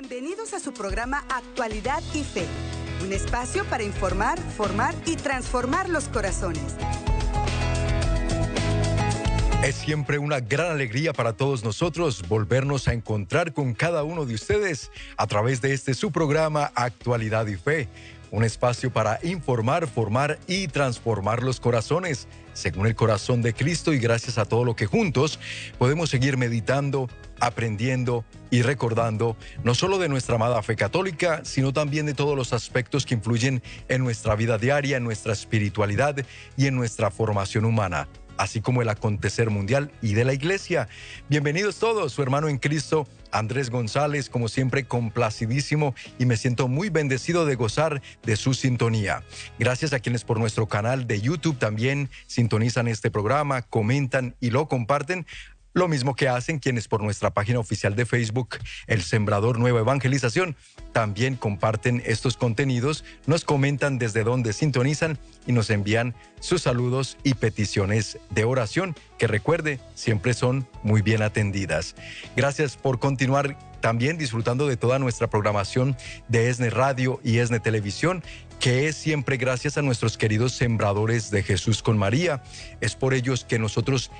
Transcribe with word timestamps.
Bienvenidos 0.00 0.54
a 0.54 0.60
su 0.60 0.72
programa 0.72 1.26
Actualidad 1.28 2.02
y 2.14 2.24
Fe, 2.24 2.46
un 3.04 3.12
espacio 3.12 3.66
para 3.66 3.82
informar, 3.82 4.38
formar 4.56 4.94
y 5.04 5.16
transformar 5.16 5.90
los 5.90 6.08
corazones. 6.08 6.74
Es 9.62 9.74
siempre 9.74 10.16
una 10.16 10.40
gran 10.40 10.70
alegría 10.70 11.12
para 11.12 11.34
todos 11.34 11.64
nosotros 11.64 12.26
volvernos 12.26 12.88
a 12.88 12.94
encontrar 12.94 13.52
con 13.52 13.74
cada 13.74 14.02
uno 14.02 14.24
de 14.24 14.36
ustedes 14.36 14.90
a 15.18 15.26
través 15.26 15.60
de 15.60 15.74
este 15.74 15.92
su 15.92 16.10
programa 16.10 16.72
Actualidad 16.74 17.46
y 17.46 17.56
Fe, 17.56 17.86
un 18.30 18.42
espacio 18.42 18.90
para 18.90 19.18
informar, 19.22 19.86
formar 19.86 20.38
y 20.46 20.68
transformar 20.68 21.42
los 21.42 21.60
corazones 21.60 22.26
según 22.54 22.86
el 22.86 22.94
corazón 22.94 23.42
de 23.42 23.52
Cristo 23.52 23.92
y 23.92 23.98
gracias 23.98 24.38
a 24.38 24.46
todo 24.46 24.64
lo 24.64 24.74
que 24.74 24.86
juntos 24.86 25.38
podemos 25.78 26.08
seguir 26.08 26.38
meditando, 26.38 27.08
aprendiendo 27.40 28.24
y 28.50 28.62
recordando 28.62 29.36
no 29.64 29.74
solo 29.74 29.98
de 29.98 30.08
nuestra 30.08 30.36
amada 30.36 30.62
fe 30.62 30.76
católica, 30.76 31.42
sino 31.44 31.72
también 31.72 32.06
de 32.06 32.14
todos 32.14 32.36
los 32.36 32.52
aspectos 32.52 33.06
que 33.06 33.14
influyen 33.14 33.62
en 33.88 34.02
nuestra 34.04 34.36
vida 34.36 34.58
diaria, 34.58 34.96
en 34.96 35.04
nuestra 35.04 35.32
espiritualidad 35.32 36.16
y 36.56 36.66
en 36.66 36.76
nuestra 36.76 37.10
formación 37.10 37.64
humana 37.64 38.08
así 38.40 38.62
como 38.62 38.80
el 38.80 38.88
acontecer 38.88 39.50
mundial 39.50 39.92
y 40.00 40.14
de 40.14 40.24
la 40.24 40.32
iglesia. 40.32 40.88
Bienvenidos 41.28 41.78
todos, 41.78 42.10
su 42.14 42.22
hermano 42.22 42.48
en 42.48 42.56
Cristo, 42.56 43.06
Andrés 43.32 43.68
González, 43.68 44.30
como 44.30 44.48
siempre 44.48 44.84
complacidísimo 44.84 45.94
y 46.18 46.24
me 46.24 46.38
siento 46.38 46.66
muy 46.66 46.88
bendecido 46.88 47.44
de 47.44 47.54
gozar 47.54 48.00
de 48.22 48.36
su 48.36 48.54
sintonía. 48.54 49.22
Gracias 49.58 49.92
a 49.92 50.00
quienes 50.00 50.24
por 50.24 50.38
nuestro 50.38 50.66
canal 50.66 51.06
de 51.06 51.20
YouTube 51.20 51.58
también 51.58 52.08
sintonizan 52.26 52.88
este 52.88 53.10
programa, 53.10 53.60
comentan 53.60 54.34
y 54.40 54.48
lo 54.48 54.68
comparten. 54.68 55.26
Lo 55.72 55.86
mismo 55.86 56.16
que 56.16 56.28
hacen 56.28 56.58
quienes 56.58 56.88
por 56.88 57.00
nuestra 57.00 57.30
página 57.30 57.60
oficial 57.60 57.94
de 57.94 58.04
Facebook, 58.04 58.58
El 58.88 59.02
Sembrador 59.02 59.58
Nueva 59.58 59.80
Evangelización, 59.80 60.56
también 60.92 61.36
comparten 61.36 62.02
estos 62.04 62.36
contenidos, 62.36 63.04
nos 63.26 63.44
comentan 63.44 63.96
desde 63.96 64.24
dónde 64.24 64.52
sintonizan 64.52 65.16
y 65.46 65.52
nos 65.52 65.70
envían 65.70 66.14
sus 66.40 66.62
saludos 66.62 67.18
y 67.22 67.34
peticiones 67.34 68.18
de 68.30 68.44
oración, 68.44 68.96
que 69.16 69.28
recuerde, 69.28 69.78
siempre 69.94 70.34
son 70.34 70.66
muy 70.82 71.02
bien 71.02 71.22
atendidas. 71.22 71.94
Gracias 72.34 72.76
por 72.76 72.98
continuar 72.98 73.56
también 73.80 74.18
disfrutando 74.18 74.66
de 74.66 74.76
toda 74.76 74.98
nuestra 74.98 75.30
programación 75.30 75.96
de 76.28 76.50
ESNE 76.50 76.70
Radio 76.70 77.20
y 77.22 77.38
ESNE 77.38 77.60
Televisión 77.60 78.22
que 78.60 78.88
es 78.88 78.96
siempre 78.96 79.38
gracias 79.38 79.78
a 79.78 79.82
nuestros 79.82 80.18
queridos 80.18 80.52
sembradores 80.52 81.30
de 81.30 81.42
Jesús 81.42 81.82
con 81.82 81.96
María. 81.96 82.42
Es 82.82 82.94
por 82.94 83.14
ellos 83.14 83.46
que 83.46 83.58
nosotros 83.58 84.10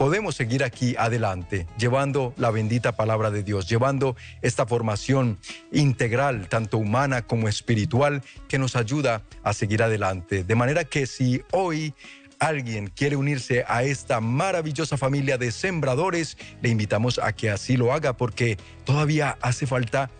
podemos 0.00 0.34
seguir 0.34 0.64
aquí 0.64 0.96
adelante, 0.98 1.66
llevando 1.76 2.32
la 2.38 2.50
bendita 2.50 2.92
palabra 2.92 3.30
de 3.30 3.42
Dios, 3.42 3.68
llevando 3.68 4.16
esta 4.40 4.64
formación 4.64 5.38
integral, 5.72 6.48
tanto 6.48 6.78
humana 6.78 7.20
como 7.20 7.48
espiritual, 7.48 8.22
que 8.48 8.58
nos 8.58 8.76
ayuda 8.76 9.22
a 9.42 9.52
seguir 9.52 9.82
adelante. 9.82 10.42
De 10.42 10.54
manera 10.54 10.84
que 10.84 11.06
si 11.06 11.42
hoy 11.52 11.92
alguien 12.38 12.86
quiere 12.86 13.16
unirse 13.16 13.62
a 13.68 13.82
esta 13.82 14.22
maravillosa 14.22 14.96
familia 14.96 15.36
de 15.36 15.52
sembradores, 15.52 16.38
le 16.62 16.70
invitamos 16.70 17.18
a 17.18 17.34
que 17.34 17.50
así 17.50 17.76
lo 17.76 17.92
haga 17.92 18.16
porque 18.16 18.56
todavía 18.86 19.36
hace 19.42 19.66
falta 19.66 20.10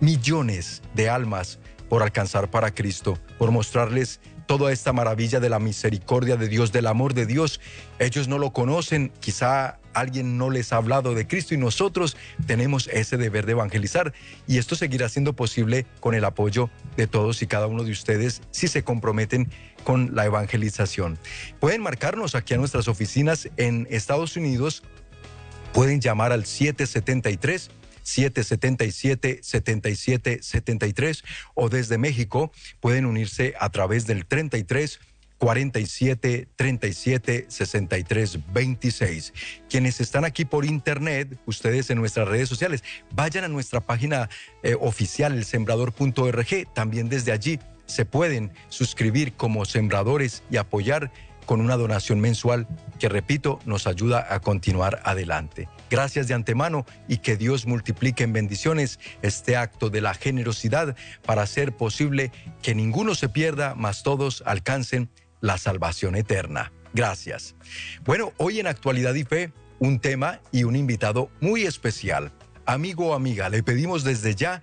millones 0.00 0.82
de 0.94 1.10
almas 1.10 1.60
por 1.88 2.02
alcanzar 2.02 2.50
para 2.50 2.74
Cristo, 2.74 3.16
por 3.38 3.52
mostrarles 3.52 4.18
toda 4.48 4.72
esta 4.72 4.94
maravilla 4.94 5.40
de 5.40 5.50
la 5.50 5.58
misericordia 5.58 6.36
de 6.36 6.48
Dios, 6.48 6.72
del 6.72 6.86
amor 6.86 7.12
de 7.12 7.26
Dios. 7.26 7.60
Ellos 7.98 8.28
no 8.28 8.38
lo 8.38 8.54
conocen, 8.54 9.12
quizá 9.20 9.78
alguien 9.92 10.38
no 10.38 10.48
les 10.48 10.72
ha 10.72 10.76
hablado 10.78 11.14
de 11.14 11.26
Cristo 11.26 11.54
y 11.54 11.58
nosotros 11.58 12.16
tenemos 12.46 12.88
ese 12.88 13.18
deber 13.18 13.44
de 13.44 13.52
evangelizar 13.52 14.14
y 14.46 14.56
esto 14.56 14.74
seguirá 14.74 15.10
siendo 15.10 15.34
posible 15.34 15.84
con 16.00 16.14
el 16.14 16.24
apoyo 16.24 16.70
de 16.96 17.06
todos 17.06 17.42
y 17.42 17.46
cada 17.46 17.66
uno 17.66 17.84
de 17.84 17.92
ustedes 17.92 18.40
si 18.50 18.68
se 18.68 18.82
comprometen 18.82 19.50
con 19.84 20.14
la 20.14 20.24
evangelización. 20.24 21.18
Pueden 21.60 21.82
marcarnos 21.82 22.34
aquí 22.34 22.54
a 22.54 22.56
nuestras 22.56 22.88
oficinas 22.88 23.50
en 23.58 23.86
Estados 23.90 24.34
Unidos, 24.34 24.82
pueden 25.74 26.00
llamar 26.00 26.32
al 26.32 26.46
773 26.46 27.70
777 28.08 29.40
7773 29.42 31.24
o 31.54 31.68
desde 31.68 31.98
México 31.98 32.50
pueden 32.80 33.06
unirse 33.06 33.54
a 33.60 33.70
través 33.70 34.06
del 34.06 34.26
33 34.26 34.98
47 35.38 36.48
37 36.56 37.46
63 37.48 38.38
26. 38.52 39.32
Quienes 39.70 40.00
están 40.00 40.24
aquí 40.24 40.44
por 40.44 40.64
internet, 40.64 41.38
ustedes 41.46 41.90
en 41.90 41.98
nuestras 41.98 42.28
redes 42.28 42.48
sociales, 42.48 42.82
vayan 43.12 43.44
a 43.44 43.48
nuestra 43.48 43.80
página 43.80 44.28
eh, 44.62 44.76
oficial, 44.78 45.32
elsembrador.org. 45.32 46.72
También 46.74 47.08
desde 47.08 47.32
allí 47.32 47.60
se 47.86 48.04
pueden 48.04 48.52
suscribir 48.68 49.32
como 49.34 49.64
sembradores 49.64 50.42
y 50.50 50.56
apoyar 50.56 51.10
con 51.46 51.60
una 51.60 51.76
donación 51.76 52.20
mensual 52.20 52.66
que, 52.98 53.08
repito, 53.08 53.60
nos 53.64 53.86
ayuda 53.86 54.26
a 54.34 54.40
continuar 54.40 55.00
adelante. 55.04 55.68
Gracias 55.90 56.28
de 56.28 56.34
antemano 56.34 56.86
y 57.08 57.18
que 57.18 57.36
Dios 57.36 57.66
multiplique 57.66 58.24
en 58.24 58.32
bendiciones 58.32 58.98
este 59.22 59.56
acto 59.56 59.90
de 59.90 60.00
la 60.00 60.14
generosidad 60.14 60.96
para 61.24 61.42
hacer 61.42 61.76
posible 61.76 62.30
que 62.62 62.74
ninguno 62.74 63.14
se 63.14 63.28
pierda, 63.28 63.74
mas 63.74 64.02
todos 64.02 64.42
alcancen 64.46 65.10
la 65.40 65.58
salvación 65.58 66.16
eterna. 66.16 66.72
Gracias. 66.94 67.54
Bueno, 68.04 68.32
hoy 68.38 68.60
en 68.60 68.66
Actualidad 68.66 69.14
y 69.14 69.24
Fe, 69.24 69.52
un 69.78 70.00
tema 70.00 70.40
y 70.52 70.64
un 70.64 70.76
invitado 70.76 71.30
muy 71.40 71.62
especial. 71.62 72.32
Amigo 72.66 73.08
o 73.08 73.14
amiga, 73.14 73.48
le 73.48 73.62
pedimos 73.62 74.04
desde 74.04 74.34
ya 74.34 74.62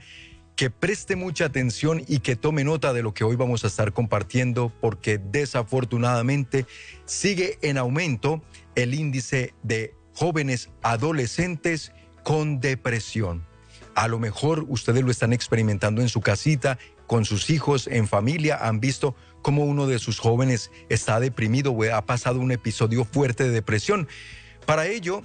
que 0.55 0.69
preste 0.69 1.15
mucha 1.15 1.45
atención 1.45 2.03
y 2.07 2.19
que 2.19 2.35
tome 2.35 2.63
nota 2.63 2.93
de 2.93 3.03
lo 3.03 3.13
que 3.13 3.23
hoy 3.23 3.35
vamos 3.35 3.63
a 3.63 3.67
estar 3.67 3.91
compartiendo 3.93 4.71
porque 4.79 5.17
desafortunadamente 5.17 6.65
sigue 7.05 7.57
en 7.61 7.77
aumento 7.77 8.41
el 8.75 8.93
índice 8.93 9.53
de 9.63 9.94
jóvenes 10.15 10.69
adolescentes 10.81 11.91
con 12.23 12.59
depresión. 12.59 13.45
A 13.93 14.07
lo 14.07 14.19
mejor 14.19 14.65
ustedes 14.67 15.03
lo 15.03 15.11
están 15.11 15.31
experimentando 15.31 16.01
en 16.01 16.09
su 16.09 16.21
casita, 16.21 16.77
con 17.07 17.23
sus 17.23 17.49
hijos, 17.49 17.87
en 17.87 18.07
familia, 18.07 18.57
han 18.61 18.79
visto 18.79 19.15
cómo 19.41 19.63
uno 19.63 19.85
de 19.85 19.99
sus 19.99 20.19
jóvenes 20.19 20.71
está 20.89 21.19
deprimido 21.19 21.71
o 21.71 21.83
ha 21.93 22.05
pasado 22.05 22.39
un 22.39 22.51
episodio 22.51 23.05
fuerte 23.05 23.43
de 23.43 23.51
depresión. 23.51 24.07
Para 24.65 24.87
ello, 24.87 25.21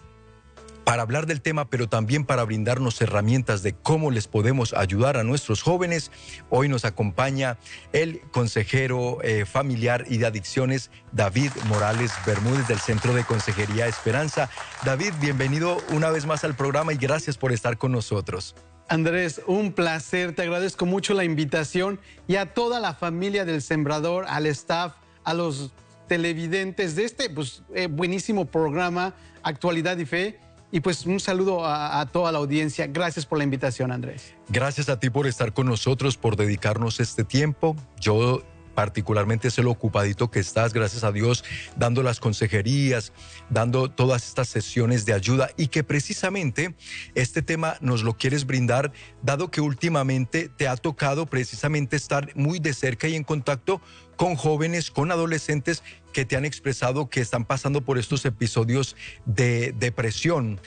para 0.85 1.03
hablar 1.03 1.27
del 1.27 1.41
tema, 1.41 1.69
pero 1.69 1.89
también 1.89 2.25
para 2.25 2.45
brindarnos 2.45 3.01
herramientas 3.01 3.63
de 3.63 3.75
cómo 3.75 4.11
les 4.11 4.27
podemos 4.27 4.73
ayudar 4.73 5.17
a 5.17 5.25
nuestros 5.25 5.63
jóvenes. 5.63 6.11
Hoy 6.49 6.69
nos 6.69 6.85
acompaña 6.85 7.59
el 7.93 8.21
consejero 8.33 9.19
eh, 9.23 9.45
familiar 9.45 10.05
y 10.09 10.19
de 10.19 10.27
adicciones, 10.27 10.91
David 11.13 11.51
Morales 11.69 12.13
Bermúdez, 12.27 12.69
del 12.69 12.79
Centro 12.79 13.15
de 13.15 13.25
Consejería 13.25 13.87
Esperanza. 13.87 14.51
David, 14.85 15.13
bienvenido 15.21 15.79
una 15.91 16.11
vez 16.11 16.27
más 16.27 16.45
al 16.45 16.55
programa 16.55 16.93
y 16.93 16.97
gracias 16.97 17.37
por 17.37 17.53
estar 17.53 17.79
con 17.79 17.93
nosotros. 17.93 18.55
Andrés, 18.89 19.41
un 19.47 19.73
placer, 19.73 20.35
te 20.35 20.43
agradezco 20.43 20.85
mucho 20.85 21.15
la 21.15 21.23
invitación 21.23 22.01
y 22.27 22.37
a 22.37 22.55
toda 22.55 22.81
la 22.81 22.95
familia 22.95 23.45
del 23.45 23.63
Sembrador, 23.63 24.25
al 24.29 24.47
staff, 24.47 24.95
a 25.23 25.33
los 25.33 25.71
televidentes 26.09 26.97
de 26.97 27.05
este 27.05 27.31
pues, 27.31 27.63
eh, 27.73 27.87
buenísimo 27.87 28.47
programa 28.47 29.15
Actualidad 29.45 29.97
y 29.99 30.07
Fe 30.07 30.41
y 30.73 30.81
pues 30.81 31.07
un 31.07 31.21
saludo 31.21 31.67
a, 31.67 32.07
toda 32.07 32.33
la 32.33 32.39
audiencia. 32.39 32.87
Gracias 32.87 33.27
por 33.27 33.39
la 33.39 33.45
invitación, 33.45 33.93
Andrés. 33.93 34.35
Gracias 34.49 34.89
a 34.89 34.99
ti 34.99 35.11
por 35.11 35.27
estar 35.27 35.53
con 35.53 35.67
nosotros, 35.67 36.17
por 36.17 36.37
dedicarnos 36.37 37.01
este 37.01 37.25
tiempo. 37.25 37.77
Yo 38.01 38.43
particularmente 38.75 39.51
sé 39.51 39.63
lo 39.63 39.73
ocupadito 39.73 40.31
que 40.31 40.39
estás, 40.39 40.73
gracias 40.73 41.05
a 41.05 41.13
Dios, 41.13 41.45
dando 41.77 42.03
las 42.03 42.21
consejerías, 42.21 43.13
dando 43.51 43.91
todas 43.91 44.27
estas 44.27 44.49
sesiones 44.49 45.05
de 45.05 45.13
ayuda 45.13 45.51
y 45.57 45.69
que 45.69 45.85
precisamente 45.85 46.75
este 47.15 47.43
tema 47.43 47.77
nos 47.81 48.03
lo 48.03 48.17
quieres 48.17 48.47
brindar, 48.47 48.93
dado 49.23 49.51
que 49.51 49.61
últimamente 49.61 50.49
te 50.49 50.69
ha 50.69 50.77
tocado 50.77 51.27
precisamente 51.27 51.97
estar 51.97 52.31
muy 52.37 52.59
de 52.59 52.73
cerca 52.73 53.09
y 53.09 53.17
en 53.17 53.25
contacto 53.25 53.83
con 54.21 54.37
jóvenes, 54.37 54.91
con 54.91 55.11
adolescentes 55.11 55.83
que 56.13 56.27
te 56.27 56.37
han 56.37 56.45
expresado 56.45 57.09
que 57.09 57.23
están 57.23 57.47
pasando 57.47 57.81
por 57.81 57.97
estos 57.97 58.27
episodios 58.27 58.95
de 59.25 59.73
depresión. 59.73 60.61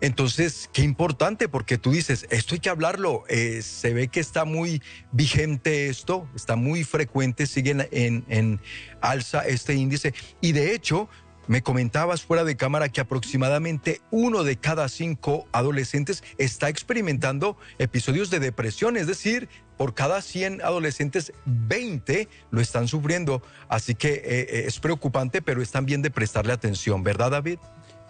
Entonces, 0.00 0.68
qué 0.72 0.82
importante, 0.82 1.48
porque 1.48 1.78
tú 1.78 1.92
dices, 1.92 2.26
esto 2.30 2.56
hay 2.56 2.60
que 2.60 2.68
hablarlo, 2.68 3.22
eh, 3.28 3.62
se 3.62 3.94
ve 3.94 4.08
que 4.08 4.18
está 4.18 4.44
muy 4.44 4.82
vigente 5.12 5.86
esto, 5.86 6.28
está 6.34 6.56
muy 6.56 6.82
frecuente, 6.82 7.46
sigue 7.46 7.76
en, 7.92 8.24
en 8.28 8.60
alza 9.00 9.46
este 9.46 9.74
índice, 9.74 10.12
y 10.40 10.50
de 10.50 10.74
hecho, 10.74 11.08
me 11.48 11.62
comentabas 11.62 12.22
fuera 12.22 12.44
de 12.44 12.56
cámara 12.56 12.88
que 12.88 13.00
aproximadamente 13.00 14.00
uno 14.10 14.44
de 14.44 14.56
cada 14.56 14.88
cinco 14.88 15.46
adolescentes 15.52 16.24
está 16.38 16.68
experimentando 16.68 17.56
episodios 17.78 18.30
de 18.30 18.40
depresión, 18.40 18.96
es 18.96 19.06
decir, 19.06 19.48
por 19.76 19.94
cada 19.94 20.22
100 20.22 20.62
adolescentes, 20.62 21.32
20 21.44 22.28
lo 22.50 22.60
están 22.60 22.88
sufriendo. 22.88 23.42
Así 23.68 23.94
que 23.94 24.14
eh, 24.14 24.22
eh, 24.24 24.64
es 24.66 24.80
preocupante, 24.80 25.42
pero 25.42 25.62
es 25.62 25.70
también 25.70 26.02
de 26.02 26.10
prestarle 26.10 26.52
atención, 26.52 27.02
¿verdad, 27.02 27.30
David? 27.30 27.58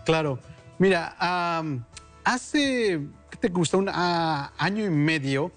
Claro. 0.05 0.39
Mira, 0.79 1.17
hace, 2.25 3.01
¿qué 3.31 3.37
te 3.41 3.49
gusta? 3.49 3.79
Un 3.79 3.89
año 3.89 4.85
y 4.85 4.91
medio, 4.91 5.51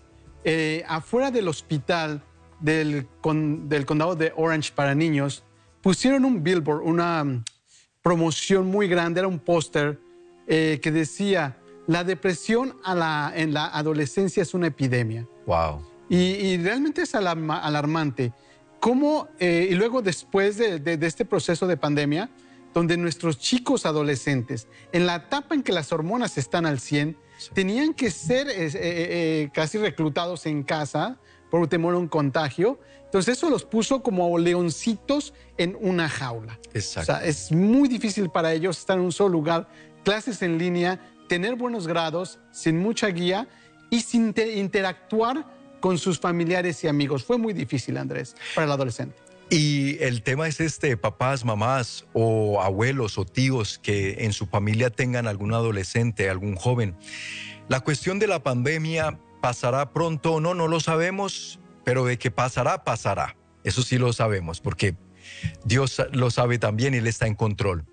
eh, 0.44 0.84
afuera 0.88 1.30
del 1.30 1.48
hospital 1.48 2.24
del, 2.60 3.08
del 3.24 3.86
condado 3.86 4.16
de 4.16 4.34
Orange 4.36 4.72
para 4.74 4.96
niños, 4.96 5.44
pusieron 5.82 6.26
un 6.26 6.42
billboard, 6.42 6.82
una 6.84 7.44
promoción 8.02 8.68
muy 8.68 8.88
grande, 8.88 9.20
era 9.20 9.28
un 9.28 9.40
póster 9.40 10.00
eh, 10.48 10.80
que 10.82 10.92
decía, 10.92 11.58
la 11.88 12.04
depresión 12.04 12.76
a 12.84 12.96
la, 12.96 13.34
en 13.36 13.54
la 13.54 13.68
adolescencia 13.68 14.44
es 14.44 14.54
una 14.54 14.68
epidemia. 14.68 15.28
Wow. 15.46 15.86
Y, 16.10 16.58
realmente 16.58 17.04
es 17.04 17.14
alarmante. 17.14 18.34
¿Cómo, 18.80 19.28
eh, 19.40 19.68
y 19.70 19.76
luego 19.76 20.02
después 20.02 20.58
de, 20.58 20.98
este 21.02 21.26
proceso 21.26 21.68
de 21.68 21.78
pandemia, 21.78 22.32
donde 22.74 22.98
nuestros 22.98 23.38
chicos 23.38 23.86
adolescentes, 23.86 24.68
en 24.92 25.06
la 25.06 25.16
etapa 25.16 25.54
en 25.54 25.62
que 25.62 25.72
las 25.72 25.92
hormonas 25.92 26.38
están 26.38 26.66
al 26.66 26.80
100, 26.80 27.16
tenían 27.54 27.94
que 27.94 28.10
ser 28.10 28.48
eh, 28.50 29.50
casi 29.54 29.78
reclutados 29.78 30.46
en 30.46 30.64
casa 30.64 31.20
por 31.50 31.68
temor 31.68 31.96
a 31.96 31.98
un 31.98 32.08
contagio. 32.08 32.80
Entonces 33.10 33.40
eso 33.40 33.50
los 33.50 33.66
puso 33.66 34.04
como 34.04 34.38
leoncitos 34.38 35.34
en 35.58 35.76
una 35.82 36.08
jaula. 36.08 36.60
Exacto. 36.76 37.12
O 37.12 37.16
sea, 37.16 37.26
es 37.26 37.52
muy 37.52 37.90
difícil 37.90 38.30
para 38.30 38.54
ellos 38.54 38.78
estar 38.78 39.00
en 39.00 39.06
un 39.06 39.12
solo 39.12 39.30
lugar, 39.30 39.68
clases 40.04 40.44
en 40.44 40.60
línea, 40.60 41.00
tener 41.28 41.56
buenos 41.56 41.88
grados, 41.88 42.38
sin 42.52 42.78
mucha 42.78 43.08
guía 43.08 43.48
y 43.90 44.02
sin 44.02 44.36
interactuar 44.38 45.44
con 45.80 45.98
sus 45.98 46.20
familiares 46.20 46.84
y 46.84 46.88
amigos. 46.88 47.24
Fue 47.24 47.40
muy 47.40 47.54
difícil, 47.54 47.98
Andrés, 47.98 48.36
para 48.54 48.66
el 48.66 48.72
adolescente. 48.74 49.16
Y 49.50 49.98
el 50.04 50.22
tema 50.22 50.48
es 50.48 50.60
este, 50.60 50.96
papás, 50.96 51.44
mamás 51.44 52.06
o 52.14 52.62
abuelos 52.62 53.18
o 53.18 53.26
tíos 53.26 53.80
que 53.80 54.24
en 54.26 54.34
su 54.34 54.46
familia 54.46 54.92
tengan 54.92 55.28
algún 55.28 55.52
adolescente, 55.56 56.30
algún 56.30 56.56
joven. 56.56 56.96
La 57.70 57.80
cuestión 57.80 58.20
de 58.20 58.28
la 58.28 58.44
pandemia 58.44 59.20
pasará 59.42 59.92
pronto 59.94 60.34
o 60.34 60.40
no, 60.40 60.54
no 60.54 60.68
lo 60.68 60.80
sabemos, 60.80 61.60
pero 61.90 62.06
de 62.06 62.20
que 62.20 62.30
pasará, 62.30 62.84
pasará. 62.84 63.36
Eso 63.64 63.82
sí 63.82 63.98
lo 63.98 64.14
sabemos, 64.14 64.62
porque 64.62 64.96
Dios 65.66 66.00
lo 66.12 66.30
sabe 66.30 66.60
también 66.60 66.94
y 66.94 66.98
Él 66.98 67.08
está 67.08 67.26
en 67.26 67.34
control. 67.34 67.84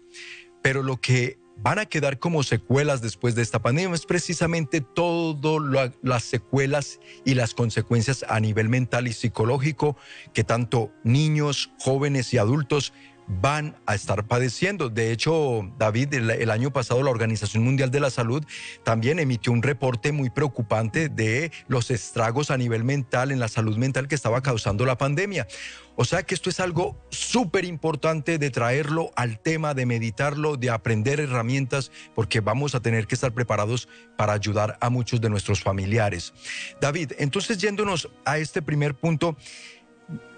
Pero 0.63 0.83
lo 0.83 0.99
que 0.99 1.39
van 1.57 1.79
a 1.79 1.87
quedar 1.87 2.19
como 2.19 2.43
secuelas 2.43 3.01
después 3.01 3.35
de 3.35 3.41
esta 3.41 3.63
pandemia 3.63 3.95
es 3.95 4.05
precisamente 4.05 4.83
todas 4.83 5.95
las 6.03 6.25
secuelas 6.25 7.01
y 7.25 7.37
las 7.37 7.55
consecuencias 7.55 8.23
a 8.29 8.39
nivel 8.39 8.69
mental 8.69 9.09
y 9.09 9.15
psicológico 9.15 9.97
que 10.35 10.45
tanto 10.45 10.93
niños, 11.03 11.73
jóvenes 11.79 12.35
y 12.35 12.37
adultos 12.37 12.93
van 13.29 13.77
a 13.87 13.95
estar 13.95 14.27
padeciendo. 14.27 14.89
De 14.89 15.13
hecho, 15.13 15.71
David, 15.79 16.15
el, 16.15 16.51
año 16.51 16.73
pasado 16.73 17.03
la 17.03 17.11
Organización 17.11 17.65
Mundial 17.65 17.91
de 17.91 18.01
la 18.01 18.11
Salud 18.11 18.45
también 18.85 19.19
emitió 19.19 19.53
un 19.53 19.63
reporte 19.63 20.13
muy 20.13 20.31
preocupante 20.31 21.09
de 21.09 21.51
los 21.69 21.91
estragos 21.91 22.51
a 22.51 22.57
nivel 22.57 22.85
mental, 22.85 23.33
en 23.33 23.41
la 23.41 23.49
salud 23.49 23.77
mental 23.77 24.09
que 24.09 24.15
estaba 24.15 24.43
causando 24.43 24.87
la 24.87 24.97
pandemia. 24.97 25.47
O 25.99 26.05
sea 26.05 26.23
que 26.23 26.35
esto 26.35 26.51
es 26.51 26.61
algo 26.61 26.95
súper 27.09 27.65
importante 27.65 28.39
de 28.39 28.51
traerlo 28.51 29.11
al 29.17 29.39
tema, 29.39 29.73
de 29.73 29.87
meditarlo, 29.87 30.59
de 30.59 30.69
aprender 30.69 31.21
herramientas, 31.21 31.91
porque 32.15 32.41
vamos 32.41 32.75
a 32.75 32.81
tener 32.81 33.07
que 33.07 33.15
estar 33.15 33.33
preparados 33.33 33.89
para 34.17 34.35
ayudar 34.35 34.77
a 34.81 34.91
muchos 34.91 35.23
de 35.23 35.31
nuestros 35.31 35.63
familiares. 35.63 36.35
David, 36.83 37.13
entonces 37.19 37.57
yéndonos 37.59 38.11
a 38.27 38.37
este 38.37 38.61
primer 38.61 38.95
punto, 38.95 39.37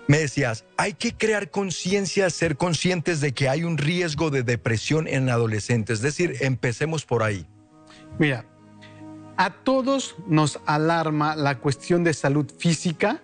me 0.08 0.18
decías, 0.18 0.64
hay 0.76 0.94
que 0.94 1.14
crear 1.14 1.50
conciencia, 1.50 2.28
ser 2.30 2.56
conscientes 2.56 3.20
de 3.20 3.32
que 3.32 3.48
hay 3.48 3.62
un 3.62 3.78
riesgo 3.78 4.30
de 4.30 4.42
depresión 4.42 5.06
en 5.06 5.28
adolescentes. 5.28 5.98
Es 5.98 6.02
decir, 6.02 6.36
empecemos 6.40 7.04
por 7.04 7.22
ahí. 7.22 7.46
Mira, 8.18 8.46
a 9.36 9.50
todos 9.50 10.16
nos 10.26 10.60
alarma 10.66 11.36
la 11.36 11.58
cuestión 11.60 12.04
de 12.04 12.14
salud 12.14 12.50
física, 12.58 13.22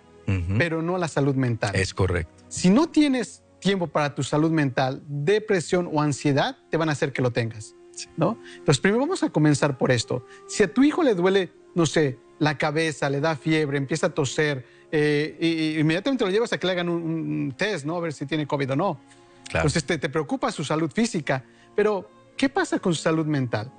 pero 0.57 0.81
no 0.81 0.97
la 0.97 1.07
salud 1.07 1.35
mental. 1.35 1.75
Es 1.75 1.93
correcto. 1.93 2.45
Si 2.47 2.69
no 2.69 2.87
tienes 2.87 3.43
tiempo 3.59 3.87
para 3.87 4.15
tu 4.15 4.23
salud 4.23 4.51
mental, 4.51 5.03
depresión 5.07 5.89
o 5.91 6.01
ansiedad 6.01 6.57
te 6.69 6.77
van 6.77 6.89
a 6.89 6.93
hacer 6.93 7.11
que 7.13 7.21
lo 7.21 7.31
tengas. 7.31 7.75
¿no? 8.15 8.39
Entonces, 8.57 8.79
primero 8.79 9.01
vamos 9.01 9.23
a 9.23 9.29
comenzar 9.29 9.77
por 9.77 9.91
esto. 9.91 10.25
Si 10.47 10.63
a 10.63 10.73
tu 10.73 10.83
hijo 10.83 11.03
le 11.03 11.15
duele, 11.15 11.51
no 11.73 11.85
sé, 11.85 12.19
la 12.39 12.57
cabeza, 12.57 13.09
le 13.09 13.21
da 13.21 13.35
fiebre, 13.35 13.77
empieza 13.77 14.07
a 14.07 14.09
toser, 14.11 14.65
eh, 14.91 15.37
y, 15.39 15.79
inmediatamente 15.79 16.23
lo 16.25 16.31
llevas 16.31 16.53
a 16.53 16.57
que 16.57 16.67
le 16.67 16.73
hagan 16.73 16.89
un, 16.89 17.53
test, 17.57 17.85
¿no? 17.85 17.97
A 17.97 17.99
ver 17.99 18.13
si 18.13 18.25
tiene 18.25 18.47
COVID 18.47 18.71
o 18.71 18.75
no. 18.75 18.99
Entonces 19.53 19.83
te, 19.83 19.97
te 19.97 20.09
preocupa 20.09 20.51
su 20.51 20.63
salud 20.63 20.91
física, 20.91 21.43
pero 21.75 22.09
¿qué 22.35 22.49
pasa 22.49 22.79
con 22.79 22.93
su 22.93 23.01
salud 23.01 23.25
mental? 23.25 23.71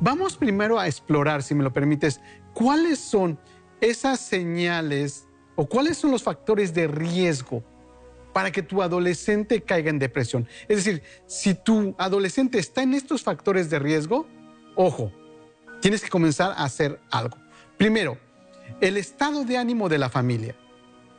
Vamos 0.00 0.36
primero 0.36 0.78
a 0.78 0.86
explorar, 0.86 1.42
si 1.42 1.54
me 1.54 1.64
lo 1.64 1.72
permites, 1.72 2.20
cuáles 2.52 2.98
son 2.98 3.38
esas 3.80 4.20
señales 4.20 5.26
o 5.56 5.66
cuáles 5.66 5.98
son 5.98 6.10
los 6.10 6.22
factores 6.22 6.74
de 6.74 6.86
riesgo 6.86 7.62
para 8.32 8.50
que 8.50 8.62
tu 8.62 8.82
adolescente 8.82 9.62
caiga 9.62 9.90
en 9.90 9.98
depresión. 9.98 10.48
Es 10.68 10.84
decir, 10.84 11.02
si 11.26 11.54
tu 11.54 11.94
adolescente 11.98 12.58
está 12.58 12.82
en 12.82 12.94
estos 12.94 13.22
factores 13.22 13.70
de 13.70 13.78
riesgo, 13.78 14.26
ojo, 14.74 15.12
tienes 15.80 16.02
que 16.02 16.08
comenzar 16.08 16.50
a 16.50 16.64
hacer 16.64 17.00
algo. 17.10 17.38
Primero, 17.76 18.18
el 18.80 18.96
estado 18.96 19.44
de 19.44 19.56
ánimo 19.56 19.88
de 19.88 19.98
la 19.98 20.08
familia. 20.08 20.54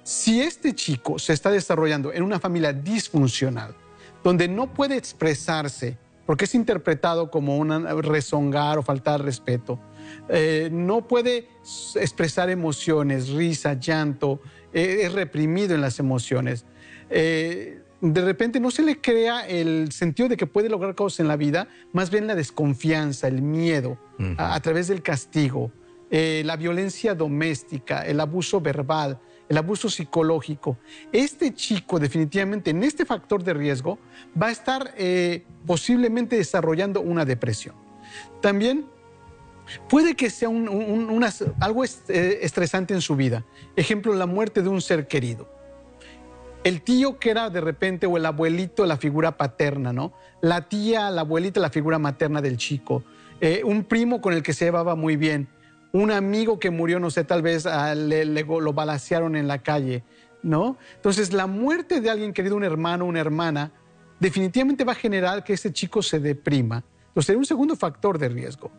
Si 0.03 0.41
este 0.41 0.75
chico 0.75 1.17
se 1.17 1.33
está 1.33 1.49
desarrollando 1.49 2.13
en 2.13 2.23
una 2.23 2.39
familia 2.39 2.73
disfuncional, 2.73 3.75
donde 4.23 4.47
no 4.47 4.73
puede 4.73 4.97
expresarse, 4.97 5.97
porque 6.25 6.45
es 6.45 6.55
interpretado 6.55 7.29
como 7.29 7.57
un 7.57 7.85
rezongar 8.03 8.77
o 8.77 8.83
faltar 8.83 9.23
respeto, 9.23 9.79
eh, 10.29 10.69
no 10.71 11.07
puede 11.07 11.47
expresar 11.95 12.49
emociones, 12.49 13.29
risa, 13.29 13.73
llanto, 13.73 14.41
eh, 14.73 15.01
es 15.03 15.13
reprimido 15.13 15.75
en 15.75 15.81
las 15.81 15.99
emociones. 15.99 16.65
Eh, 17.09 17.81
de 18.01 18.21
repente 18.21 18.59
no 18.59 18.71
se 18.71 18.83
le 18.83 18.99
crea 18.99 19.47
el 19.47 19.91
sentido 19.91 20.29
de 20.29 20.37
que 20.37 20.45
puede 20.45 20.69
lograr 20.69 20.95
cosas 20.95 21.21
en 21.21 21.27
la 21.27 21.37
vida, 21.37 21.67
más 21.93 22.09
bien 22.09 22.27
la 22.27 22.35
desconfianza, 22.35 23.27
el 23.27 23.41
miedo, 23.41 23.97
a, 24.37 24.59
través 24.59 24.87
del 24.87 25.01
castigo. 25.01 25.71
Eh, 26.17 26.43
la 26.45 26.55
violencia 26.55 27.13
doméstica, 27.13 28.05
el 28.05 28.21
abuso 28.21 28.61
verbal, 28.61 29.19
el 29.49 29.57
abuso 29.57 29.89
psicológico. 29.89 30.77
Este 31.11 31.53
chico 31.53 31.99
definitivamente 31.99 32.69
en 32.69 32.85
este 32.85 33.05
factor 33.05 33.43
de 33.43 33.53
riesgo 33.53 33.99
va 34.41 34.47
a 34.47 34.51
estar 34.51 34.93
eh, 34.95 35.43
posiblemente 35.65 36.37
desarrollando 36.37 37.01
una 37.01 37.25
depresión. 37.25 37.75
También 38.41 38.85
puede 39.89 40.15
que 40.15 40.29
sea 40.29 40.47
algo 41.59 41.83
eh, 41.83 42.39
estresante 42.43 42.93
en 42.93 43.01
su 43.01 43.17
vida. 43.17 43.43
Ejemplo, 43.75 44.13
la 44.13 44.25
muerte 44.25 44.61
de 44.61 44.69
un 44.69 44.79
ser 44.79 45.09
querido. 45.09 45.49
El 46.63 46.81
tío 46.81 47.19
que 47.19 47.31
era 47.31 47.49
de 47.49 47.59
repente, 47.59 48.07
o 48.07 48.15
el 48.15 48.25
abuelito, 48.25 48.85
la 48.85 48.95
figura 48.95 49.35
paterna, 49.35 49.91
¿no? 49.91 50.13
La 50.39 50.69
tía, 50.69 51.11
la 51.11 51.21
abuelita, 51.21 51.59
la 51.59 51.71
figura 51.71 51.99
materna 51.99 52.41
del 52.41 52.55
chico. 52.55 53.03
un 53.65 53.83
primo 53.83 54.21
con 54.21 54.33
el 54.33 54.41
que 54.43 54.53
se 54.53 54.63
llevaba 54.63 54.95
muy 54.95 55.17
bien 55.17 55.49
un 56.01 56.11
amigo 56.11 56.59
que 56.59 56.71
murió, 56.71 56.99
no 56.99 57.09
sé, 57.09 57.23
tal 57.23 57.41
vez 57.41 57.65
ah, 57.65 57.95
le, 57.95 58.25
lo 58.25 58.73
balacearon 58.73 59.37
en 59.37 59.47
la 59.47 59.63
calle, 59.63 60.03
¿no? 60.43 60.77
Entonces, 60.95 61.31
la 61.31 61.47
muerte 61.47 62.01
de 62.01 62.09
alguien 62.09 62.33
querido, 62.33 62.57
un 62.57 62.65
hermano, 62.65 63.05
una 63.05 63.21
hermana, 63.21 63.71
definitivamente 64.19 64.83
va 64.83 64.91
a 64.91 64.95
generar 64.95 65.43
que 65.45 65.53
ese 65.53 65.71
chico 65.71 66.01
se 66.01 66.19
deprima. 66.19 66.83
Entonces, 67.07 67.27
sería 67.27 67.39
un 67.39 67.45
segundo 67.45 67.77
factor 67.77 68.19
de 68.19 68.27
riesgo. 68.27 68.71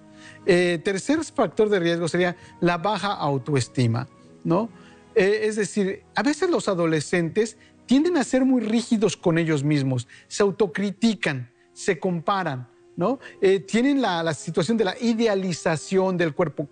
Eh, 0.44 0.78
tercer 0.84 1.24
factor 1.24 1.70
de 1.70 1.80
riesgo 1.80 2.06
sería 2.06 2.36
la 2.60 2.76
baja 2.76 3.14
autoestima, 3.14 4.06
¿no? 4.44 4.68
Eh, 5.14 5.40
es 5.44 5.56
decir, 5.56 6.02
a 6.14 6.22
veces 6.22 6.50
los 6.50 6.68
adolescentes 6.68 7.56
tienden 7.86 8.18
a 8.18 8.24
ser 8.24 8.44
muy 8.44 8.60
rígidos 8.60 9.16
con 9.16 9.38
ellos 9.38 9.64
mismos, 9.64 10.06
se 10.28 10.42
autocritican, 10.42 11.50
se 11.72 11.98
comparan. 11.98 12.68
¿No? 12.96 13.18
Eh, 13.40 13.60
tienen 13.60 14.00
la, 14.00 14.32
situación 14.34 14.76
de 14.76 14.84
la 14.84 14.96
idealización 15.00 16.16
del 16.16 16.34
cuerpo 16.34 16.66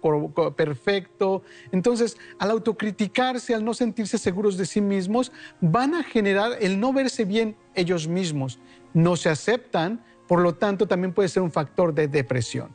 perfecto. 0.54 1.42
Entonces, 1.70 2.16
al 2.38 2.50
autocriticarse, 2.50 3.54
al 3.54 3.64
no 3.64 3.74
sentirse 3.74 4.18
seguros 4.18 4.56
de 4.56 4.66
sí 4.66 4.80
mismos, 4.80 5.32
van 5.60 5.94
a 5.94 6.02
generar 6.02 6.52
el 6.60 6.80
no 6.80 6.92
verse 6.92 7.24
bien 7.24 7.56
ellos 7.74 8.08
mismos. 8.08 8.58
No 8.94 9.16
se 9.16 9.28
aceptan, 9.28 10.02
por 10.26 10.40
lo 10.40 10.54
tanto, 10.54 10.88
también 10.88 11.12
puede 11.12 11.28
ser 11.28 11.42
un 11.42 11.52
factor 11.52 11.94
de 11.94 12.08
depresión. 12.08 12.70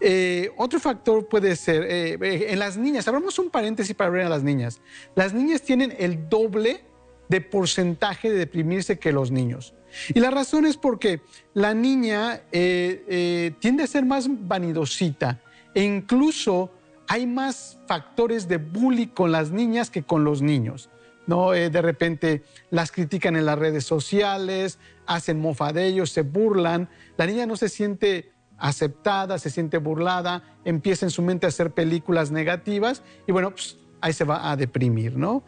Eh, 0.00 0.50
otro 0.56 0.78
factor 0.78 1.26
puede 1.26 1.56
ser, 1.56 1.84
eh, 1.88 2.52
en 2.52 2.58
las 2.58 2.76
niñas, 2.76 3.08
abramos 3.08 3.38
un 3.38 3.50
paréntesis 3.50 3.94
para 3.94 4.10
ver 4.10 4.26
a 4.26 4.28
las 4.28 4.42
niñas. 4.42 4.80
Las 5.14 5.32
niñas 5.32 5.62
tienen 5.62 5.94
el 5.98 6.28
doble 6.28 6.84
de 7.28 7.40
porcentaje 7.40 8.30
de 8.30 8.38
deprimirse 8.38 8.98
que 8.98 9.12
los 9.12 9.30
niños. 9.30 9.74
Y 10.14 10.20
la 10.20 10.30
razón 10.30 10.66
es 10.66 10.76
porque 10.76 11.20
la 11.54 11.74
niña 11.74 12.42
eh, 12.52 13.04
eh, 13.08 13.52
tiende 13.60 13.84
a 13.84 13.86
ser 13.86 14.04
más 14.04 14.28
vanidosita 14.28 15.40
e 15.74 15.82
incluso 15.82 16.70
hay 17.08 17.26
más 17.26 17.78
factores 17.86 18.48
de 18.48 18.56
bullying 18.58 19.08
con 19.08 19.32
las 19.32 19.50
niñas 19.50 19.90
que 19.90 20.02
con 20.02 20.24
los 20.24 20.42
niños. 20.42 20.90
¿no? 21.26 21.54
Eh, 21.54 21.70
de 21.70 21.82
repente 21.82 22.44
las 22.70 22.92
critican 22.92 23.36
en 23.36 23.46
las 23.46 23.58
redes 23.58 23.84
sociales, 23.84 24.78
hacen 25.06 25.40
mofa 25.40 25.72
de 25.72 25.86
ellos, 25.86 26.10
se 26.10 26.22
burlan. 26.22 26.88
La 27.16 27.26
niña 27.26 27.46
no 27.46 27.56
se 27.56 27.68
siente 27.68 28.32
aceptada, 28.58 29.38
se 29.38 29.50
siente 29.50 29.78
burlada, 29.78 30.42
empieza 30.64 31.04
en 31.04 31.10
su 31.10 31.22
mente 31.22 31.46
a 31.46 31.50
hacer 31.50 31.72
películas 31.72 32.30
negativas 32.30 33.02
y 33.26 33.32
bueno, 33.32 33.50
pues 33.50 33.76
ahí 34.00 34.12
se 34.12 34.24
va 34.24 34.50
a 34.50 34.56
deprimir, 34.56 35.16
¿no? 35.16 35.44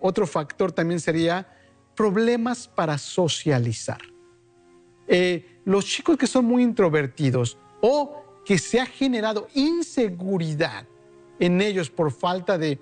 Otro 0.00 0.26
factor 0.26 0.72
también 0.72 0.98
sería 0.98 1.46
problemas 2.00 2.66
para 2.66 2.96
socializar. 2.96 4.00
Eh, 5.06 5.60
los 5.66 5.84
chicos 5.84 6.16
que 6.16 6.26
son 6.26 6.46
muy 6.46 6.62
introvertidos 6.62 7.58
o 7.82 8.40
que 8.42 8.56
se 8.56 8.80
ha 8.80 8.86
generado 8.86 9.48
inseguridad 9.52 10.86
en 11.38 11.60
ellos 11.60 11.90
por 11.90 12.10
falta 12.10 12.56
de 12.56 12.80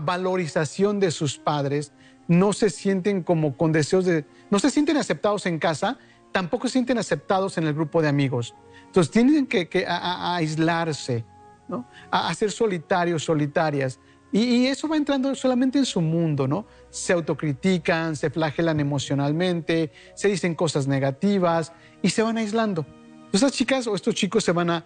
valorización 0.00 1.00
de 1.00 1.10
sus 1.10 1.36
padres, 1.36 1.92
no 2.28 2.54
se 2.54 2.70
sienten 2.70 3.22
como 3.22 3.58
con 3.58 3.72
deseos 3.72 4.06
de, 4.06 4.24
no 4.48 4.58
se 4.58 4.70
sienten 4.70 4.96
aceptados 4.96 5.44
en 5.44 5.58
casa, 5.58 5.98
tampoco 6.32 6.66
se 6.68 6.72
sienten 6.72 6.96
aceptados 6.96 7.58
en 7.58 7.64
el 7.66 7.74
grupo 7.74 8.00
de 8.00 8.08
amigos. 8.08 8.54
Entonces 8.86 9.12
tienen 9.12 9.46
que, 9.46 9.84
aislarse, 9.86 11.26
¿no? 11.68 11.86
a, 12.10 12.32
ser 12.32 12.50
solitarios, 12.50 13.22
solitarias. 13.22 14.00
Y, 14.32 14.66
eso 14.66 14.88
va 14.88 14.96
entrando 14.96 15.34
solamente 15.34 15.78
en 15.78 15.86
su 15.86 16.00
mundo, 16.00 16.48
¿no? 16.48 16.66
Se 16.90 17.12
autocritican, 17.12 18.16
se 18.16 18.30
flagelan 18.30 18.80
emocionalmente, 18.80 19.92
se 20.14 20.28
dicen 20.28 20.54
cosas 20.54 20.86
negativas 20.86 21.72
y 22.02 22.10
se 22.10 22.22
van 22.22 22.36
aislando. 22.36 22.84
Esas 23.32 23.52
chicas 23.52 23.86
o 23.86 23.94
estos 23.94 24.14
chicos 24.14 24.44
se 24.44 24.52
van 24.52 24.70
a, 24.70 24.84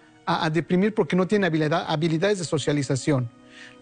deprimir 0.52 0.94
porque 0.94 1.16
no 1.16 1.26
tienen 1.26 1.50
habilidades 1.88 2.38
de 2.38 2.44
socialización. 2.44 3.28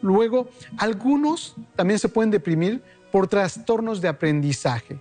Luego, 0.00 0.48
algunos 0.78 1.54
también 1.76 1.98
se 1.98 2.08
pueden 2.08 2.30
deprimir 2.30 2.82
por 3.12 3.26
trastornos 3.26 4.00
de 4.00 4.08
aprendizaje. 4.08 4.98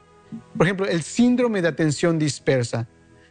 Por 0.57 0.65
ejemplo, 0.65 0.85
el 0.85 1.03
síndrome 1.03 1.61
de 1.61 1.69
atención 1.69 2.19
dispersa. 2.19 2.87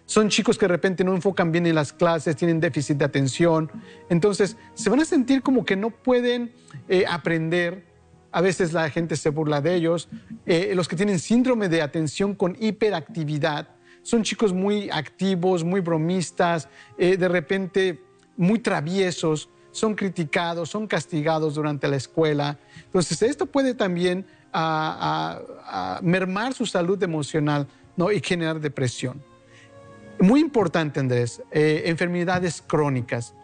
Son 0.06 0.28
chicos 0.28 0.56
que 0.56 0.66
de 0.66 0.72
repente 0.72 1.02
no 1.02 1.14
enfocan 1.14 1.50
bien 1.50 1.66
en 1.66 1.75
las 1.75 1.92
clases, 1.92 2.36
tienen 2.36 2.60
déficit 2.60 2.96
de 2.96 3.04
atención. 3.04 3.70
Entonces, 4.08 4.56
se 4.75 4.88
van 4.88 5.00
a 5.00 5.04
sentir 5.04 5.42
como 5.42 5.64
que 5.64 5.75
no 5.75 5.90
pueden 5.90 6.52
eh, 6.88 7.04
aprender. 7.08 7.84
A 8.30 8.40
veces 8.40 8.72
la 8.72 8.88
gente 8.88 9.16
se 9.16 9.30
burla 9.30 9.60
de 9.60 9.75
ellos. 9.75 10.08
Eh, 10.46 10.72
los 10.76 10.86
que 10.86 10.94
tienen 10.94 11.18
síndrome 11.18 11.68
de 11.68 11.82
atención 11.82 12.34
con 12.34 12.56
hiperactividad 12.60 13.68
son 14.02 14.22
chicos 14.22 14.52
muy 14.52 14.88
activos, 14.90 15.64
muy 15.64 15.80
bromistas, 15.80 16.68
eh, 16.96 17.16
de 17.16 17.26
repente 17.26 18.00
muy 18.36 18.60
traviesos, 18.60 19.48
son 19.72 19.96
criticados, 19.96 20.70
son 20.70 20.86
castigados 20.86 21.56
durante 21.56 21.88
la 21.88 21.96
escuela. 21.96 22.58
Entonces, 22.84 23.20
esto 23.22 23.46
puede 23.46 23.75
también 23.75 24.25
a, 24.52 26.00
mermar 26.02 26.54
su 26.54 26.64
salud 26.64 27.02
emocional 27.02 27.66
¿no? 27.96 28.12
y 28.12 28.20
generar 28.20 28.60
depresión. 28.60 29.20
Muy 30.20 30.40
importante, 30.40 31.00
Andrés, 31.00 31.42
eh, 31.50 31.82
enfermedades 31.87 32.62
crónicas. 32.66 33.35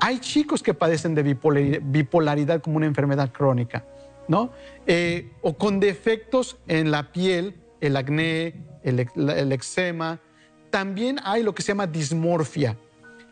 Hay 0.00 0.18
chicos 0.18 0.62
que 0.62 0.74
padecen 0.74 1.14
de 1.14 1.22
bipolaridad 1.22 2.60
como 2.60 2.76
una 2.76 2.86
enfermedad 2.86 3.32
crónica, 3.32 3.84
¿no? 4.28 4.50
Eh, 4.86 5.30
o 5.42 5.56
con 5.56 5.80
defectos 5.80 6.58
en 6.68 6.90
la 6.90 7.12
piel, 7.12 7.56
el 7.80 7.96
acné, 7.96 8.54
el, 8.82 9.52
eczema. 9.52 10.20
También 10.70 11.18
hay 11.24 11.42
lo 11.42 11.54
que 11.54 11.62
se 11.62 11.68
llama 11.68 11.86
dismorfia, 11.86 12.76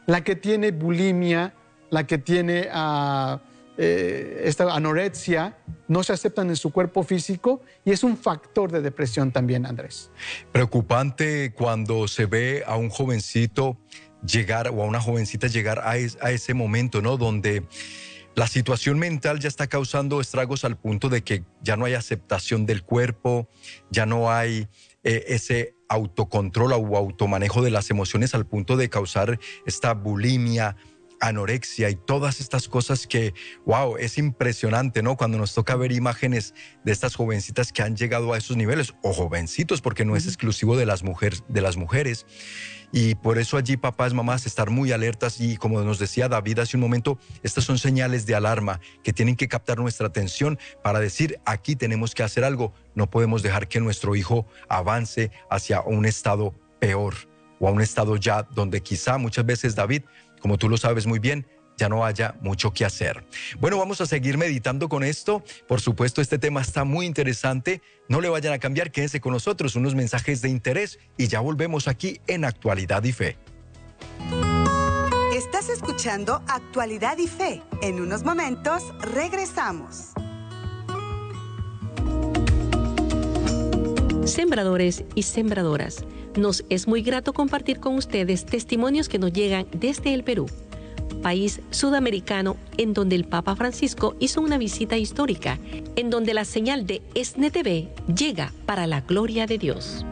la 0.07 0.23
que 0.23 0.37
tiene 0.37 0.71
bulimia, 0.71 1.55
la 1.91 2.07
que 2.07 2.19
tiene... 2.19 2.69
Ah, 2.73 3.41
eh, 3.77 4.43
esta 4.45 4.73
anorexia, 4.75 5.57
no 5.89 6.03
se 6.03 6.13
aceptan 6.13 6.49
en 6.49 6.57
su 6.57 6.71
cuerpo 6.71 7.03
físico 7.03 7.61
y 7.85 7.91
es 7.91 8.05
un 8.05 8.17
factor 8.17 8.71
de 8.71 8.81
depresión 8.81 9.33
también, 9.33 9.67
Andrés. 9.67 10.11
Preocupante 10.53 11.53
cuando 11.55 12.07
se 12.07 12.27
ve 12.27 12.63
a 12.67 12.77
un 12.77 12.89
jovencito 12.89 13.79
llegar 14.25 14.69
o 14.69 14.83
a 14.83 14.87
una 14.87 15.01
jovencita 15.01 15.49
llegar 15.49 15.81
a, 15.85 15.97
ese 15.97 16.55
momento, 16.55 17.03
¿no? 17.03 17.17
Donde 17.17 17.67
la 18.35 18.47
situación 18.47 18.99
mental 18.99 19.41
ya 19.41 19.49
está 19.49 19.67
causando 19.67 20.21
estragos 20.21 20.65
al 20.65 20.77
punto 20.77 21.09
de 21.09 21.23
que 21.23 21.45
ya 21.61 21.77
no 21.77 21.85
hay 21.85 21.95
aceptación 21.95 22.67
del 22.67 22.83
cuerpo, 22.83 23.49
ya 23.91 24.07
no 24.07 24.31
hay 24.31 24.69
eh, 25.03 25.25
ese 25.29 25.75
autocontrol 25.89 26.73
o 26.73 26.97
automanejo 26.97 27.63
de 27.63 27.71
las 27.71 27.91
emociones 27.91 28.35
al 28.35 28.47
punto 28.47 28.77
de 28.77 28.89
causar 28.89 29.39
esta 29.67 29.95
bulimia, 29.95 30.77
anorexia 31.27 31.91
y 31.91 31.95
todas 31.95 32.41
estas 32.41 32.69
cosas 32.69 33.07
que, 33.07 33.35
wow, 33.65 33.97
es 33.97 34.19
impresionante, 34.19 35.03
¿no? 35.03 35.17
Cuando 35.17 35.39
nos 35.39 35.55
toca 35.55 35.75
ver 35.77 35.93
imágenes 35.93 36.55
de 36.85 36.93
estas 36.93 37.15
jovencitas 37.15 37.73
que 37.73 37.83
han 37.83 37.97
llegado 37.97 38.33
a 38.33 38.39
esos 38.39 38.57
niveles, 38.57 38.95
o 39.03 39.13
jovencitos, 39.13 39.81
porque 39.81 40.05
no 40.05 40.17
es 40.17 40.27
exclusivo 40.27 40.77
de 40.77 40.87
las, 40.87 41.03
mujeres, 41.03 41.43
de 41.49 41.61
las 41.61 41.77
mujeres. 41.77 42.27
Y 42.93 43.15
por 43.17 43.39
eso 43.39 43.57
allí, 43.57 43.77
papás, 43.77 44.15
mamás, 44.15 44.47
estar 44.47 44.71
muy 44.71 44.93
alertas 44.93 45.41
y 45.41 45.57
como 45.57 45.81
nos 45.81 45.99
decía 45.99 46.29
David 46.29 46.61
hace 46.61 46.77
un 46.77 46.83
momento, 46.83 47.19
estas 47.43 47.65
son 47.65 47.79
señales 47.79 48.27
de 48.27 48.35
alarma 48.35 48.81
que 49.03 49.13
tienen 49.13 49.35
que 49.35 49.49
captar 49.49 49.79
nuestra 49.79 50.07
atención 50.07 50.59
para 50.83 51.01
decir, 51.01 51.41
aquí 51.45 51.75
tenemos 51.75 52.15
que 52.15 52.23
hacer 52.23 52.45
algo, 52.45 52.73
no 52.95 53.11
podemos 53.11 53.43
dejar 53.43 53.67
que 53.67 53.81
nuestro 53.81 54.15
hijo 54.15 54.47
avance 54.69 55.33
hacia 55.51 55.81
un 55.81 56.07
estado 56.07 56.55
peor 56.79 57.15
o 57.59 57.69
a 57.69 57.73
un 57.73 57.81
estado 57.81 58.17
ya 58.17 58.43
donde 58.43 58.81
quizá 58.81 59.19
muchas 59.19 59.47
veces 59.47 59.75
David 59.75 60.03
como 60.45 60.59
tú 60.59 60.69
lo 60.69 60.77
sabes 60.77 61.07
muy 61.07 61.21
bien, 61.21 61.47
ya 61.79 61.89
no 61.89 62.05
haya 62.05 62.35
mucho 62.43 62.75
que 62.75 62.85
hacer. 62.85 63.25
Bueno, 63.61 63.79
vamos 63.79 64.03
a 64.03 64.07
seguir 64.07 64.37
meditando 64.37 64.91
con 64.91 65.03
esto. 65.03 65.43
Por 65.67 65.81
supuesto, 65.81 66.21
este 66.21 66.37
tema 66.37 66.61
está 66.61 66.85
muy 66.85 67.07
interesante. 67.07 67.81
No 68.11 68.21
le 68.21 68.29
vayan 68.29 68.53
a 68.53 68.59
cambiar, 68.59 68.93
quédense 68.93 69.23
con 69.23 69.33
nosotros, 69.33 69.75
unos 69.75 69.95
mensajes 69.95 70.43
de 70.43 70.51
interés 70.51 70.99
y 71.17 71.29
ya 71.29 71.41
volvemos 71.41 71.89
aquí 71.89 72.21
en 72.27 72.45
Actualidad 72.45 73.03
y 73.05 73.13
Fe. 73.13 73.39
Estás 75.35 75.71
escuchando 75.71 76.43
Actualidad 76.47 77.17
y 77.17 77.27
Fe. 77.27 77.63
En 77.81 77.99
unos 77.99 78.23
momentos 78.23 78.83
regresamos. 79.01 80.11
Sembradores 84.25 85.05
y 85.15 85.23
sembradoras 85.23 86.03
nos 86.37 86.65
es 86.71 86.89
muy 86.89 87.03
grato 87.03 87.35
compartir 87.35 87.79
con 87.79 87.95
ustedes 87.97 88.47
testimonios 88.47 89.11
que 89.11 89.19
nos 89.19 89.35
llegan 89.35 89.67
desde 89.73 90.15
el 90.15 90.25
Perú, 90.25 90.47
país 91.23 91.61
sudamericano 91.71 92.57
en 92.79 92.95
donde 92.95 93.17
el 93.17 93.25
Papa 93.25 93.55
Francisco 93.55 94.17
hizo 94.21 94.41
una 94.41 94.57
visita 94.57 94.97
histórica, 94.97 95.59
en 95.97 96.09
donde 96.09 96.33
la 96.33 96.47
señal 96.47 96.87
de 96.87 97.03
SNTV 97.15 98.15
llega 98.15 98.51
para 98.65 98.87
la 98.87 99.03
gloria 99.03 99.47
de 99.47 99.59
Dios. 99.59 100.07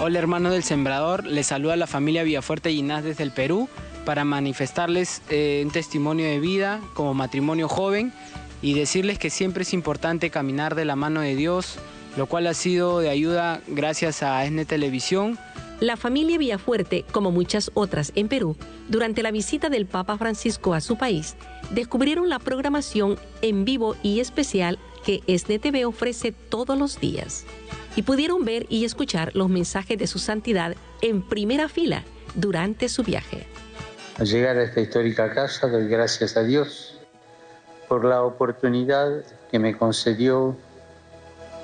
Hola 0.00 0.18
hermano 0.18 0.50
del 0.50 0.62
Sembrador, 0.62 1.26
les 1.26 1.48
saluda 1.48 1.76
la 1.76 1.86
familia 1.86 2.22
Villafuerte 2.22 2.72
Ginás 2.72 3.04
desde 3.04 3.22
el 3.22 3.32
Perú 3.32 3.68
para 4.06 4.24
manifestarles 4.24 5.20
eh, 5.28 5.60
un 5.62 5.70
testimonio 5.70 6.24
de 6.24 6.40
vida 6.40 6.80
como 6.94 7.12
matrimonio 7.12 7.68
joven 7.68 8.14
y 8.62 8.72
decirles 8.72 9.18
que 9.18 9.28
siempre 9.28 9.64
es 9.64 9.74
importante 9.74 10.30
caminar 10.30 10.74
de 10.74 10.86
la 10.86 10.96
mano 10.96 11.20
de 11.20 11.36
Dios, 11.36 11.78
lo 12.16 12.26
cual 12.26 12.46
ha 12.46 12.54
sido 12.54 13.00
de 13.00 13.10
ayuda 13.10 13.60
gracias 13.66 14.22
a 14.22 14.44
ESNE 14.44 14.64
Televisión. 14.64 15.38
La 15.80 15.96
familia 15.98 16.38
Villafuerte, 16.38 17.04
como 17.12 17.30
muchas 17.30 17.70
otras 17.74 18.12
en 18.14 18.28
Perú, 18.28 18.56
durante 18.88 19.22
la 19.22 19.30
visita 19.30 19.68
del 19.68 19.86
Papa 19.86 20.16
Francisco 20.16 20.72
a 20.72 20.80
su 20.80 20.96
país, 20.96 21.36
descubrieron 21.70 22.30
la 22.30 22.38
programación 22.38 23.18
en 23.42 23.66
vivo 23.66 23.94
y 24.02 24.20
especial 24.20 24.78
que 25.04 25.20
ESNE 25.26 25.58
TV 25.58 25.84
ofrece 25.84 26.32
todos 26.32 26.78
los 26.78 26.98
días. 26.98 27.44
Y 27.94 28.02
pudieron 28.02 28.44
ver 28.44 28.66
y 28.70 28.84
escuchar 28.84 29.36
los 29.36 29.50
mensajes 29.50 29.98
de 29.98 30.06
su 30.06 30.18
santidad 30.18 30.74
en 31.02 31.22
primera 31.22 31.68
fila 31.68 32.04
durante 32.34 32.88
su 32.88 33.02
viaje. 33.02 33.46
Al 34.18 34.26
llegar 34.26 34.56
a 34.56 34.64
esta 34.64 34.80
histórica 34.80 35.32
casa 35.34 35.68
doy 35.68 35.88
gracias 35.88 36.38
a 36.38 36.42
Dios 36.42 36.98
por 37.86 38.04
la 38.04 38.22
oportunidad 38.22 39.24
que 39.50 39.58
me 39.58 39.76
concedió 39.76 40.56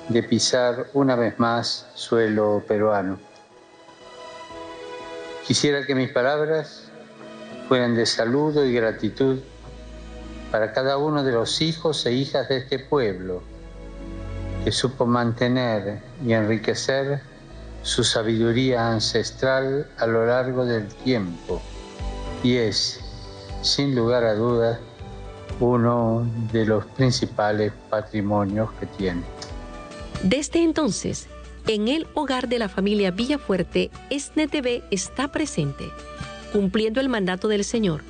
de 0.09 0.23
pisar 0.23 0.87
una 0.93 1.15
vez 1.15 1.39
más 1.39 1.87
suelo 1.93 2.63
peruano. 2.67 3.19
Quisiera 5.47 5.85
que 5.85 5.95
mis 5.95 6.09
palabras 6.09 6.85
fueran 7.67 7.95
de 7.95 8.05
saludo 8.05 8.65
y 8.65 8.73
gratitud 8.73 9.39
para 10.51 10.71
cada 10.73 10.97
uno 10.97 11.23
de 11.23 11.31
los 11.31 11.61
hijos 11.61 12.05
e 12.05 12.11
hijas 12.13 12.47
de 12.49 12.57
este 12.57 12.79
pueblo 12.79 13.41
que 14.63 14.71
supo 14.71 15.05
mantener 15.05 16.01
y 16.25 16.33
enriquecer 16.33 17.21
su 17.81 18.03
sabiduría 18.03 18.89
ancestral 18.89 19.89
a 19.97 20.07
lo 20.07 20.25
largo 20.25 20.65
del 20.65 20.87
tiempo 20.87 21.61
y 22.43 22.57
es, 22.57 22.99
sin 23.61 23.95
lugar 23.95 24.25
a 24.25 24.35
dudas, 24.35 24.77
uno 25.59 26.27
de 26.51 26.65
los 26.65 26.85
principales 26.85 27.71
patrimonios 27.89 28.71
que 28.73 28.85
tiene. 28.85 29.23
Desde 30.23 30.63
entonces, 30.63 31.27
en 31.67 31.89
el 31.89 32.07
hogar 32.13 32.47
de 32.47 32.57
la 32.57 32.69
familia 32.69 33.11
Villafuerte, 33.11 33.91
SNTV 34.09 34.83
está 34.89 35.31
presente, 35.31 35.85
cumpliendo 36.53 37.01
el 37.01 37.09
mandato 37.09 37.49
del 37.49 37.65
Señor. 37.65 38.03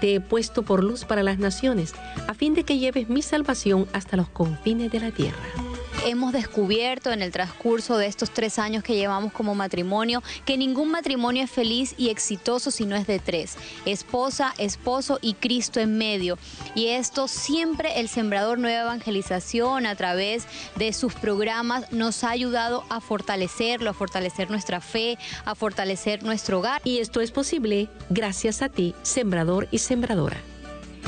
Te 0.00 0.16
he 0.16 0.20
puesto 0.20 0.64
por 0.64 0.82
luz 0.82 1.04
para 1.04 1.22
las 1.22 1.38
naciones, 1.38 1.94
a 2.26 2.34
fin 2.34 2.54
de 2.54 2.64
que 2.64 2.78
lleves 2.78 3.08
mi 3.08 3.22
salvación 3.22 3.86
hasta 3.92 4.16
los 4.16 4.28
confines 4.28 4.90
de 4.90 5.00
la 5.00 5.12
tierra. 5.12 5.71
Hemos 6.04 6.32
descubierto 6.32 7.12
en 7.12 7.22
el 7.22 7.32
transcurso 7.32 7.96
de 7.96 8.06
estos 8.06 8.30
tres 8.30 8.58
años 8.58 8.82
que 8.82 8.94
llevamos 8.94 9.32
como 9.32 9.54
matrimonio 9.54 10.22
que 10.44 10.56
ningún 10.56 10.90
matrimonio 10.90 11.44
es 11.44 11.50
feliz 11.50 11.94
y 11.96 12.10
exitoso 12.10 12.70
si 12.70 12.86
no 12.86 12.96
es 12.96 13.06
de 13.06 13.18
tres. 13.18 13.56
Esposa, 13.84 14.54
esposo 14.58 15.18
y 15.22 15.34
Cristo 15.34 15.80
en 15.80 15.98
medio. 15.98 16.38
Y 16.74 16.88
esto 16.88 17.28
siempre 17.28 18.00
el 18.00 18.08
Sembrador 18.08 18.58
Nueva 18.58 18.82
Evangelización 18.82 19.86
a 19.86 19.96
través 19.96 20.44
de 20.76 20.92
sus 20.92 21.14
programas 21.14 21.90
nos 21.92 22.24
ha 22.24 22.30
ayudado 22.30 22.84
a 22.88 23.00
fortalecerlo, 23.00 23.90
a 23.90 23.94
fortalecer 23.94 24.50
nuestra 24.50 24.80
fe, 24.80 25.18
a 25.44 25.54
fortalecer 25.54 26.22
nuestro 26.22 26.58
hogar. 26.58 26.80
Y 26.84 26.98
esto 26.98 27.20
es 27.20 27.30
posible 27.30 27.88
gracias 28.10 28.62
a 28.62 28.68
ti, 28.68 28.94
sembrador 29.02 29.68
y 29.70 29.78
sembradora. 29.78 30.36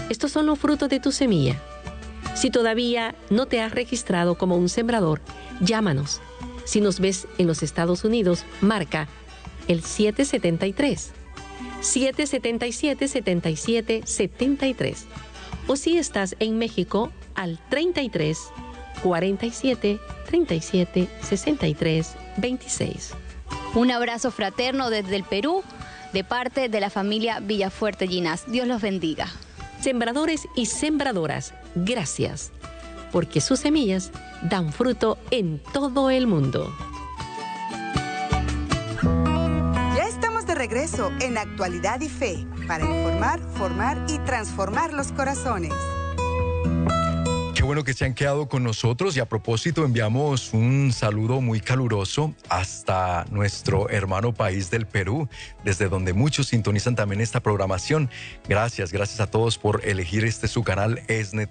Estos 0.08 0.32
son 0.32 0.46
los 0.46 0.58
frutos 0.58 0.88
de 0.88 1.00
tu 1.00 1.12
semilla. 1.12 1.60
Si 2.34 2.50
todavía 2.50 3.14
no 3.30 3.46
te 3.46 3.60
has 3.60 3.72
registrado 3.72 4.36
como 4.36 4.56
un 4.56 4.68
sembrador, 4.68 5.20
llámanos. 5.60 6.20
Si 6.64 6.80
nos 6.80 7.00
ves 7.00 7.28
en 7.38 7.46
los 7.46 7.62
Estados 7.62 8.04
Unidos, 8.04 8.44
marca 8.60 9.08
el 9.68 9.82
773. 9.82 11.12
777 11.80 13.08
77 13.08 14.02
73. 14.04 15.06
O 15.66 15.76
si 15.76 15.98
estás 15.98 16.36
en 16.40 16.58
México, 16.58 17.12
al 17.34 17.58
33 17.68 18.38
47 19.02 20.00
37 20.26 21.08
63 21.22 22.16
26. 22.36 23.14
Un 23.74 23.90
abrazo 23.90 24.30
fraterno 24.30 24.90
desde 24.90 25.16
el 25.16 25.24
Perú, 25.24 25.62
de 26.12 26.24
parte 26.24 26.68
de 26.68 26.80
la 26.80 26.90
familia 26.90 27.40
Villafuerte 27.40 28.06
Ginás. 28.06 28.50
Dios 28.50 28.66
los 28.66 28.80
bendiga. 28.80 29.28
Sembradores 29.80 30.46
y 30.54 30.66
sembradoras, 30.66 31.52
gracias, 31.75 32.52
porque 33.12 33.40
sus 33.40 33.61
semillas 33.61 34.11
dan 34.43 34.73
fruto 34.73 35.19
en 35.31 35.61
todo 35.73 36.11
el 36.11 36.26
mundo. 36.26 36.73
Ya 39.97 40.07
estamos 40.09 40.47
de 40.47 40.54
regreso 40.54 41.11
en 41.21 41.38
Actualidad 41.38 42.00
y 42.00 42.09
Fe 42.09 42.47
para 42.66 42.85
informar, 42.85 43.40
formar 43.54 44.04
y 44.09 44.19
transformar 44.21 44.93
los 44.93 45.12
corazones 45.12 45.73
bueno 47.64 47.85
que 47.85 47.94
se 47.94 48.04
han 48.04 48.14
quedado 48.14 48.49
con 48.49 48.62
nosotros 48.62 49.16
y 49.16 49.21
a 49.21 49.28
propósito 49.28 49.85
enviamos 49.85 50.52
un 50.52 50.92
saludo 50.92 51.40
muy 51.40 51.61
caluroso 51.61 52.35
hasta 52.49 53.25
nuestro 53.30 53.88
hermano 53.88 54.35
país 54.35 54.71
del 54.71 54.87
Perú, 54.87 55.28
desde 55.64 55.88
donde 55.88 56.12
muchos 56.12 56.49
sintonizan 56.49 56.94
también 56.94 57.21
esta 57.21 57.40
programación. 57.40 58.11
Gracias, 58.49 58.92
gracias 58.92 59.21
a 59.21 59.30
todos 59.30 59.56
por 59.56 59.87
elegir 59.87 60.25
este 60.25 60.47
su 60.47 60.62
canal 60.62 61.02
ESNE 61.09 61.47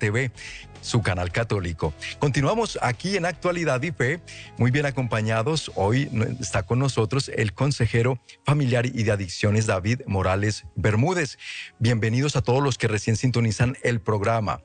su 0.84 1.02
canal 1.02 1.32
católico. 1.32 1.94
Continuamos 2.20 2.78
aquí 2.82 3.18
en 3.18 3.26
Actualidad 3.26 3.82
y 3.82 3.92
Fe, 3.92 4.20
muy 4.58 4.70
bien 4.70 4.86
acompañados. 4.86 5.72
Hoy 5.76 6.10
está 6.40 6.64
con 6.64 6.80
nosotros 6.80 7.32
el 7.34 7.54
consejero 7.54 8.20
familiar 8.46 8.86
y 8.86 9.04
de 9.04 9.12
adicciones 9.12 9.66
David 9.66 10.02
Morales 10.06 10.66
Bermúdez. 10.76 11.38
Bienvenidos 11.80 12.36
a 12.36 12.42
todos 12.42 12.62
los 12.62 12.78
que 12.78 12.88
recién 12.88 13.16
sintonizan 13.16 13.78
el 13.84 14.02
programa. 14.02 14.62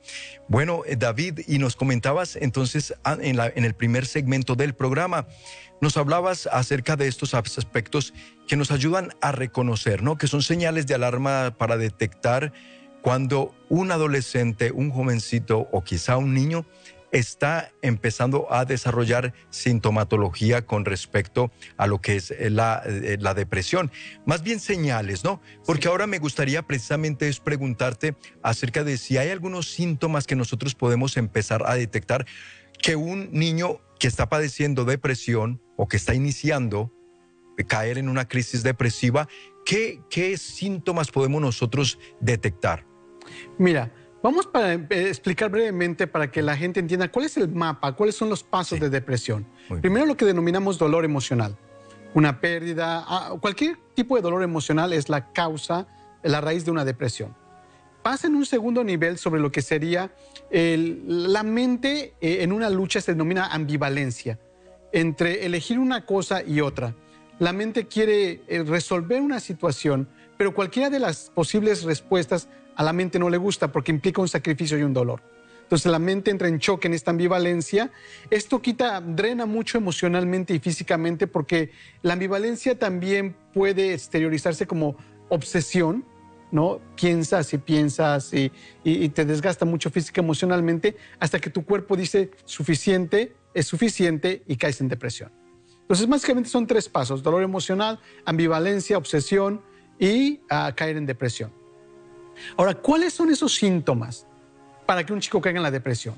Bueno, 0.47 0.83
eh, 0.85 0.95
David, 0.97 1.39
y 1.47 1.57
nos 1.57 1.75
comentabas 1.75 2.35
entonces 2.35 2.93
ah, 3.03 3.17
en, 3.19 3.37
la, 3.37 3.47
en 3.47 3.65
el 3.65 3.73
primer 3.73 4.05
segmento 4.05 4.55
del 4.55 4.75
programa, 4.75 5.25
nos 5.81 5.95
hablabas 5.95 6.47
acerca 6.47 6.97
de 6.97 7.07
estos 7.07 7.33
aspectos 7.33 8.13
que 8.47 8.57
nos 8.57 8.71
ayudan 8.71 9.13
a 9.21 9.31
reconocer, 9.31 10.03
¿no? 10.03 10.17
Que 10.17 10.27
son 10.27 10.41
señales 10.41 10.87
de 10.87 10.95
alarma 10.95 11.55
para 11.57 11.77
detectar 11.77 12.51
cuando 13.01 13.55
un 13.69 13.91
adolescente, 13.91 14.71
un 14.71 14.91
jovencito 14.91 15.67
o 15.71 15.83
quizá 15.83 16.17
un 16.17 16.33
niño 16.33 16.65
está 17.11 17.71
empezando 17.81 18.51
a 18.53 18.65
desarrollar 18.65 19.33
sintomatología 19.49 20.65
con 20.65 20.85
respecto 20.85 21.51
a 21.77 21.87
lo 21.87 22.01
que 22.01 22.17
es 22.17 22.29
eh, 22.29 22.51
la, 22.51 22.83
eh, 22.85 23.17
la 23.19 23.33
depresión. 23.33 23.91
Más 24.25 24.43
bien 24.43 24.59
señales, 24.59 25.23
¿no? 25.23 25.41
Porque 25.65 25.87
ahora 25.87 26.05
me 26.05 26.19
gustaría 26.19 26.61
precisamente 26.61 27.27
es 27.27 27.39
preguntarte 27.39 28.15
acerca 28.43 28.83
de 28.83 28.97
si 28.97 29.17
hay 29.17 29.29
algunos 29.29 29.71
síntomas 29.71 30.27
que 30.27 30.35
nosotros 30.35 30.75
podemos 30.75 31.17
empezar 31.17 31.63
a 31.65 31.75
detectar 31.75 32.27
que 32.81 32.95
un 32.95 33.29
niño 33.31 33.79
que 33.99 34.07
está 34.07 34.29
padeciendo 34.29 34.85
depresión 34.85 35.61
o 35.77 35.87
que 35.87 35.97
está 35.97 36.13
iniciando 36.13 36.93
caer 37.65 37.97
en 37.97 38.09
una 38.09 38.27
crisis 38.27 38.63
depresiva, 38.63 39.27
¿qué, 39.65 40.01
qué 40.09 40.37
síntomas 40.37 41.11
podemos 41.11 41.41
nosotros 41.41 41.99
detectar? 42.19 42.88
Mira, 43.57 43.91
vamos 44.21 44.49
a 44.53 44.73
eh, 44.73 44.87
explicar 44.89 45.49
brevemente 45.49 46.07
para 46.07 46.31
que 46.31 46.41
la 46.41 46.55
gente 46.55 46.79
entienda 46.79 47.11
cuál 47.11 47.25
es 47.25 47.37
el 47.37 47.49
mapa, 47.49 47.93
cuáles 47.93 48.15
son 48.15 48.29
los 48.29 48.43
pasos 48.43 48.79
de 48.79 48.89
depresión. 48.89 49.45
Primero 49.81 50.05
lo 50.05 50.17
que 50.17 50.25
denominamos 50.25 50.77
dolor 50.77 51.05
emocional. 51.05 51.55
Una 52.13 52.41
pérdida, 52.41 53.05
ah, 53.07 53.35
cualquier 53.39 53.77
tipo 53.93 54.15
de 54.15 54.21
dolor 54.21 54.41
emocional 54.43 54.93
es 54.93 55.09
la 55.09 55.31
causa, 55.31 55.87
la 56.23 56.41
raíz 56.41 56.65
de 56.65 56.71
una 56.71 56.85
depresión. 56.85 57.35
Pasa 58.01 58.27
en 58.27 58.35
un 58.35 58.45
segundo 58.45 58.83
nivel 58.83 59.17
sobre 59.17 59.41
lo 59.41 59.51
que 59.51 59.61
sería 59.61 60.11
la 60.51 61.43
mente 61.43 62.15
eh, 62.21 62.37
en 62.41 62.51
una 62.51 62.69
lucha 62.69 63.01
se 63.01 63.11
denomina 63.11 63.47
ambivalencia 63.47 64.39
entre 64.91 65.45
elegir 65.45 65.79
una 65.79 66.05
cosa 66.05 66.43
y 66.43 66.61
otra. 66.61 66.95
La 67.39 67.53
mente 67.53 67.87
quiere 67.87 68.41
eh, 68.47 68.63
resolver 68.63 69.21
una 69.21 69.39
situación, 69.39 70.09
pero 70.37 70.53
cualquiera 70.53 70.89
de 70.89 70.99
las 70.99 71.31
posibles 71.33 71.83
respuestas 71.83 72.47
a 72.79 72.83
la 72.83 72.93
mente 72.93 73.19
no 73.19 73.29
le 73.29 73.35
gusta 73.35 73.73
porque 73.73 73.91
implica 73.91 74.21
un 74.21 74.29
sacrificio 74.29 74.79
y 74.79 74.83
un 74.83 74.93
dolor. 74.93 75.21
Entonces 75.63 75.91
la 75.91 75.99
mente 75.99 76.31
entra 76.31 76.47
en 76.47 76.59
choque 76.59 76.87
en 76.87 76.93
esta 76.93 77.11
ambivalencia. 77.11 77.91
Esto 78.29 78.61
quita, 78.61 79.01
drena 79.01 79.45
mucho 79.45 79.77
emocionalmente 79.77 80.53
y 80.53 80.59
físicamente 80.59 81.27
porque 81.27 81.71
la 82.03 82.13
ambivalencia 82.13 82.79
también 82.79 83.35
puede 83.53 83.93
exteriorizarse 83.93 84.65
como 84.65 84.95
obsesión, 85.27 86.05
¿no? 86.53 86.79
Piensas 86.95 87.53
y 87.53 87.57
piensas 87.57 88.33
y, 88.33 88.49
y, 88.85 89.09
te 89.09 89.25
desgasta 89.25 89.65
mucho 89.65 89.89
física 89.89 90.21
emocionalmente 90.21 90.95
hasta 91.19 91.37
que 91.37 91.49
tu 91.49 91.65
cuerpo 91.65 91.97
dice 91.97 92.31
suficiente, 92.45 93.35
es 93.53 93.67
suficiente 93.67 94.41
y 94.47 94.55
caes 94.55 94.79
en 94.79 94.87
depresión. 94.87 95.33
Entonces 95.81 96.07
básicamente 96.07 96.49
son 96.49 96.65
tres 96.65 96.87
pasos, 96.87 97.23
dolor 97.23 97.43
emocional, 97.43 97.99
ambivalencia, 98.23 98.97
obsesión 98.97 99.61
y 99.99 100.39
ah, 100.49 100.71
caer 100.73 100.95
en 100.95 101.05
depresión. 101.05 101.58
Ahora, 102.57 102.73
¿cuáles 102.75 103.13
son 103.13 103.29
esos 103.29 103.53
síntomas 103.55 104.25
para 104.85 105.05
que 105.05 105.13
un 105.13 105.19
chico 105.19 105.41
caiga 105.41 105.57
en 105.57 105.63
la 105.63 105.71
depresión? 105.71 106.15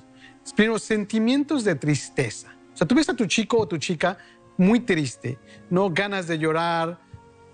Primero, 0.55 0.79
sentimientos 0.79 1.63
de 1.63 1.75
tristeza. 1.75 2.55
O 2.73 2.77
sea, 2.77 2.88
tú 2.88 2.95
ves 2.95 3.10
a 3.10 3.15
tu 3.15 3.25
chico 3.25 3.60
o 3.60 3.67
tu 3.67 3.77
chica 3.77 4.17
muy 4.57 4.79
triste, 4.79 5.38
¿no? 5.69 5.89
Ganas 5.89 6.27
de 6.27 6.38
llorar, 6.38 6.99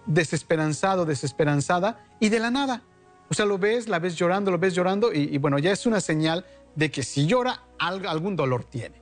desesperanzado, 0.06 1.06
desesperanzada, 1.06 2.06
y 2.20 2.30
de 2.30 2.40
la 2.40 2.52
nada. 2.52 2.84
O 3.30 3.34
sea, 3.34 3.46
lo 3.46 3.58
ves, 3.58 3.88
la 3.88 4.00
ves 4.00 4.16
llorando, 4.16 4.52
lo 4.52 4.58
ves 4.58 4.74
llorando, 4.74 5.12
y, 5.14 5.38
bueno, 5.38 5.60
ya 5.60 5.72
es 5.72 5.86
una 5.86 6.00
señal 6.00 6.46
de 6.76 6.90
que 6.92 7.04
si 7.04 7.26
llora, 7.28 7.64
algún 7.78 8.36
dolor 8.36 8.64
tiene. 8.64 9.02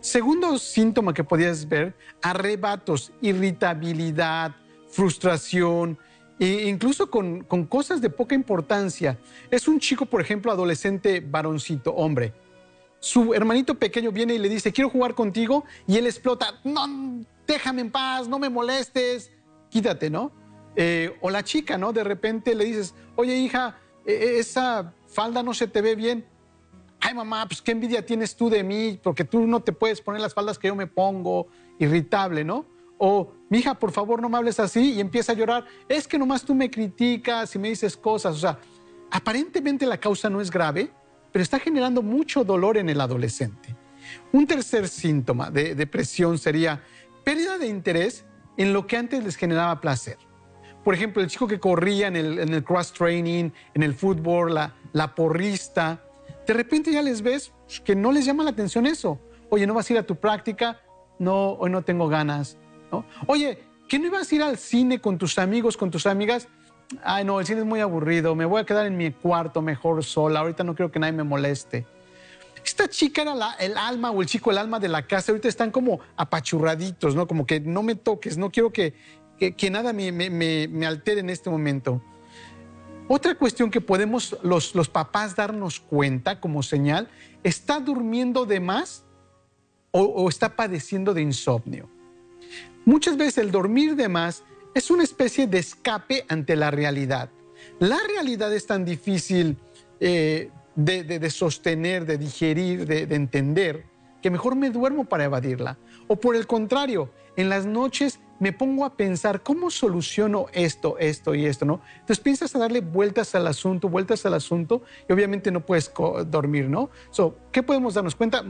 Segundo 0.00 0.58
síntoma 0.58 1.12
que 1.12 1.24
podías 1.24 1.68
ver, 1.68 1.94
arrebatos, 2.22 3.12
irritabilidad, 3.20 4.54
frustración, 4.88 5.98
e 6.40 6.68
incluso 6.68 7.10
con, 7.10 7.42
cosas 7.68 8.00
de 8.00 8.08
poca 8.08 8.34
importancia. 8.34 9.18
Es 9.50 9.68
un 9.68 9.78
chico, 9.78 10.06
por 10.06 10.22
ejemplo, 10.22 10.50
adolescente, 10.50 11.20
varoncito, 11.20 11.92
hombre. 11.92 12.32
Su 12.98 13.34
hermanito 13.34 13.74
pequeño 13.74 14.10
viene 14.10 14.34
y 14.34 14.38
le 14.38 14.48
dice, 14.48 14.72
quiero 14.72 14.88
jugar 14.88 15.14
contigo, 15.14 15.64
y 15.86 15.98
él 15.98 16.06
explota, 16.06 16.58
no, 16.64 17.24
déjame 17.46 17.82
en 17.82 17.90
paz, 17.90 18.26
no 18.26 18.38
me 18.38 18.48
molestes, 18.48 19.30
quítate, 19.68 20.08
¿no? 20.08 20.32
Eh, 20.76 21.14
o 21.20 21.28
la 21.28 21.44
chica, 21.44 21.76
¿no? 21.76 21.92
De 21.92 22.04
repente 22.04 22.54
le 22.54 22.64
dices, 22.64 22.94
oye 23.16 23.36
hija, 23.36 23.78
e, 24.06 24.12
e, 24.12 24.38
esa 24.38 24.94
falda 25.08 25.42
no 25.42 25.52
se 25.52 25.66
te 25.66 25.82
ve 25.82 25.94
bien. 25.94 26.24
Ay 27.00 27.12
mamá, 27.14 27.46
pues 27.46 27.60
qué 27.60 27.72
envidia 27.72 28.04
tienes 28.04 28.34
tú 28.34 28.48
de 28.48 28.62
mí, 28.62 28.98
porque 29.02 29.24
tú 29.24 29.46
no 29.46 29.60
te 29.60 29.72
puedes 29.72 30.00
poner 30.00 30.22
las 30.22 30.32
faldas 30.32 30.58
que 30.58 30.68
yo 30.68 30.74
me 30.74 30.86
pongo, 30.86 31.48
irritable, 31.78 32.44
¿no? 32.44 32.64
O, 33.02 33.32
mija, 33.48 33.78
por 33.78 33.92
favor, 33.92 34.20
no 34.20 34.28
me 34.28 34.36
hables 34.36 34.60
así 34.60 34.92
y 34.92 35.00
empieza 35.00 35.32
a 35.32 35.34
llorar. 35.34 35.64
Es 35.88 36.06
que 36.06 36.18
nomás 36.18 36.44
tú 36.44 36.54
me 36.54 36.70
criticas 36.70 37.54
y 37.54 37.58
me 37.58 37.70
dices 37.70 37.96
cosas. 37.96 38.36
O 38.36 38.38
sea, 38.38 38.58
aparentemente 39.10 39.86
la 39.86 39.96
causa 39.96 40.28
no 40.28 40.38
es 40.38 40.50
grave, 40.50 40.90
pero 41.32 41.42
está 41.42 41.58
generando 41.58 42.02
mucho 42.02 42.44
dolor 42.44 42.76
en 42.76 42.90
el 42.90 43.00
adolescente. 43.00 43.74
Un 44.32 44.46
tercer 44.46 44.86
síntoma 44.86 45.50
de 45.50 45.74
depresión 45.74 46.36
sería 46.36 46.82
pérdida 47.24 47.56
de 47.56 47.68
interés 47.68 48.26
en 48.58 48.74
lo 48.74 48.86
que 48.86 48.98
antes 48.98 49.24
les 49.24 49.36
generaba 49.36 49.80
placer. 49.80 50.18
Por 50.84 50.92
ejemplo, 50.92 51.22
el 51.22 51.28
chico 51.28 51.46
que 51.46 51.58
corría 51.58 52.08
en 52.08 52.16
el, 52.16 52.64
cross 52.64 52.92
training, 52.92 53.48
en 53.72 53.82
el 53.82 53.94
fútbol, 53.94 54.52
la, 54.52 54.74
la 54.92 55.14
porrista, 55.14 56.04
de 56.46 56.52
repente 56.52 56.92
ya 56.92 57.00
les 57.00 57.22
ves 57.22 57.54
que 57.82 57.96
no 57.96 58.12
les 58.12 58.26
llama 58.26 58.44
la 58.44 58.50
atención 58.50 58.84
eso. 58.84 59.18
Oye, 59.48 59.66
¿no 59.66 59.72
vas 59.72 59.88
a 59.88 59.94
ir 59.94 59.98
a 59.98 60.02
tu 60.02 60.16
práctica? 60.16 60.82
No, 61.18 61.52
hoy 61.52 61.70
no 61.70 61.80
tengo 61.80 62.06
ganas. 62.06 62.58
Oye, 63.26 63.58
¿qué 63.88 63.98
no 63.98 64.06
ibas 64.06 64.30
a 64.30 64.34
ir 64.34 64.42
al 64.42 64.58
cine 64.58 65.00
con 65.00 65.18
tus 65.18 65.38
amigos, 65.38 65.76
con 65.76 65.90
tus 65.90 66.06
amigas? 66.06 66.48
Ay, 67.04 67.24
no, 67.24 67.38
el 67.38 67.46
cine 67.46 67.60
es 67.60 67.66
muy 67.66 67.80
aburrido, 67.80 68.34
me 68.34 68.44
voy 68.44 68.60
a 68.60 68.64
quedar 68.64 68.86
en 68.86 68.96
mi 68.96 69.12
cuarto 69.12 69.62
mejor 69.62 70.02
sola, 70.02 70.40
ahorita 70.40 70.64
no 70.64 70.74
quiero 70.74 70.90
que 70.90 70.98
nadie 70.98 71.12
me 71.12 71.22
moleste. 71.22 71.86
esta 72.64 72.88
chica 72.88 73.22
era 73.22 73.52
el 73.60 73.76
alma 73.78 74.10
o 74.10 74.20
el 74.20 74.26
chico 74.26 74.50
el 74.50 74.58
alma 74.58 74.80
de 74.80 74.88
la 74.88 75.06
casa, 75.06 75.30
ahorita 75.30 75.48
están 75.48 75.70
como 75.70 76.00
apachurraditos, 76.16 77.14
¿no? 77.14 77.26
Como 77.28 77.46
que 77.46 77.60
no 77.60 77.82
me 77.82 77.94
toques, 77.94 78.36
no 78.36 78.50
quiero 78.50 78.72
que, 78.72 78.94
que, 79.38 79.70
nada 79.70 79.92
me, 79.92 80.10
me, 80.10 80.28
me, 80.68 80.86
altere 80.86 81.20
en 81.20 81.30
este 81.30 81.48
momento. 81.48 82.02
Otra 83.08 83.34
cuestión 83.36 83.70
que 83.70 83.80
podemos 83.80 84.36
los, 84.42 84.74
los 84.74 84.88
papás 84.88 85.34
darnos 85.36 85.80
cuenta 85.80 86.40
como 86.40 86.62
señal, 86.62 87.08
¿está 87.42 87.80
durmiendo 87.80 88.46
de 88.46 88.60
más 88.60 89.04
o, 89.92 90.02
o 90.02 90.28
está 90.28 90.56
padeciendo 90.56 91.14
de 91.14 91.22
insomnio? 91.22 91.88
Muchas 92.84 93.16
veces 93.16 93.38
el 93.38 93.50
dormir 93.50 93.96
de 93.96 94.08
más 94.08 94.44
es 94.74 94.90
una 94.90 95.02
especie 95.02 95.46
de 95.46 95.58
escape 95.58 96.24
ante 96.28 96.56
la 96.56 96.70
realidad. 96.70 97.30
La 97.78 97.98
realidad 98.08 98.52
es 98.54 98.66
tan 98.66 98.84
difícil 98.84 99.58
eh, 100.00 100.50
de, 100.74 101.30
sostener, 101.30 102.06
de 102.06 102.18
digerir, 102.18 102.86
de, 102.86 103.02
entender, 103.14 103.84
que 104.22 104.30
mejor 104.30 104.56
me 104.56 104.70
duermo 104.70 105.04
para 105.04 105.24
evadirla. 105.24 105.78
O 106.08 106.16
por 106.16 106.36
el 106.36 106.46
contrario, 106.46 107.10
en 107.36 107.48
las 107.48 107.66
noches 107.66 108.20
me 108.38 108.52
pongo 108.52 108.84
a 108.84 108.96
pensar 108.96 109.42
cómo 109.42 109.70
soluciono 109.70 110.46
esto, 110.52 110.96
esto 110.98 111.34
y 111.34 111.44
esto, 111.44 111.66
¿no? 111.66 111.82
Entonces 111.94 112.20
piensas 112.20 112.54
a 112.56 112.58
darle 112.58 112.80
vueltas 112.80 113.34
al 113.34 113.46
asunto, 113.46 113.88
vueltas 113.88 114.24
al 114.24 114.34
asunto 114.34 114.82
y 115.08 115.12
obviamente 115.12 115.50
no 115.50 115.64
puedes 115.64 115.92
dormir, 116.26 116.68
¿no? 116.68 116.90
So, 117.10 117.36
¿Qué 117.52 117.62
podemos 117.62 117.94
darnos 117.94 118.14
cuenta? 118.14 118.42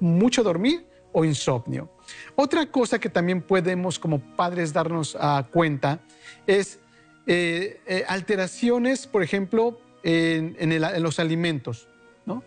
Mucho 0.00 0.42
dormir 0.42 0.84
insomnio. 1.24 1.90
Otra 2.34 2.66
cosa 2.66 2.98
que 2.98 3.08
también 3.08 3.42
podemos 3.42 3.98
como 3.98 4.20
padres 4.20 4.72
darnos 4.72 5.14
uh, 5.14 5.44
cuenta 5.50 6.00
es 6.46 6.78
eh, 7.26 7.80
eh, 7.86 8.04
alteraciones, 8.08 9.06
por 9.06 9.22
ejemplo, 9.22 9.80
en, 10.02 10.56
los 11.02 11.18
alimentos, 11.18 11.88
¿no? 12.24 12.44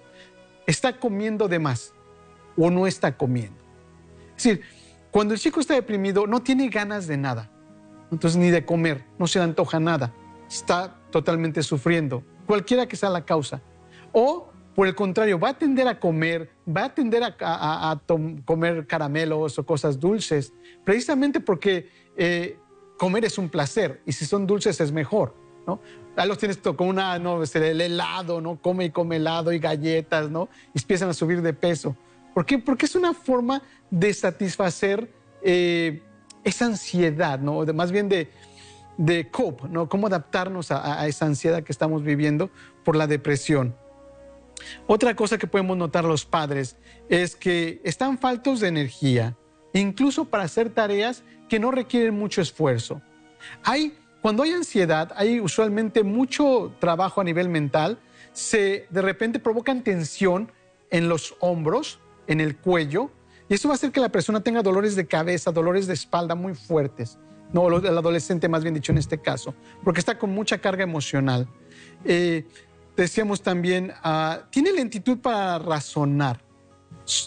Está 0.66 0.98
comiendo 0.98 1.50
de 1.50 1.60
más 1.60 1.94
o 2.56 2.70
no 2.70 2.88
está 2.88 3.18
comiendo. 3.18 3.60
Es 4.38 4.44
decir, 4.44 4.62
cuando 5.12 5.34
el 5.34 5.40
chico 5.40 5.60
está 5.60 5.74
deprimido, 5.74 6.28
no 6.28 6.42
tiene 6.42 6.70
ganas 6.70 7.08
de 7.08 7.18
nada. 7.18 7.50
Entonces, 8.12 8.40
ni 8.40 8.50
de 8.50 8.66
comer, 8.66 9.04
no 9.18 9.28
se 9.28 9.40
le 9.40 9.46
antoja 9.46 9.80
nada. 9.80 10.14
Está 10.50 10.96
totalmente 11.12 11.62
sufriendo, 11.64 12.24
cualquiera 12.46 12.88
que 12.88 12.96
sea 12.96 13.10
la 13.10 13.26
causa. 13.26 13.62
O, 14.14 14.50
por 14.76 14.88
el 14.88 14.96
contrario, 14.96 15.40
va 15.40 15.50
a 15.50 15.58
tender 15.58 15.88
a 15.88 16.00
comer, 16.00 16.50
va 16.68 16.86
a 16.86 16.94
tender 16.94 17.24
a, 17.24 18.02
comer 18.46 18.88
caramelos 18.88 19.60
o 19.60 19.66
cosas 19.66 20.00
dulces, 20.00 20.54
precisamente 20.84 21.40
porque 21.40 21.90
eh, 22.16 22.58
comer 22.98 23.26
es 23.26 23.38
un 23.38 23.50
placer 23.50 24.02
y 24.06 24.12
si 24.12 24.26
son 24.26 24.46
dulces 24.48 24.80
es 24.80 24.92
mejor. 24.92 25.34
¿no? 25.68 25.80
Ahí 26.16 26.28
los 26.28 26.38
tienes 26.38 26.58
con 26.58 26.88
una, 26.88 27.18
no, 27.20 27.42
el 27.44 27.82
helado, 27.82 28.42
¿no? 28.42 28.58
Come 28.62 28.86
y 28.86 28.90
come 28.90 29.18
helado 29.18 29.54
y 29.54 29.60
galletas, 29.60 30.30
¿no? 30.30 30.50
Y 30.74 30.80
empiezan 30.80 31.10
a 31.10 31.14
subir 31.14 31.42
de 31.42 31.54
peso. 31.54 31.96
¿Por 32.34 32.46
qué? 32.46 32.58
Porque 32.58 32.86
es 32.86 32.96
una 32.96 33.14
forma 33.14 33.62
de 33.90 34.14
satisfacer 34.14 35.10
eh, 35.42 36.02
esa 36.44 36.66
ansiedad, 36.66 37.40
¿no? 37.40 37.66
más 37.74 37.92
bien 37.92 38.10
de, 38.10 38.30
de 38.98 39.30
cope, 39.30 39.70
¿no? 39.70 39.88
Cómo 39.88 40.08
adaptarnos 40.08 40.72
a, 40.72 41.08
esa 41.08 41.26
ansiedad 41.26 41.64
que 41.64 41.72
estamos 41.72 42.04
viviendo 42.04 42.50
por 42.84 42.98
la 42.98 43.08
depresión. 43.08 43.76
Otra 44.88 45.16
cosa 45.16 45.38
que 45.38 45.48
podemos 45.48 45.78
notar 45.78 46.06
los 46.06 46.26
padres 46.26 46.76
es 47.10 47.36
que 47.36 47.82
están 47.84 48.18
faltos 48.18 48.60
de 48.60 48.68
energía, 48.68 49.38
incluso 49.74 50.26
para 50.26 50.44
hacer 50.44 50.70
tareas 50.70 51.24
que 51.48 51.60
no 51.60 51.72
requieren 51.72 52.14
mucho 52.14 52.42
esfuerzo. 52.42 53.02
Hay 53.64 53.94
cuando 54.22 54.44
hay 54.44 54.52
ansiedad, 54.52 55.14
hay 55.16 55.40
usualmente 55.40 56.04
mucho 56.04 56.74
trabajo 56.80 57.22
a 57.22 57.24
nivel 57.24 57.48
mental, 57.48 58.00
se 58.34 58.86
de 58.90 59.02
repente 59.02 59.40
provocan 59.40 59.82
tensión 59.84 60.52
en 60.92 61.08
los 61.08 61.36
hombros, 61.40 62.00
en 62.28 62.42
el 62.42 62.58
cuello, 62.58 63.12
y 63.48 63.54
eso 63.54 63.70
va 63.70 63.76
a 63.76 63.76
hacer 63.76 63.92
que 63.92 64.02
la 64.02 64.10
persona 64.10 64.42
tenga 64.42 64.62
dolores 64.62 64.96
de 64.96 65.08
cabeza, 65.08 65.52
dolores 65.52 65.88
de 65.88 65.94
espalda 65.94 66.36
muy 66.36 66.54
fuertes. 66.54 67.18
No, 67.54 67.68
el 67.70 67.98
adolescente 67.98 68.48
más 68.48 68.62
bien 68.62 68.76
dicho 68.76 68.92
en 68.92 68.98
este 68.98 69.20
caso, 69.20 69.56
porque 69.84 70.02
está 70.02 70.20
con 70.20 70.32
mucha 70.32 70.60
carga 70.60 70.84
emocional. 70.84 71.48
Eh, 72.04 72.46
decíamos 73.02 73.42
también, 73.42 73.94
ah, 74.04 74.42
tiene 74.52 74.72
lentitud 74.72 75.20
para 75.20 75.60
razonar. 75.60 76.42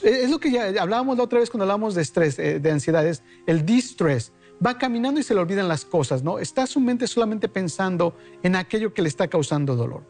Es 0.03 0.31
lo 0.31 0.39
que 0.39 0.51
ya 0.51 0.67
hablábamos 0.81 1.17
la 1.17 1.25
otra 1.25 1.41
vez 1.41 1.51
cuando 1.51 1.65
hablábamos 1.65 1.95
de 1.95 2.03
estrés, 2.03 2.39
eh, 2.39 2.61
de 2.61 2.71
ansiedad, 2.71 3.07
es 3.07 3.23
el 3.47 3.67
distress 3.67 4.33
va 4.65 4.79
caminando 4.79 5.21
y 5.21 5.23
se 5.23 5.35
le 5.35 5.41
olvidan 5.41 5.69
las 5.69 5.85
cosas, 5.85 6.23
¿no? 6.23 6.39
Está 6.39 6.67
su 6.67 6.81
mente 6.81 7.07
solamente 7.07 7.49
pensando 7.49 8.17
en 8.43 8.57
aquello 8.57 8.95
que 8.95 9.03
le 9.03 9.09
está 9.09 9.29
causando 9.29 9.75
dolor. 9.75 10.05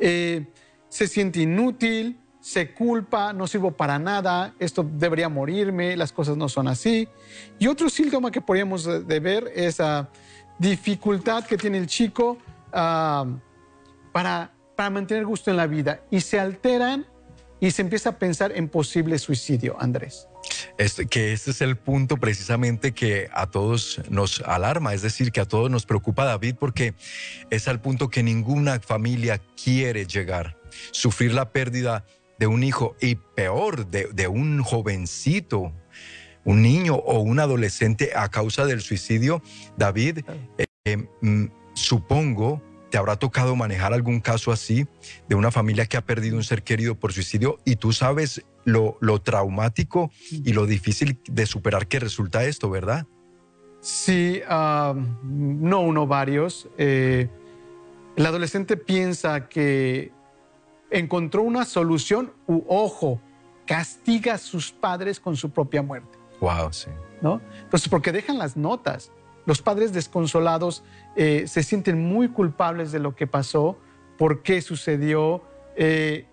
Eh, 0.00 0.46
se 0.88 1.06
siente 1.06 1.40
inútil, 1.40 2.18
se 2.40 2.74
culpa, 2.74 3.32
no 3.32 3.46
sirvo 3.46 3.70
para 3.70 3.98
nada, 3.98 4.54
esto 4.58 4.88
debería 4.88 5.28
morirme, 5.28 5.96
las 5.96 6.12
cosas 6.12 6.36
no 6.36 6.48
son 6.48 6.68
así. 6.68 7.08
Y 7.58 7.66
otro 7.68 7.88
síntoma 7.88 8.30
que 8.30 8.40
podríamos 8.40 8.84
de 8.84 9.20
ver 9.20 9.50
es 9.54 9.78
la 9.78 10.10
dificultad 10.58 11.44
que 11.44 11.56
tiene 11.56 11.78
el 11.78 11.86
chico 11.86 12.38
ah, 12.72 13.26
para, 14.12 14.52
para 14.76 14.90
mantener 14.90 15.24
gusto 15.24 15.50
en 15.50 15.56
la 15.56 15.66
vida 15.66 16.00
y 16.10 16.20
se 16.20 16.38
alteran 16.38 17.06
y 17.60 17.70
se 17.70 17.82
empieza 17.82 18.10
a 18.10 18.18
pensar 18.18 18.52
en 18.54 18.68
posible 18.68 19.18
suicidio, 19.18 19.76
Andrés. 19.80 20.28
Este, 20.76 21.06
que 21.06 21.32
este 21.32 21.52
es 21.52 21.60
el 21.60 21.76
punto 21.76 22.16
precisamente 22.16 22.92
que 22.92 23.28
a 23.32 23.46
todos 23.46 24.00
nos 24.10 24.40
alarma, 24.42 24.92
es 24.92 25.02
decir, 25.02 25.32
que 25.32 25.40
a 25.40 25.46
todos 25.46 25.70
nos 25.70 25.86
preocupa 25.86 26.24
David 26.24 26.56
porque 26.58 26.94
es 27.50 27.68
al 27.68 27.80
punto 27.80 28.10
que 28.10 28.22
ninguna 28.22 28.80
familia 28.80 29.40
quiere 29.62 30.06
llegar. 30.06 30.58
Sufrir 30.90 31.32
la 31.32 31.50
pérdida 31.52 32.04
de 32.38 32.46
un 32.46 32.62
hijo 32.64 32.96
y 33.00 33.14
peor, 33.14 33.86
de, 33.86 34.28
un 34.28 34.62
jovencito, 34.62 35.72
un 36.44 36.62
niño 36.62 36.96
o 36.96 37.20
un 37.20 37.38
adolescente 37.38 38.10
a 38.14 38.28
causa 38.28 38.66
del 38.66 38.82
suicidio, 38.82 39.42
David, 39.78 40.20
eh, 40.58 40.96
mm, 41.22 41.46
supongo 41.74 42.60
¿Te 42.94 42.98
habrá 42.98 43.16
tocado 43.16 43.56
manejar 43.56 43.92
algún 43.92 44.20
caso 44.20 44.52
así 44.52 44.86
de 45.28 45.34
una 45.34 45.50
familia 45.50 45.86
que 45.86 45.96
ha 45.96 46.00
perdido 46.02 46.36
un 46.36 46.44
ser 46.44 46.62
querido 46.62 46.94
por 46.94 47.12
suicidio 47.12 47.58
y 47.64 47.74
tú 47.74 47.92
sabes 47.92 48.44
lo, 48.62 48.96
traumático 49.20 50.12
y 50.30 50.52
lo 50.52 50.64
difícil 50.64 51.20
de 51.28 51.44
superar 51.44 51.88
que 51.88 51.98
resulta 51.98 52.44
esto, 52.44 52.70
¿verdad? 52.70 53.04
Sí, 53.80 54.40
no 54.46 55.80
uno, 55.80 56.06
varios. 56.06 56.68
Eh, 56.78 57.28
el 58.14 58.26
adolescente 58.26 58.76
piensa 58.76 59.48
que 59.48 60.12
encontró 60.88 61.42
una 61.42 61.64
solución 61.64 62.32
u 62.46 62.62
ojo, 62.68 63.20
castiga 63.66 64.34
a 64.34 64.38
sus 64.38 64.70
padres 64.70 65.18
con 65.18 65.34
su 65.34 65.50
propia 65.50 65.82
muerte. 65.82 66.16
Wow, 66.40 66.72
sí. 66.72 66.90
¿No? 67.20 67.40
Entonces, 67.60 67.88
porque 67.88 68.12
dejan 68.12 68.38
las 68.38 68.56
notas. 68.56 69.10
Los 69.46 69.60
padres 69.60 69.92
desconsolados 69.92 70.82
eh, 71.16 71.44
se 71.46 71.62
sienten 71.62 72.02
muy 72.02 72.28
culpables 72.28 72.92
de 72.92 72.98
lo 72.98 73.14
que 73.14 73.26
pasó, 73.26 73.78
por 74.16 74.42
qué 74.42 74.62
sucedió, 74.62 75.42
eh, 75.76 76.26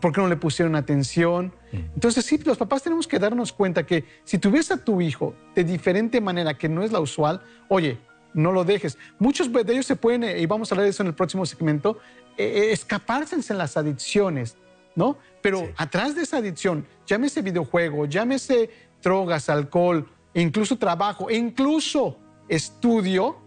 por 0.00 0.12
qué 0.12 0.20
no 0.20 0.28
le 0.28 0.36
pusieron 0.36 0.74
atención. 0.76 1.52
Mm. 1.72 1.76
Entonces 1.94 2.24
sí, 2.24 2.38
los 2.44 2.56
papás 2.56 2.82
tenemos 2.82 3.06
que 3.06 3.18
darnos 3.18 3.52
cuenta 3.52 3.84
que 3.84 4.04
si 4.24 4.38
tuviese 4.38 4.74
a 4.74 4.76
tu 4.78 5.00
hijo 5.00 5.34
de 5.54 5.64
diferente 5.64 6.20
manera 6.20 6.56
que 6.56 6.68
no 6.68 6.82
es 6.82 6.92
la 6.92 7.00
usual, 7.00 7.42
oye, 7.68 7.98
no 8.32 8.50
lo 8.50 8.64
dejes. 8.64 8.98
Muchos 9.18 9.52
de 9.52 9.72
ellos 9.72 9.86
se 9.86 9.96
pueden, 9.96 10.24
eh, 10.24 10.40
y 10.40 10.46
vamos 10.46 10.70
a 10.70 10.74
hablar 10.74 10.84
de 10.84 10.90
eso 10.90 11.02
en 11.02 11.08
el 11.08 11.14
próximo 11.14 11.46
segmento, 11.46 11.98
escaparse 12.36 13.36
en 13.48 13.58
las 13.58 13.76
adicciones, 13.76 14.56
¿no? 14.96 15.18
Pero 15.40 15.68
atrás 15.76 16.16
de 16.16 16.22
esa 16.22 16.38
adicción, 16.38 16.84
llámese 17.06 17.42
videojuego, 17.42 18.06
llámese 18.06 18.70
drogas, 19.00 19.48
alcohol, 19.48 20.08
incluso 20.34 20.76
trabajo, 20.76 21.30
e 21.30 21.36
incluso 21.36 22.18
estudio, 22.48 23.40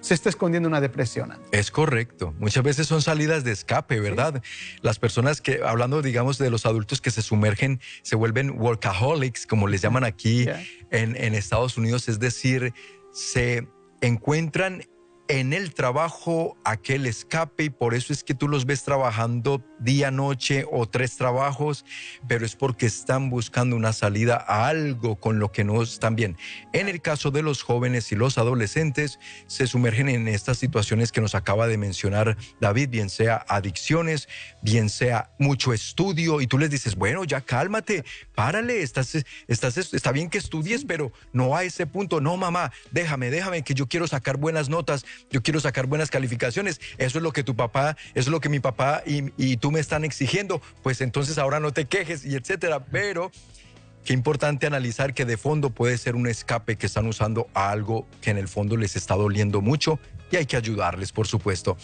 se 0.00 0.14
está 0.14 0.28
escondiendo 0.28 0.68
una 0.68 0.80
depresión. 0.80 1.32
Es 1.52 1.70
correcto. 1.70 2.34
Muchas 2.38 2.64
veces 2.64 2.88
son 2.88 3.02
salidas 3.02 3.44
de 3.44 3.52
escape, 3.52 4.00
¿verdad? 4.00 4.42
Las 4.80 4.98
personas 4.98 5.40
que, 5.40 5.60
hablando, 5.64 6.02
digamos, 6.02 6.38
de 6.38 6.50
los 6.50 6.66
adultos 6.66 7.00
que 7.00 7.10
se 7.10 7.22
sumergen, 7.22 7.80
se 8.02 8.16
vuelven 8.16 8.60
workaholics, 8.60 9.46
como 9.46 9.68
les 9.68 9.80
llaman 9.80 10.04
aquí 10.04 10.46
en, 10.90 11.16
en 11.16 11.34
Estados 11.34 11.78
Unidos, 11.78 12.08
es 12.08 12.18
decir, 12.18 12.74
se 13.12 13.68
encuentran 14.00 14.84
en 15.32 15.54
el 15.54 15.72
trabajo 15.72 16.58
aquel 16.62 17.06
escape 17.06 17.64
y 17.64 17.70
por 17.70 17.94
eso 17.94 18.12
es 18.12 18.22
que 18.22 18.34
tú 18.34 18.48
los 18.48 18.66
ves 18.66 18.84
trabajando 18.84 19.64
día, 19.80 20.10
noche 20.10 20.66
o 20.70 20.86
tres 20.86 21.16
trabajos, 21.16 21.86
pero 22.28 22.44
es 22.44 22.54
porque 22.54 22.84
están 22.84 23.30
buscando 23.30 23.74
una 23.74 23.94
salida 23.94 24.44
a 24.46 24.68
algo 24.68 25.18
con 25.18 25.38
lo 25.38 25.50
que 25.50 25.64
no 25.64 25.82
están 25.82 26.16
bien. 26.16 26.36
En 26.74 26.86
el 26.86 27.00
caso 27.00 27.30
de 27.30 27.40
los 27.40 27.62
jóvenes 27.62 28.12
y 28.12 28.14
los 28.14 28.36
adolescentes, 28.36 29.18
se 29.46 29.66
sumergen 29.66 30.10
en 30.10 30.28
estas 30.28 30.58
situaciones 30.58 31.12
que 31.12 31.22
nos 31.22 31.34
acaba 31.34 31.66
de 31.66 31.78
mencionar 31.78 32.36
David, 32.60 32.90
bien 32.90 33.08
sea 33.08 33.42
adicciones, 33.48 34.28
bien 34.60 34.90
sea 34.90 35.30
mucho 35.38 35.72
estudio 35.72 36.42
y 36.42 36.46
tú 36.46 36.58
les 36.58 36.68
dices, 36.68 36.94
bueno, 36.94 37.24
ya 37.24 37.40
cálmate, 37.40 38.04
párale, 38.34 38.82
estás, 38.82 39.16
estás, 39.48 39.78
está 39.78 40.12
bien 40.12 40.28
que 40.28 40.36
estudies, 40.36 40.84
pero 40.84 41.10
no 41.32 41.56
a 41.56 41.64
ese 41.64 41.86
punto, 41.86 42.20
no 42.20 42.36
mamá, 42.36 42.70
déjame, 42.90 43.30
déjame 43.30 43.62
que 43.62 43.72
yo 43.72 43.88
quiero 43.88 44.06
sacar 44.06 44.36
buenas 44.36 44.68
notas 44.68 45.06
yo 45.30 45.42
quiero 45.42 45.60
sacar 45.60 45.86
buenas 45.86 46.10
calificaciones, 46.10 46.80
eso 46.98 47.18
es 47.18 47.22
lo 47.22 47.32
que 47.32 47.42
tu 47.42 47.56
papá, 47.56 47.96
eso 48.14 48.28
es 48.28 48.28
lo 48.28 48.40
que 48.40 48.48
mi 48.48 48.60
papá 48.60 49.02
y, 49.06 49.56
tú 49.56 49.70
me 49.70 49.80
están 49.80 50.04
exigiendo, 50.04 50.60
pues 50.82 51.00
entonces 51.00 51.38
ahora 51.38 51.60
no 51.60 51.72
te 51.72 51.84
quejes 51.84 52.24
y 52.24 52.34
etcétera. 52.34 52.84
Pero 52.86 53.30
Qué 54.04 54.12
importante 54.12 54.66
analizar 54.66 55.14
que 55.14 55.24
de 55.24 55.36
fondo 55.36 55.70
puede 55.70 55.96
ser 55.96 56.16
un 56.16 56.26
escape 56.26 56.76
que 56.76 56.86
están 56.86 57.06
usando 57.06 57.48
a 57.54 57.70
algo 57.70 58.06
que 58.20 58.30
en 58.30 58.38
el 58.38 58.48
fondo 58.48 58.76
les 58.76 58.96
está 58.96 59.14
doliendo 59.14 59.60
mucho 59.60 59.98
y 60.32 60.36
hay 60.36 60.46
que 60.46 60.56
ayudarles, 60.56 61.12
por 61.12 61.28
supuesto. 61.28 61.76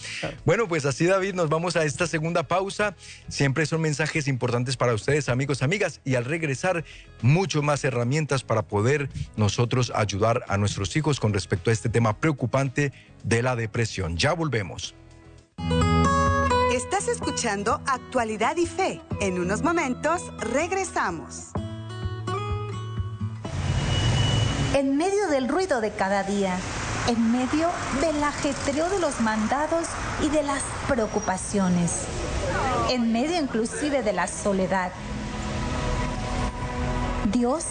Bueno, 0.45 0.67
pues 0.67 0.87
así 0.87 1.05
David, 1.05 1.35
nos 1.35 1.51
vamos 1.51 1.77
a 1.77 1.85
esta 1.85 2.07
segunda 2.07 2.43
pausa. 2.45 2.97
Siempre 3.29 3.67
son 3.67 3.83
mensajes 3.83 4.27
importantes 4.27 4.77
para 4.77 4.95
ustedes, 4.95 5.29
amigos, 5.29 5.63
amigas, 5.63 6.01
y 6.05 6.15
al 6.15 6.25
regresar, 6.25 6.85
mucho 7.21 7.63
más 7.63 7.85
herramientas 7.85 8.43
para 8.43 8.63
poder 8.63 9.11
nosotros 9.37 9.93
ayudar 9.95 10.45
a 10.49 10.57
nuestros 10.57 10.97
hijos 10.97 11.21
con 11.21 11.35
respecto 11.35 11.71
a 11.71 11.73
este 11.75 11.91
tema 11.91 12.19
preocupante 12.19 12.93
de 13.23 13.43
la 13.43 13.55
depresión. 13.55 14.17
Ya 14.17 14.33
volvemos. 14.33 14.95
Estás 16.73 17.09
escuchando 17.09 17.83
Actualidad 17.87 18.57
y 18.57 18.67
Fe. 18.67 19.01
En 19.21 19.39
unos 19.39 19.63
momentos 19.63 20.23
regresamos. 20.39 21.53
En 24.75 24.97
medio 24.97 25.29
del 25.29 25.49
ruido 25.49 25.81
de 25.81 25.91
cada 25.93 26.23
día, 26.23 26.57
en 27.07 27.33
medio 27.33 27.69
del 28.01 28.23
ajetreo 28.23 28.89
de 28.91 28.99
los 28.99 29.21
mandados 29.21 29.89
y 30.23 30.29
de 30.29 30.43
las 30.43 30.63
preocupaciones, 30.87 32.03
en 32.91 33.13
medio 33.13 33.41
inclusive 33.41 34.03
de 34.03 34.13
la 34.13 34.27
soledad. 34.27 34.93
Dios 37.33 37.65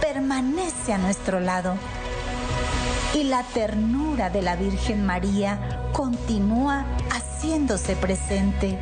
permanece 0.00 0.92
a 0.92 0.98
nuestro 0.98 1.40
lado 1.40 1.76
y 3.14 3.24
la 3.24 3.42
ternura 3.42 4.30
de 4.30 4.42
la 4.42 4.56
Virgen 4.56 5.04
María 5.04 5.58
continúa 5.92 6.84
haciéndose 7.10 7.96
presente. 7.96 8.78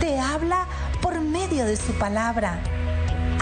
Te 0.00 0.18
habla 0.18 0.66
por 1.00 1.20
medio 1.20 1.64
de 1.64 1.76
su 1.76 1.92
palabra, 1.94 2.60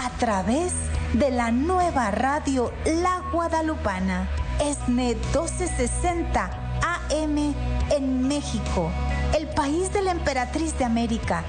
a 0.01 0.09
través 0.19 0.73
de 1.13 1.31
la 1.31 1.51
nueva 1.51 2.11
radio 2.11 2.73
La 2.87 3.21
Guadalupana, 3.33 4.29
ESNE 4.59 5.15
1260 5.15 6.51
AM 6.81 7.55
en 7.91 8.27
México, 8.27 8.91
el 9.39 9.47
país 9.49 9.93
de 9.93 10.01
la 10.01 10.13
emperatriz 10.13 10.79
de 10.79 10.87
América, 10.87 11.45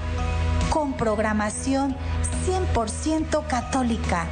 con 0.68 0.92
programación 0.92 1.96
100% 2.46 3.46
católica, 3.46 4.26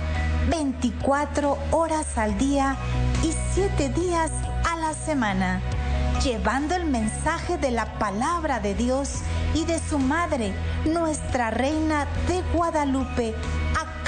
24 0.51 1.57
horas 1.71 2.19
al 2.19 2.37
día 2.37 2.77
y 3.23 3.33
7 3.55 3.89
días 3.89 4.31
a 4.71 4.77
la 4.77 4.93
semana, 4.93 5.63
llevando 6.23 6.75
el 6.75 6.85
mensaje 6.85 7.57
de 7.57 7.71
la 7.71 7.99
palabra 7.99 8.61
de 8.61 8.75
Dios 8.75 9.21
y 9.55 9.65
de 9.65 9.79
su 9.79 9.99
madre, 9.99 10.53
nuestra 10.85 11.51
reina 11.51 12.07
de 12.29 12.43
Guadalupe, 12.53 13.35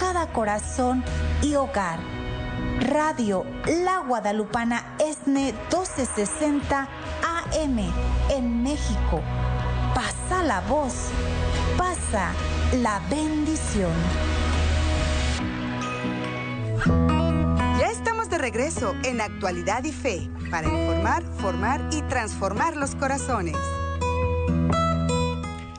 cada 0.03 0.27
corazón 0.33 1.05
y 1.43 1.55
hogar. 1.55 2.01
Radio 2.81 3.45
La 3.85 4.01
Guadalupana 4.01 4.97
ESNE 4.99 5.55
1260 5.71 6.89
AM 7.23 7.79
en 8.29 8.65
México. 8.65 9.21
Pasa 9.95 10.43
la 10.43 10.61
voz, 10.63 10.93
pasa 11.79 12.33
la 12.83 13.01
bendición. 13.09 13.93
Ya 17.79 17.87
estamos 17.93 18.29
de 18.29 18.39
regreso 18.39 18.97
en 19.05 19.21
Actualidad 19.21 19.85
y 19.85 19.93
Fe 19.93 20.29
para 20.51 20.67
informar, 20.67 21.23
formar 21.39 21.81
y 21.93 22.03
transformar 22.03 22.75
los 22.77 22.97
corazones. 22.97 23.57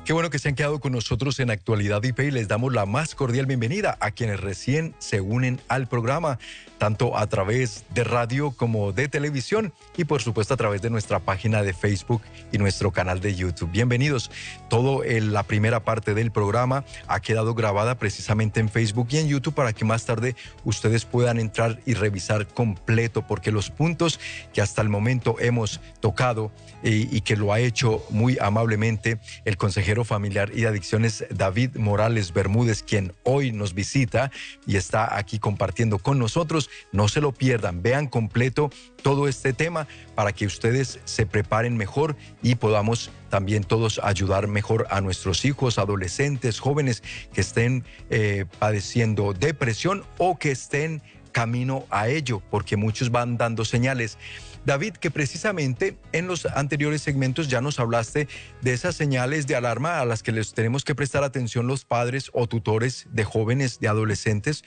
Qué 0.05 0.11
bueno 0.11 0.29
que 0.29 0.37
se 0.37 0.49
han 0.49 0.55
quedado 0.55 0.81
con 0.81 0.91
nosotros 0.91 1.39
en 1.39 1.49
Actualidad 1.49 2.03
IP 2.03 2.19
y 2.19 2.31
les 2.31 2.49
damos 2.49 2.73
la 2.73 2.85
más 2.85 3.15
cordial 3.15 3.45
bienvenida 3.45 3.97
a 4.01 4.11
quienes 4.11 4.41
recién 4.41 4.93
se 4.99 5.21
unen 5.21 5.61
al 5.69 5.87
programa 5.87 6.39
tanto 6.77 7.17
a 7.17 7.25
través 7.27 7.85
de 7.93 8.03
radio 8.03 8.51
como 8.51 8.91
de 8.91 9.07
televisión 9.07 9.71
y 9.95 10.03
por 10.03 10.21
supuesto 10.21 10.55
a 10.55 10.57
través 10.57 10.81
de 10.81 10.89
nuestra 10.89 11.21
página 11.21 11.63
de 11.63 11.73
Facebook 11.73 12.21
y 12.51 12.57
nuestro 12.57 12.91
canal 12.91 13.21
de 13.21 13.33
YouTube. 13.33 13.71
Bienvenidos. 13.71 14.29
Todo 14.69 15.03
la 15.05 15.43
primera 15.43 15.85
parte 15.85 16.13
del 16.13 16.33
programa 16.33 16.83
ha 17.07 17.21
quedado 17.21 17.55
grabada 17.55 17.95
precisamente 17.95 18.59
en 18.59 18.67
Facebook 18.67 19.07
y 19.11 19.19
en 19.19 19.29
YouTube 19.29 19.53
para 19.53 19.71
que 19.71 19.85
más 19.85 20.05
tarde 20.05 20.35
ustedes 20.65 21.05
puedan 21.05 21.39
entrar 21.39 21.79
y 21.85 21.93
revisar 21.93 22.45
completo 22.45 23.25
porque 23.25 23.53
los 23.53 23.69
puntos 23.69 24.19
que 24.51 24.59
hasta 24.59 24.81
el 24.81 24.89
momento 24.89 25.37
hemos 25.39 25.79
tocado 26.01 26.51
y, 26.83 27.15
y 27.15 27.21
que 27.21 27.37
lo 27.37 27.53
ha 27.53 27.61
hecho 27.61 28.03
muy 28.09 28.37
amablemente 28.41 29.19
el 29.45 29.55
consejero 29.55 29.92
familiar 30.03 30.51
y 30.55 30.65
adicciones 30.65 31.25
David 31.29 31.75
Morales 31.75 32.33
Bermúdez, 32.33 32.81
quien 32.81 33.13
hoy 33.21 33.51
nos 33.51 33.75
visita 33.75 34.31
y 34.65 34.77
está 34.77 35.15
aquí 35.15 35.37
compartiendo 35.37 35.99
con 35.99 36.17
nosotros 36.17 36.71
no 36.91 37.07
se 37.07 37.21
lo 37.21 37.31
pierdan, 37.31 37.83
vean 37.83 38.07
completo 38.07 38.71
todo 39.03 39.27
este 39.27 39.53
tema 39.53 39.87
para 40.15 40.31
que 40.33 40.47
ustedes 40.47 40.99
se 41.05 41.27
preparen 41.27 41.77
mejor 41.77 42.15
y 42.41 42.55
podamos 42.55 43.11
también 43.29 43.63
todos 43.63 43.99
ayudar 44.03 44.47
mejor 44.47 44.87
a 44.89 44.99
nuestros 45.01 45.45
hijos, 45.45 45.77
adolescentes, 45.77 46.59
jóvenes 46.59 47.03
que 47.31 47.41
estén 47.41 47.83
eh, 48.09 48.45
padeciendo 48.57 49.33
depresión 49.33 50.03
o 50.17 50.39
que 50.39 50.51
estén 50.51 51.03
camino 51.31 51.85
a 51.89 52.07
ello, 52.07 52.41
porque 52.49 52.77
muchos 52.77 53.11
van 53.11 53.37
dando 53.37 53.65
señales. 53.65 54.17
David, 54.65 54.93
que 54.93 55.11
precisamente 55.11 55.97
en 56.11 56.27
los 56.27 56.45
anteriores 56.45 57.01
segmentos 57.01 57.47
ya 57.47 57.61
nos 57.61 57.79
hablaste 57.79 58.27
de 58.61 58.73
esas 58.73 58.95
señales 58.95 59.47
de 59.47 59.55
alarma 59.55 59.99
a 59.99 60.05
las 60.05 60.23
que 60.23 60.31
les 60.31 60.53
tenemos 60.53 60.83
que 60.83 60.95
prestar 60.95 61.23
atención 61.23 61.67
los 61.67 61.85
padres 61.85 62.29
o 62.33 62.47
tutores 62.47 63.07
de 63.11 63.23
jóvenes, 63.23 63.79
de 63.79 63.87
adolescentes. 63.87 64.63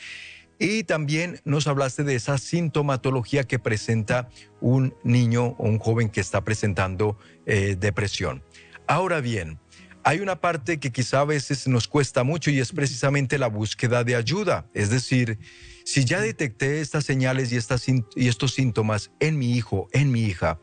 Y 0.59 0.85
también 0.85 1.41
nos 1.45 1.67
hablaste 1.67 2.03
de 2.03 2.15
esa 2.15 2.39
sintomatología 2.39 3.45
que 3.45 3.59
presenta 3.59 4.29
un 4.61 4.95
niño 5.05 5.55
o 5.59 5.65
un 5.69 5.79
joven 5.79 6.09
que 6.09 6.21
está 6.21 6.43
presentando 6.43 7.19
eh, 7.45 7.77
depresión. 7.79 8.43
Ahora 8.87 9.21
bien, 9.21 9.59
hay 10.07 10.21
una 10.21 10.41
parte 10.41 10.79
que 10.79 10.93
quizá 10.93 11.23
a 11.23 11.25
veces 11.25 11.67
nos 11.67 11.89
cuesta 11.89 12.23
mucho 12.23 12.53
y 12.53 12.61
es 12.61 12.71
precisamente 12.71 13.39
la 13.39 13.49
búsqueda 13.49 14.05
de 14.05 14.15
ayuda. 14.15 14.71
Es 14.73 14.89
decir, 14.89 15.41
si 15.85 16.05
ya 16.05 16.21
detecté 16.21 16.81
estas 16.81 17.05
señales 17.05 17.51
y, 17.51 17.57
estas, 17.57 17.89
y 17.89 18.29
estos 18.29 18.55
síntomas 18.55 19.11
en 19.19 19.37
mi 19.37 19.57
hijo, 19.57 19.89
en 19.91 20.13
mi 20.13 20.23
hija, 20.23 20.61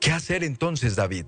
¿qué 0.00 0.10
hacer 0.10 0.42
entonces, 0.42 0.96
David? 0.96 1.26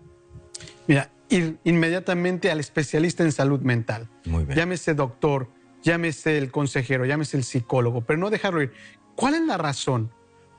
Mira, 0.88 1.12
ir 1.28 1.60
inmediatamente 1.62 2.50
al 2.50 2.58
especialista 2.58 3.22
en 3.22 3.30
salud 3.30 3.60
mental. 3.60 4.10
Muy 4.24 4.44
bien. 4.44 4.58
Llámese 4.58 4.94
doctor, 4.94 5.48
llámese 5.80 6.36
el 6.38 6.50
consejero, 6.50 7.04
llámese 7.04 7.36
el 7.36 7.44
psicólogo, 7.44 8.00
pero 8.04 8.18
no 8.18 8.30
dejarlo 8.30 8.62
ir. 8.62 8.72
¿Cuál 9.14 9.34
es 9.34 9.42
la 9.42 9.58
razón? 9.58 10.10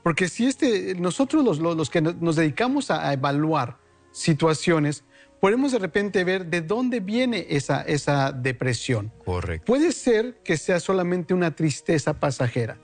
Porque 0.02 0.30
si 0.30 0.46
este, 0.46 0.94
nosotros 0.94 1.44
los, 1.44 1.58
los, 1.58 1.90
que 1.90 2.00
nos 2.00 2.36
dedicamos 2.36 2.90
a, 2.90 3.12
evaluar 3.12 3.76
situaciones, 4.12 5.04
podemos 5.40 5.72
de 5.72 5.78
repente 5.78 6.24
ver 6.24 6.46
de 6.46 6.62
dónde 6.62 7.00
viene 7.00 7.46
esa, 7.50 7.82
esa 7.82 8.32
depresión. 8.32 9.12
Correcto. 9.24 9.66
Puede 9.66 9.92
ser 9.92 10.38
que 10.42 10.56
sea 10.56 10.80
solamente 10.80 11.34
una 11.34 11.54
tristeza 11.54 12.14
pasajera. 12.14 12.78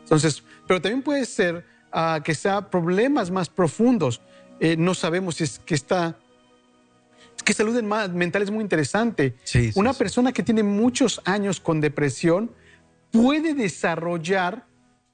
Entonces, 0.00 0.42
pero 0.66 0.80
también 0.80 1.02
puede 1.02 1.24
ser 1.24 1.64
uh, 1.94 2.22
que 2.22 2.34
sea 2.34 2.70
problemas 2.70 3.30
más 3.30 3.48
profundos. 3.48 4.20
Eh, 4.60 4.76
no 4.76 4.94
sabemos 4.94 5.36
si 5.36 5.44
es 5.44 5.58
que 5.58 5.74
está 5.74 6.16
que 7.44 7.54
salud 7.54 7.80
mental 7.82 8.42
es 8.42 8.50
muy 8.50 8.62
interesante. 8.62 9.34
Una 9.74 9.92
persona 9.92 10.32
que 10.32 10.42
tiene 10.42 10.62
muchos 10.62 11.20
años 11.24 11.60
con 11.60 11.80
depresión 11.80 12.52
puede 13.10 13.54
desarrollar 13.54 14.66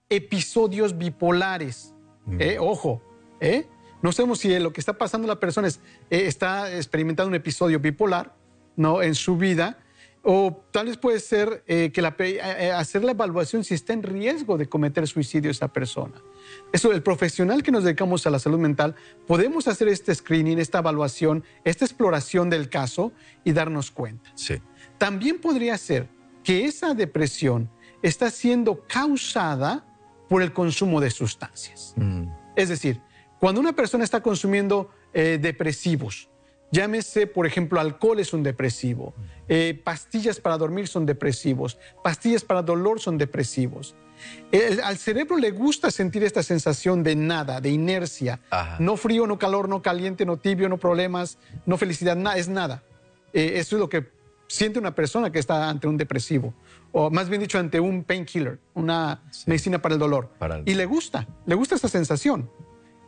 episodios 0.08 0.96
bipolares. 0.98 1.94
Mm. 2.26 2.40
Eh, 2.40 2.58
ojo, 2.58 3.02
¿eh? 3.40 3.66
No 4.02 4.12
sabemos 4.12 4.38
si 4.38 4.58
lo 4.58 4.72
que 4.72 4.80
está 4.80 4.94
pasando 4.98 5.26
la 5.26 5.40
persona 5.40 5.68
es, 5.68 5.80
eh, 6.10 6.26
está 6.26 6.74
experimentando 6.74 7.28
un 7.28 7.34
episodio 7.34 7.80
bipolar 7.80 8.34
¿no? 8.76 9.02
en 9.02 9.14
su 9.14 9.36
vida 9.36 9.78
o 10.22 10.64
tal 10.72 10.86
vez 10.86 10.96
puede 10.96 11.20
ser 11.20 11.62
que 11.64 12.02
la, 12.02 12.14
hacer 12.76 13.04
la 13.04 13.12
evaluación 13.12 13.64
si 13.64 13.74
está 13.74 13.92
en 13.92 14.02
riesgo 14.02 14.58
de 14.58 14.68
cometer 14.68 15.06
suicidio 15.06 15.50
esa 15.50 15.68
persona. 15.68 16.20
Eso, 16.72 16.92
el 16.92 17.02
profesional 17.02 17.62
que 17.62 17.70
nos 17.70 17.84
dedicamos 17.84 18.26
a 18.26 18.30
la 18.30 18.38
salud 18.38 18.58
mental, 18.58 18.94
podemos 19.26 19.68
hacer 19.68 19.88
este 19.88 20.14
screening, 20.14 20.58
esta 20.58 20.78
evaluación, 20.78 21.44
esta 21.64 21.84
exploración 21.84 22.50
del 22.50 22.68
caso 22.68 23.12
y 23.44 23.52
darnos 23.52 23.90
cuenta. 23.90 24.30
Sí. 24.34 24.56
También 24.98 25.40
podría 25.40 25.78
ser 25.78 26.08
que 26.42 26.64
esa 26.64 26.94
depresión 26.94 27.70
está 28.02 28.30
siendo 28.30 28.84
causada 28.86 29.84
por 30.28 30.42
el 30.42 30.52
consumo 30.52 31.00
de 31.00 31.10
sustancias. 31.10 31.94
Mm. 31.96 32.28
Es 32.56 32.68
decir, 32.68 33.00
cuando 33.40 33.60
una 33.60 33.72
persona 33.72 34.04
está 34.04 34.22
consumiendo 34.22 34.90
eh, 35.12 35.38
depresivos, 35.40 36.28
Llámese, 36.70 37.26
por 37.26 37.46
ejemplo, 37.46 37.80
alcohol 37.80 38.20
es 38.20 38.34
un 38.34 38.42
depresivo, 38.42 39.14
eh, 39.48 39.80
pastillas 39.82 40.38
para 40.38 40.58
dormir 40.58 40.86
son 40.86 41.06
depresivos, 41.06 41.78
pastillas 42.04 42.44
para 42.44 42.62
dolor 42.62 43.00
son 43.00 43.16
depresivos. 43.16 43.94
al 44.84 44.98
cerebro 44.98 45.38
le 45.38 45.50
gusta 45.50 45.90
sentir 45.90 46.24
esta 46.24 46.42
sensación 46.42 47.02
de 47.02 47.16
nada, 47.16 47.60
de 47.60 47.70
inercia. 47.70 48.40
No 48.78 48.96
frío, 48.96 49.26
no 49.26 49.38
calor, 49.38 49.68
no 49.68 49.80
caliente, 49.80 50.26
no 50.26 50.36
tibio, 50.36 50.68
no 50.68 50.76
problemas, 50.76 51.38
no 51.64 51.78
felicidad, 51.78 52.16
nada, 52.16 52.36
es 52.36 52.48
nada. 52.48 52.82
Eh, 53.32 53.52
eso 53.54 53.76
es 53.76 53.80
lo 53.80 53.88
que 53.88 54.06
siente 54.46 54.78
una 54.78 54.94
persona 54.94 55.30
que 55.32 55.38
está 55.38 55.68
ante 55.70 55.86
un 55.86 55.96
depresivo, 55.96 56.54
o 56.92 57.10
más 57.10 57.28
bien 57.28 57.40
dicho, 57.40 57.58
ante 57.58 57.80
un 57.80 58.02
painkiller, 58.02 58.58
una 58.74 59.22
medicina 59.46 59.80
para 59.80 59.94
el 59.94 59.98
dolor. 59.98 60.30
Y 60.66 60.74
le 60.74 60.84
gusta, 60.84 61.26
le 61.46 61.54
gusta 61.54 61.76
esa 61.76 61.88
sensación. 61.88 62.50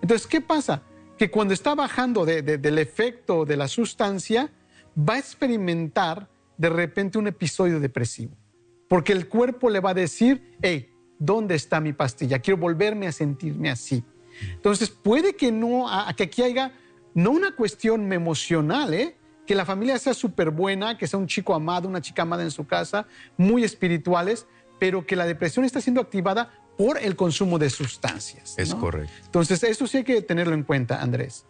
Entonces, 0.02 0.26
¿qué 0.26 0.40
pasa? 0.40 0.82
Que 1.18 1.30
cuando 1.30 1.54
está 1.54 1.74
bajando 1.74 2.24
del 2.24 2.78
efecto 2.78 3.44
de 3.44 3.56
la 3.56 3.68
sustancia, 3.68 4.50
va 4.96 5.14
a 5.14 5.18
experimentar 5.18 6.28
de 6.56 6.68
repente 6.68 7.18
un 7.18 7.26
episodio 7.26 7.80
depresivo. 7.80 8.36
Porque 8.88 9.12
el 9.12 9.28
cuerpo 9.28 9.70
le 9.70 9.80
va 9.80 9.90
a 9.90 9.94
decir, 9.94 10.56
hey, 10.62 10.92
¿dónde 11.18 11.54
está 11.54 11.80
mi 11.80 11.92
pastilla? 11.92 12.38
Quiero 12.38 12.58
volverme 12.58 13.06
a 13.06 13.12
sentirme 13.12 13.70
así. 13.70 14.02
Entonces, 14.52 14.90
puede 14.90 15.36
que 15.36 15.52
no, 15.52 15.86
que 16.16 16.24
aquí 16.24 16.42
haya, 16.42 16.72
no 17.14 17.30
una 17.30 17.54
cuestión 17.54 18.12
emocional, 18.12 18.94
¿eh? 18.94 19.16
que 19.46 19.54
la 19.54 19.64
familia 19.64 19.98
sea 19.98 20.14
súper 20.14 20.50
buena, 20.50 20.96
que 20.96 21.06
sea 21.06 21.18
un 21.18 21.26
chico 21.26 21.54
amado, 21.54 21.88
una 21.88 22.00
chica 22.00 22.22
amada 22.22 22.42
en 22.42 22.50
su 22.50 22.66
casa, 22.66 23.06
muy 23.36 23.64
espirituales, 23.64 24.46
pero 24.78 25.04
que 25.04 25.16
la 25.16 25.26
depresión 25.26 25.64
está 25.64 25.80
siendo 25.80 26.00
activada 26.00 26.50
por 26.80 26.96
el 26.96 27.14
consumo 27.14 27.58
de 27.58 27.68
sustancias. 27.68 28.54
Es 28.56 28.74
correcto. 28.74 29.12
Entonces, 29.26 29.62
eso 29.64 29.86
sí 29.86 29.98
hay 29.98 30.04
que 30.04 30.22
tenerlo 30.22 30.54
en 30.54 30.62
cuenta, 30.62 31.02
Andrés. 31.02 31.44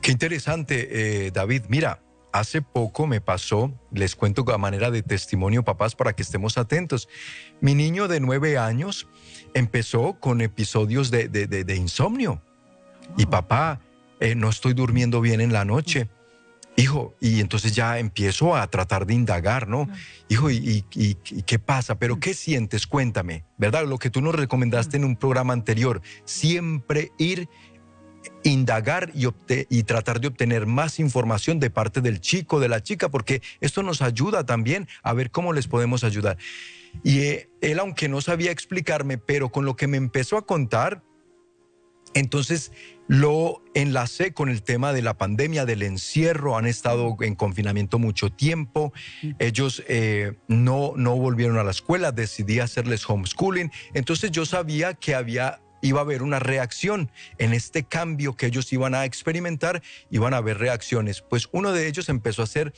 Qué 0.00 0.12
interesante, 0.12 1.26
eh, 1.26 1.32
David. 1.32 1.64
Mira, 1.68 2.00
hace 2.32 2.62
poco 2.62 3.08
me 3.08 3.20
pasó, 3.20 3.72
les 3.90 4.14
cuento 4.14 4.44
a 4.52 4.56
manera 4.56 4.92
de 4.92 5.02
testimonio, 5.02 5.64
papás, 5.64 5.96
para 5.96 6.12
que 6.12 6.22
estemos 6.22 6.58
atentos. 6.58 7.08
Mi 7.60 7.74
niño 7.74 8.06
de 8.06 8.20
nueve 8.20 8.56
años 8.56 9.08
empezó 9.52 10.20
con 10.20 10.42
episodios 10.42 11.10
de, 11.10 11.74
insomnio. 11.76 12.40
Y 13.16 13.26
papá, 13.26 13.80
eh, 14.20 14.36
no 14.36 14.48
estoy 14.48 14.74
durmiendo 14.74 15.20
bien 15.20 15.40
en 15.40 15.52
la 15.52 15.64
noche. 15.64 16.08
Hijo, 16.80 17.14
y 17.20 17.40
entonces 17.40 17.74
ya 17.74 17.98
empiezo 17.98 18.56
a 18.56 18.66
tratar 18.68 19.04
de 19.04 19.12
indagar, 19.12 19.68
¿no? 19.68 19.86
Hijo, 20.30 20.50
¿y, 20.50 20.82
qué 21.44 21.58
pasa? 21.58 21.98
¿Pero 21.98 22.18
qué 22.18 22.32
sientes? 22.32 22.86
Cuéntame, 22.86 23.44
¿verdad? 23.58 23.86
Lo 23.86 23.98
que 23.98 24.08
tú 24.08 24.22
nos 24.22 24.34
recomendaste 24.34 24.96
en 24.96 25.04
un 25.04 25.16
programa 25.16 25.52
anterior, 25.52 26.00
siempre 26.24 27.12
ir 27.18 27.50
indagar 28.44 29.12
y, 29.14 29.26
y, 29.68 29.82
tratar 29.82 30.22
de 30.22 30.28
obtener 30.28 30.64
más 30.64 31.00
información 31.00 31.60
de 31.60 31.68
parte 31.68 32.00
del 32.00 32.18
chico, 32.18 32.60
de 32.60 32.68
la 32.68 32.82
chica, 32.82 33.10
porque 33.10 33.42
esto 33.60 33.82
nos 33.82 34.00
ayuda 34.00 34.46
también 34.46 34.88
a 35.02 35.12
ver 35.12 35.30
cómo 35.30 35.52
les 35.52 35.68
podemos 35.68 36.02
ayudar. 36.02 36.38
Y 37.02 37.20
eh, 37.20 37.50
él, 37.60 37.78
aunque 37.78 38.08
no 38.08 38.22
sabía 38.22 38.52
explicarme, 38.52 39.18
pero 39.18 39.50
con 39.50 39.66
lo 39.66 39.76
que 39.76 39.86
me 39.86 39.98
empezó 39.98 40.38
a 40.38 40.46
contar, 40.46 41.02
entonces 42.14 42.72
lo 43.08 43.62
enlacé 43.74 44.32
con 44.32 44.48
el 44.48 44.62
tema 44.62 44.92
de 44.92 45.02
la 45.02 45.14
pandemia, 45.14 45.66
del 45.66 45.82
encierro, 45.82 46.56
han 46.56 46.66
estado 46.66 47.16
en 47.20 47.34
confinamiento 47.34 47.98
mucho 47.98 48.30
tiempo, 48.30 48.92
ellos 49.38 49.82
eh, 49.88 50.34
no, 50.46 50.92
no 50.96 51.16
volvieron 51.16 51.58
a 51.58 51.64
la 51.64 51.72
escuela, 51.72 52.12
decidí 52.12 52.60
hacerles 52.60 53.08
homeschooling, 53.08 53.72
entonces 53.94 54.30
yo 54.30 54.46
sabía 54.46 54.94
que 54.94 55.14
había 55.14 55.60
iba 55.82 56.00
a 56.00 56.02
haber 56.02 56.22
una 56.22 56.38
reacción 56.38 57.10
en 57.38 57.52
este 57.52 57.84
cambio 57.84 58.36
que 58.36 58.46
ellos 58.46 58.72
iban 58.72 58.94
a 58.94 59.04
experimentar, 59.04 59.82
iban 60.10 60.34
a 60.34 60.38
haber 60.38 60.58
reacciones. 60.58 61.22
Pues 61.22 61.48
uno 61.52 61.72
de 61.72 61.86
ellos 61.88 62.08
empezó 62.08 62.42
a 62.42 62.44
hacer 62.44 62.72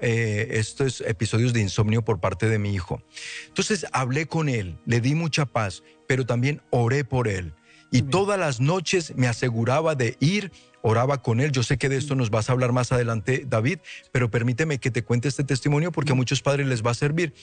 eh, 0.00 0.48
estos 0.52 1.00
episodios 1.02 1.52
de 1.52 1.60
insomnio 1.60 2.04
por 2.04 2.20
parte 2.20 2.48
de 2.48 2.58
mi 2.58 2.74
hijo. 2.74 3.02
Entonces 3.48 3.86
hablé 3.92 4.26
con 4.26 4.48
él, 4.48 4.78
le 4.86 5.00
di 5.00 5.14
mucha 5.14 5.46
paz, 5.46 5.82
pero 6.06 6.26
también 6.26 6.62
oré 6.70 7.04
por 7.04 7.28
él. 7.28 7.54
Y 7.90 8.02
todas 8.02 8.38
las 8.38 8.60
noches 8.60 9.14
me 9.16 9.28
aseguraba 9.28 9.94
de 9.94 10.16
ir, 10.20 10.52
oraba 10.82 11.22
con 11.22 11.40
él. 11.40 11.52
Yo 11.52 11.62
sé 11.62 11.78
que 11.78 11.88
de 11.88 11.96
esto 11.96 12.14
nos 12.14 12.30
vas 12.30 12.48
a 12.48 12.52
hablar 12.52 12.72
más 12.72 12.92
adelante, 12.92 13.44
David, 13.46 13.78
pero 14.12 14.30
permíteme 14.30 14.78
que 14.78 14.90
te 14.90 15.04
cuente 15.04 15.28
este 15.28 15.44
testimonio 15.44 15.92
porque 15.92 16.12
a 16.12 16.16
muchos 16.16 16.42
padres 16.42 16.66
les 16.66 16.84
va 16.84 16.90
a 16.90 16.94
servir. 16.94 17.34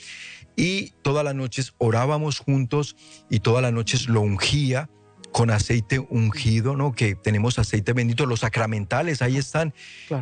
Y 0.55 0.91
todas 1.01 1.23
las 1.23 1.35
noches 1.35 1.73
orábamos 1.77 2.39
juntos 2.39 2.95
y 3.29 3.39
todas 3.39 3.61
las 3.61 3.73
noches 3.73 4.07
lo 4.09 4.21
ungía 4.21 4.89
con 5.31 5.49
aceite 5.49 5.99
ungido, 5.99 6.75
¿no? 6.75 6.93
Que 6.93 7.15
tenemos 7.15 7.57
aceite 7.59 7.93
bendito, 7.93 8.25
los 8.25 8.41
sacramentales, 8.41 9.21
ahí 9.21 9.37
están. 9.37 9.73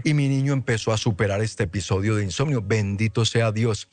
Y 0.04 0.14
mi 0.14 0.28
niño 0.28 0.54
empezó 0.54 0.92
a 0.92 0.98
superar 0.98 1.42
este 1.42 1.64
episodio 1.64 2.16
de 2.16 2.24
insomnio. 2.24 2.62
Bendito 2.62 3.26
sea 3.26 3.52
Dios. 3.52 3.90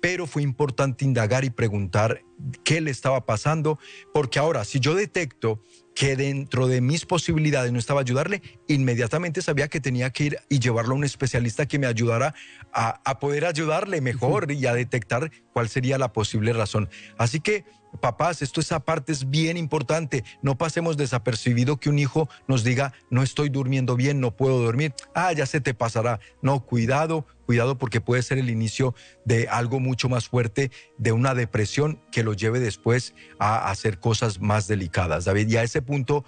Pero 0.00 0.26
fue 0.26 0.42
importante 0.42 1.04
indagar 1.04 1.44
y 1.44 1.50
preguntar 1.50 2.22
qué 2.64 2.80
le 2.80 2.90
estaba 2.90 3.26
pasando, 3.26 3.78
porque 4.12 4.38
ahora, 4.38 4.64
si 4.64 4.78
yo 4.78 4.94
detecto 4.94 5.60
que 5.98 6.14
dentro 6.14 6.68
de 6.68 6.80
mis 6.80 7.04
posibilidades 7.06 7.72
no 7.72 7.80
estaba 7.80 8.02
ayudarle, 8.02 8.40
inmediatamente 8.68 9.42
sabía 9.42 9.66
que 9.66 9.80
tenía 9.80 10.10
que 10.10 10.24
ir 10.26 10.38
y 10.48 10.60
llevarlo 10.60 10.92
a 10.92 10.96
un 10.96 11.02
especialista 11.02 11.66
que 11.66 11.80
me 11.80 11.88
ayudara 11.88 12.36
a, 12.72 13.18
poder 13.18 13.44
ayudarle 13.44 14.00
mejor 14.00 14.52
y 14.52 14.64
a 14.66 14.74
detectar 14.74 15.32
cuál 15.52 15.68
sería 15.68 15.98
la 15.98 16.12
posible 16.12 16.52
razón. 16.52 16.88
Así 17.18 17.40
que 17.40 17.64
Papás, 18.00 18.42
esto 18.42 18.60
esa 18.60 18.80
parte 18.80 19.10
es 19.10 19.28
bien 19.28 19.56
importante. 19.56 20.22
No 20.40 20.56
pasemos 20.56 20.96
desapercibido 20.96 21.78
que 21.78 21.88
un 21.88 21.98
hijo 21.98 22.28
nos 22.46 22.62
diga, 22.62 22.92
no 23.10 23.22
estoy 23.22 23.48
durmiendo 23.48 23.96
bien, 23.96 24.20
no 24.20 24.36
puedo 24.36 24.62
dormir. 24.62 24.94
Ah, 25.14 25.32
ya 25.32 25.46
se 25.46 25.62
te 25.62 25.72
pasará. 25.72 26.20
No, 26.42 26.60
cuidado, 26.60 27.26
cuidado 27.48 27.78
porque 27.78 28.02
puede 28.02 28.20
ser 28.20 28.36
el 28.36 28.50
inicio 28.50 28.94
de 29.24 29.48
algo 29.48 29.80
mucho 29.80 30.10
más 30.10 30.28
fuerte, 30.28 30.70
de 30.98 31.12
una 31.12 31.34
depresión 31.34 31.98
que 32.12 32.22
lo 32.22 32.34
lleve 32.34 32.60
después 32.60 33.14
a 33.38 33.70
hacer 33.70 34.00
cosas 34.00 34.38
más 34.38 34.68
delicadas. 34.68 35.24
David, 35.24 35.48
y 35.48 35.56
a 35.56 35.62
ese 35.62 35.80
punto 35.80 36.26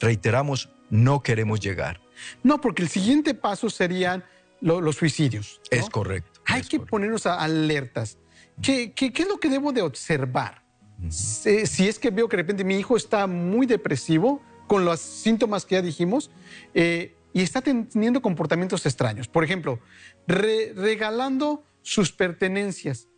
reiteramos, 0.00 0.70
no 0.88 1.22
queremos 1.22 1.60
llegar. 1.60 2.00
No, 2.42 2.58
porque 2.58 2.80
el 2.80 2.88
siguiente 2.88 3.34
paso 3.34 3.68
serían 3.68 4.24
los 4.62 4.96
suicidios. 4.96 5.60
Es 5.70 5.90
correcto. 5.90 6.40
Hay 6.46 6.62
que 6.62 6.80
ponernos 6.80 7.26
alertas. 7.26 8.16
qué 8.62 8.94
es 8.96 9.28
lo 9.28 9.38
que 9.38 9.50
debo 9.50 9.72
de 9.72 9.82
observar? 9.82 10.62
si, 11.10 11.86
es 11.86 11.98
que 11.98 12.10
veo 12.10 12.30
que 12.30 12.36
de 12.38 12.44
repente 12.44 12.64
mi 12.64 12.78
hijo 12.78 12.96
está 12.96 13.26
muy 13.26 13.66
depresivo, 13.66 14.40
con 14.66 14.86
los 14.86 15.00
síntomas 15.00 15.66
que 15.66 15.74
ya 15.74 15.82
dijimos, 15.82 16.30
eh, 16.72 17.14
y 17.34 17.42
está 17.42 17.62
teniendo 17.62 18.20
comportamientos 18.20 18.84
extraños. 18.86 19.26
Por 19.26 19.42
ejemplo, 19.44 19.80
regalando 20.26 21.64
sus 21.82 22.12
pertenencias. 22.12 23.08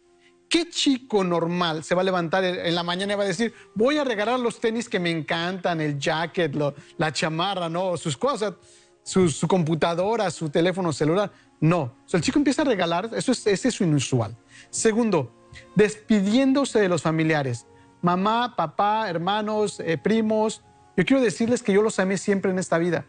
¿Qué 0.49 0.69
chico 0.69 1.25
normal 1.25 1.83
se 1.85 1.95
va 1.95 2.03
a 2.03 2.05
levantar 2.05 2.45
en 2.45 2.75
la 2.75 2.83
mañana 2.83 3.14
y 3.14 3.17
va 3.17 3.25
a 3.25 3.27
decir, 3.27 3.53
voy 3.75 3.99
a 3.99 4.05
regalar 4.05 4.38
los 4.38 4.61
tenis 4.61 4.88
que 4.88 5.01
me 5.01 5.11
encantan, 5.11 5.81
el 5.81 5.99
jacket, 5.99 6.55
la 6.97 7.12
chamarra, 7.12 7.69
¿no? 7.69 7.97
sus 7.97 8.17
cosas, 8.17 8.55
su, 9.03 9.49
computadora, 9.49 10.31
su 10.31 10.51
teléfono 10.51 10.93
celular? 10.93 11.33
No. 11.61 11.97
el 12.12 12.21
chico 12.21 12.38
empieza 12.38 12.62
a 12.62 12.67
regalar, 12.67 13.11
eso 13.17 13.33
es, 13.33 13.47
ese 13.47 13.69
es 13.69 13.81
inusual. 13.81 14.37
Segundo, 14.71 15.35
despidiéndose 15.75 16.79
de 16.79 16.88
los 16.88 17.03
familiares 17.03 17.67
mamá, 18.05 18.55
papá, 18.55 19.09
hermanos, 19.09 19.81
eh, 19.81 19.97
primos. 19.97 20.62
Yo 20.95 21.07
quiero 21.07 21.23
decirles 21.23 21.62
que 21.62 21.73
yo 21.73 21.81
los 21.81 21.99
amé 21.99 22.19
siempre 22.19 22.51
en 22.51 22.59
esta 22.59 22.77
vida. 22.77 23.07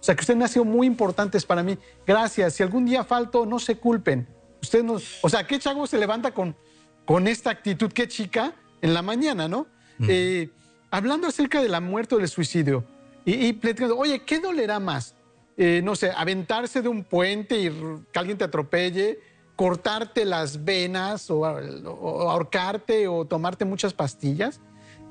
O 0.00 0.02
sea, 0.02 0.14
que 0.14 0.20
ustedes 0.20 0.40
han 0.40 0.48
sido 0.48 0.64
muy 0.64 0.86
importantes 0.86 1.44
para 1.44 1.62
mí. 1.62 1.76
Gracias. 2.06 2.54
Si 2.54 2.62
algún 2.62 2.86
día 2.86 3.04
falto, 3.04 3.46
no 3.46 3.58
se 3.58 3.76
culpen. 3.76 4.28
Ustedes 4.62 4.84
no, 4.84 4.98
o 5.22 5.28
sea, 5.28 5.46
¿qué 5.46 5.58
chavo 5.58 5.86
se 5.86 5.98
levanta 5.98 6.32
con, 6.32 6.56
con 7.04 7.26
esta 7.28 7.50
actitud? 7.50 7.92
¿Qué 7.92 8.08
chica? 8.08 8.54
En 8.80 8.94
la 8.94 9.02
mañana, 9.02 9.48
¿no? 9.48 9.66
Eh, 10.08 10.50
hablando 10.92 11.26
acerca 11.26 11.60
de 11.60 11.68
la 11.68 11.80
muerte 11.80 12.14
o 12.14 12.18
del 12.18 12.28
suicidio 12.28 12.84
y, 13.24 13.48
y 13.48 13.60
oye, 13.96 14.20
¿qué 14.20 14.38
dolerá 14.38 14.78
más? 14.78 15.14
Eh, 15.56 15.82
no 15.82 15.96
sé, 15.96 16.12
aventarse 16.16 16.82
de 16.82 16.88
un 16.88 17.02
puente 17.02 17.58
y 17.58 17.68
que 18.12 18.18
alguien 18.18 18.38
te 18.38 18.44
atropelle, 18.44 19.18
cortarte 19.56 20.24
las 20.24 20.64
venas 20.64 21.30
o, 21.30 21.44
ahorcarte 21.44 23.08
o 23.08 23.24
tomarte 23.24 23.64
muchas 23.64 23.92
pastillas? 23.92 24.60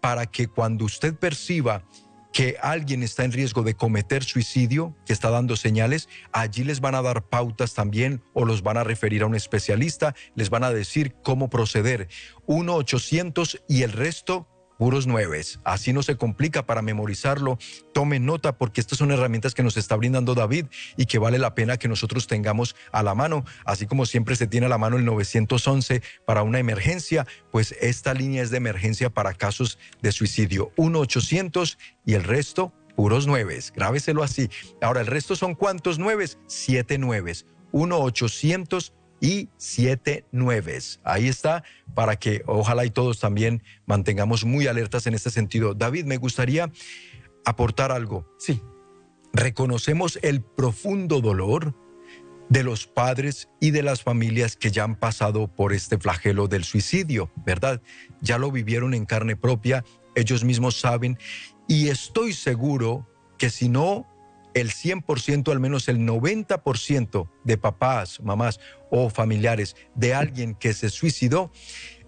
para 0.00 0.26
que 0.26 0.48
cuando 0.48 0.84
usted 0.84 1.14
perciba 1.14 1.84
que 2.32 2.56
alguien 2.62 3.02
está 3.02 3.24
en 3.24 3.32
riesgo 3.32 3.62
de 3.62 3.74
cometer 3.74 4.24
suicidio, 4.24 4.96
que 5.06 5.12
está 5.12 5.30
dando 5.30 5.56
señales, 5.56 6.08
allí 6.32 6.64
les 6.64 6.80
van 6.80 6.94
a 6.94 7.02
dar 7.02 7.28
pautas 7.28 7.74
también 7.74 8.22
o 8.32 8.44
los 8.44 8.62
van 8.62 8.78
a 8.78 8.84
referir 8.84 9.22
a 9.22 9.26
un 9.26 9.34
especialista, 9.34 10.14
les 10.34 10.50
van 10.50 10.64
a 10.64 10.72
decir 10.72 11.14
cómo 11.22 11.50
proceder. 11.50 12.08
1-800 12.46 13.62
y 13.68 13.82
el 13.82 13.92
resto 13.92 14.48
puros 14.82 15.06
nueves. 15.06 15.60
Así 15.62 15.92
no 15.92 16.02
se 16.02 16.16
complica 16.16 16.66
para 16.66 16.82
memorizarlo. 16.82 17.56
Tome 17.94 18.18
nota 18.18 18.58
porque 18.58 18.80
estas 18.80 18.98
son 18.98 19.12
herramientas 19.12 19.54
que 19.54 19.62
nos 19.62 19.76
está 19.76 19.94
brindando 19.94 20.34
David 20.34 20.66
y 20.96 21.06
que 21.06 21.20
vale 21.20 21.38
la 21.38 21.54
pena 21.54 21.76
que 21.76 21.86
nosotros 21.86 22.26
tengamos 22.26 22.74
a 22.90 23.04
la 23.04 23.14
mano. 23.14 23.44
Así 23.64 23.86
como 23.86 24.06
siempre 24.06 24.34
se 24.34 24.48
tiene 24.48 24.66
a 24.66 24.68
la 24.68 24.78
mano 24.78 24.96
el 24.96 25.04
911 25.04 26.02
para 26.26 26.42
una 26.42 26.58
emergencia, 26.58 27.28
pues 27.52 27.76
esta 27.80 28.12
línea 28.12 28.42
es 28.42 28.50
de 28.50 28.56
emergencia 28.56 29.08
para 29.08 29.34
casos 29.34 29.78
de 30.00 30.10
suicidio. 30.10 30.72
1-800 30.74 31.78
y 32.04 32.14
el 32.14 32.24
resto 32.24 32.72
puros 32.96 33.28
nueves. 33.28 33.72
Grábeselo 33.76 34.24
así. 34.24 34.50
Ahora, 34.80 35.02
¿el 35.02 35.06
resto 35.06 35.36
son 35.36 35.54
cuántos 35.54 36.00
nueves? 36.00 36.40
Siete 36.48 36.98
nueves. 36.98 37.46
1-800 37.70 38.92
y 39.22 39.48
siete 39.56 40.26
nueves. 40.32 41.00
Ahí 41.04 41.28
está, 41.28 41.62
para 41.94 42.16
que 42.16 42.42
ojalá 42.46 42.84
y 42.84 42.90
todos 42.90 43.20
también 43.20 43.62
mantengamos 43.86 44.44
muy 44.44 44.66
alertas 44.66 45.06
en 45.06 45.14
este 45.14 45.30
sentido. 45.30 45.74
David, 45.74 46.06
me 46.06 46.16
gustaría 46.16 46.70
aportar 47.44 47.92
algo. 47.92 48.28
Sí. 48.38 48.60
Reconocemos 49.32 50.18
el 50.22 50.42
profundo 50.42 51.20
dolor 51.20 51.72
de 52.48 52.64
los 52.64 52.88
padres 52.88 53.48
y 53.60 53.70
de 53.70 53.84
las 53.84 54.02
familias 54.02 54.56
que 54.56 54.72
ya 54.72 54.82
han 54.82 54.96
pasado 54.96 55.46
por 55.46 55.72
este 55.72 55.98
flagelo 55.98 56.48
del 56.48 56.64
suicidio, 56.64 57.30
¿verdad? 57.46 57.80
Ya 58.20 58.38
lo 58.38 58.50
vivieron 58.50 58.92
en 58.92 59.06
carne 59.06 59.36
propia, 59.36 59.84
ellos 60.16 60.42
mismos 60.42 60.78
saben, 60.80 61.16
y 61.68 61.88
estoy 61.88 62.32
seguro 62.32 63.08
que 63.38 63.50
si 63.50 63.68
no 63.68 64.11
el 64.54 64.70
100%, 64.70 65.50
al 65.50 65.60
menos 65.60 65.88
el 65.88 65.98
90% 65.98 67.28
de 67.44 67.58
papás, 67.58 68.20
mamás 68.20 68.60
o 68.90 69.10
familiares 69.10 69.76
de 69.94 70.14
alguien 70.14 70.54
que 70.54 70.74
se 70.74 70.90
suicidó, 70.90 71.50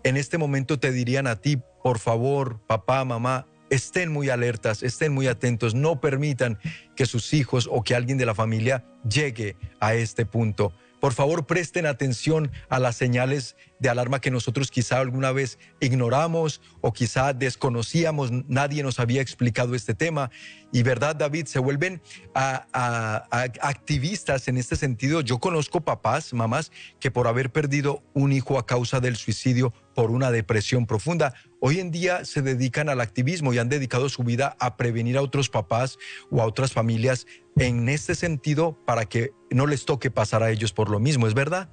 en 0.03 0.17
este 0.17 0.39
momento 0.39 0.79
te 0.79 0.93
dirían 0.93 1.27
a 1.27 1.41
ti, 1.41 1.59
por 1.83 1.99
favor, 1.99 2.61
papá, 2.67 3.05
mamá, 3.05 3.47
estén 3.71 4.13
muy 4.13 4.29
alertas, 4.29 4.83
estén 4.83 5.13
muy 5.13 5.27
atentos, 5.27 5.75
no 5.75 6.01
permitan 6.01 6.59
que 6.97 7.07
sus 7.07 7.33
hijos 7.33 7.69
o 7.71 7.83
que 7.83 7.95
alguien 7.95 8.19
de 8.19 8.27
la 8.27 8.35
familia 8.35 8.85
llegue 9.09 9.57
a 9.81 9.95
este 9.95 10.27
punto. 10.27 10.73
Por 11.05 11.13
favor, 11.13 11.45
presten 11.45 11.85
atención 11.85 12.51
a 12.71 12.79
las 12.79 12.97
señales 12.97 13.57
de 13.79 13.91
alarma 13.91 14.23
que 14.23 14.31
nosotros 14.31 14.71
quizá 14.71 15.01
alguna 15.01 15.33
vez 15.33 15.59
ignoramos 15.79 16.63
o 16.81 16.95
quizá 16.95 17.35
desconocíamos, 17.35 18.31
nadie 18.49 18.83
nos 18.83 18.99
había 18.99 19.21
explicado 19.21 19.75
este 19.75 19.93
tema. 19.93 20.31
Y 20.73 20.83
verdad, 20.83 21.15
David, 21.15 21.45
se 21.45 21.59
vuelven 21.59 22.01
activistas 22.33 24.49
en 24.49 24.57
este 24.57 24.77
sentido. 24.77 25.21
Yo 25.21 25.41
conozco 25.41 25.83
papás, 25.83 26.33
mamás, 26.33 26.73
que 27.01 27.11
por 27.11 27.29
haber 27.29 27.53
perdido 27.53 28.03
un 28.15 28.33
hijo 28.33 28.59
a 28.59 28.65
causa 28.65 29.01
del 29.01 29.17
suicidio, 29.17 29.75
por 29.95 30.11
una 30.11 30.31
depresión 30.31 30.87
profunda, 30.87 31.35
hoy 31.61 31.81
en 31.81 31.91
día 31.91 32.25
se 32.25 32.43
dedican 32.43 32.89
al 32.89 33.01
activismo 33.01 33.53
y 33.53 33.59
han 33.59 33.69
dedicado 33.69 34.09
su 34.09 34.25
vida 34.25 34.57
a 34.59 34.77
prevenir 34.77 35.19
a 35.19 35.23
otros 35.23 35.51
papás 35.51 35.99
o 36.31 36.41
a 36.41 36.47
otras 36.47 36.73
familias 36.73 37.27
en 37.57 37.89
este 37.89 38.15
sentido 38.15 38.77
para 38.85 39.07
que 39.07 39.33
no 39.51 39.67
les 39.67 39.85
toque 39.85 40.11
pasar 40.11 40.43
a 40.43 40.51
ellos 40.51 40.73
por 40.73 40.91
lo 40.91 40.99
mismo, 40.99 41.27
¿es 41.27 41.35
verdad? 41.35 41.69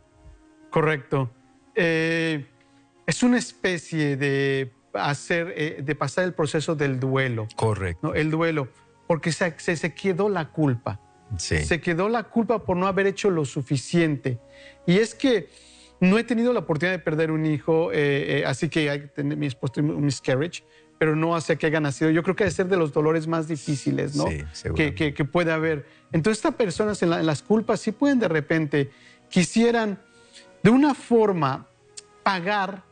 Correcto. 0.69 1.32
Eh, 1.75 2.45
es 3.05 3.23
una 3.23 3.38
especie 3.38 4.17
de 4.17 4.71
hacer, 4.93 5.53
eh, 5.55 5.82
de 5.84 5.95
pasar 5.95 6.25
el 6.25 6.34
proceso 6.34 6.75
del 6.75 6.99
duelo. 6.99 7.47
Correcto. 7.55 8.13
El 8.13 8.32
duelo, 8.32 8.69
porque 9.07 9.32
se, 9.32 9.57
se, 9.57 9.93
quedó 9.93 10.29
la 10.29 10.49
culpa. 10.49 10.99
Sí. 11.38 11.63
Se 11.63 11.82
quedó 11.82 12.09
la 12.09 12.23
culpa 12.23 12.63
por 12.63 12.77
no 12.77 12.88
haber 12.88 13.07
hecho 13.07 13.29
lo 13.29 13.45
suficiente. 13.45 14.39
Y 14.86 14.97
es 14.97 15.15
que 15.15 15.49
no 15.99 16.17
he 16.17 16.23
tenido 16.23 16.53
la 16.53 16.59
oportunidad 16.59 16.97
de 16.97 17.03
perder 17.03 17.32
un 17.32 17.45
hijo, 17.45 17.89
eh, 17.93 18.43
así 18.45 18.69
que 18.69 18.89
hay 18.89 19.01
que 19.01 19.07
tener 19.07 19.38
mi 19.38 19.47
esposo 19.47 19.73
un 19.77 20.03
miscarriage, 20.03 20.63
pero 21.02 21.16
no 21.16 21.36
hace 21.36 21.58
que 21.58 21.66
haya 21.66 21.80
nacido. 21.80 22.12
Yo 22.12 22.22
creo 22.22 22.36
que 22.36 22.43
debe 22.43 22.56
ser 22.56 22.68
de 22.68 22.78
los 22.78 22.93
dolores 22.93 23.26
más 23.26 23.47
difíciles, 23.47 24.16
¿no? 24.16 24.28
Sí, 24.54 24.70
que, 24.76 24.93
que, 24.93 25.16
que, 25.16 25.26
puede 25.26 25.52
haber. 25.52 25.88
Entonces, 26.12 26.38
estas 26.38 26.54
personas 26.54 27.02
en, 27.02 27.12
en 27.12 27.26
las 27.26 27.41
culpas 27.41 27.80
sí 27.80 27.91
pueden 27.91 28.20
de 28.20 28.28
repente, 28.28 28.91
quisieran 29.28 29.97
de 30.62 30.70
una 30.70 30.93
forma 30.93 31.66
pagar 32.22 32.84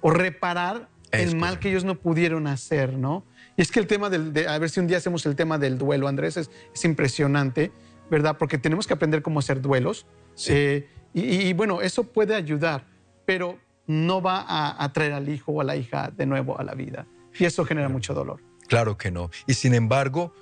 o 0.00 0.10
reparar 0.10 0.88
el 1.12 1.36
mal 1.36 1.60
que 1.60 1.68
ellos 1.70 1.84
no 1.84 1.94
pudieron 1.94 2.48
hacer, 2.48 2.94
¿no? 2.94 3.24
Y 3.56 3.62
es 3.62 3.70
que 3.70 3.78
el 3.78 3.86
tema 3.86 4.10
del, 4.10 4.32
de, 4.32 4.48
a 4.48 4.58
ver 4.58 4.68
si 4.68 4.80
un 4.80 4.88
día 4.88 4.96
hacemos 4.96 5.24
el 5.24 5.36
tema 5.36 5.58
del 5.58 5.78
duelo, 5.78 6.08
Andrés, 6.08 6.36
es, 6.36 6.50
impresionante, 6.84 7.70
¿verdad? 8.10 8.36
Porque 8.36 8.58
tenemos 8.58 8.88
que 8.88 8.94
aprender 8.94 9.22
cómo 9.22 9.38
hacer 9.38 9.60
duelos. 9.60 10.06
Eh, 10.48 10.88
y, 11.14 11.52
bueno, 11.52 11.82
eso 11.82 12.02
puede 12.02 12.34
ayudar, 12.34 12.84
pero 13.24 13.60
no 13.86 14.20
va 14.20 14.40
a, 14.40 14.82
a, 14.82 14.92
traer 14.92 15.12
al 15.12 15.28
hijo 15.28 15.52
o 15.52 15.60
a 15.60 15.64
la 15.64 15.76
hija 15.76 16.10
de 16.16 16.26
nuevo 16.26 16.58
a 16.58 16.64
la 16.64 16.74
vida. 16.74 17.06
Y 17.38 17.44
eso 17.44 17.64
genera 17.64 17.88
mucho 17.88 18.14
dolor. 18.14 18.42
Claro 18.68 18.96
que 18.96 19.10
no. 19.10 19.30
Y 19.46 19.54
sin 19.54 19.74
embargo, 19.74 20.34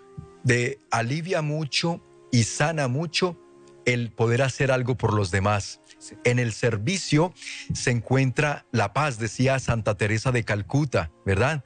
de 0.43 0.79
alivia 0.91 1.43
mucho 1.43 2.03
y 2.33 2.45
sana 2.45 2.89
mucho 2.89 3.39
el 3.87 4.11
poder 4.11 4.43
hacer 4.43 4.73
algo 4.73 4.97
por 4.97 5.15
los 5.15 5.31
demás. 5.31 5.81
En 6.25 6.39
el 6.39 6.53
servicio 6.53 7.33
se 7.73 7.93
encuentra 7.93 8.67
la 8.73 8.93
paz, 8.93 9.19
decía 9.19 9.59
Santa 9.59 9.97
Teresa 9.97 10.33
de 10.33 10.45
Calcuta, 10.45 11.13
¿verdad? 11.25 11.65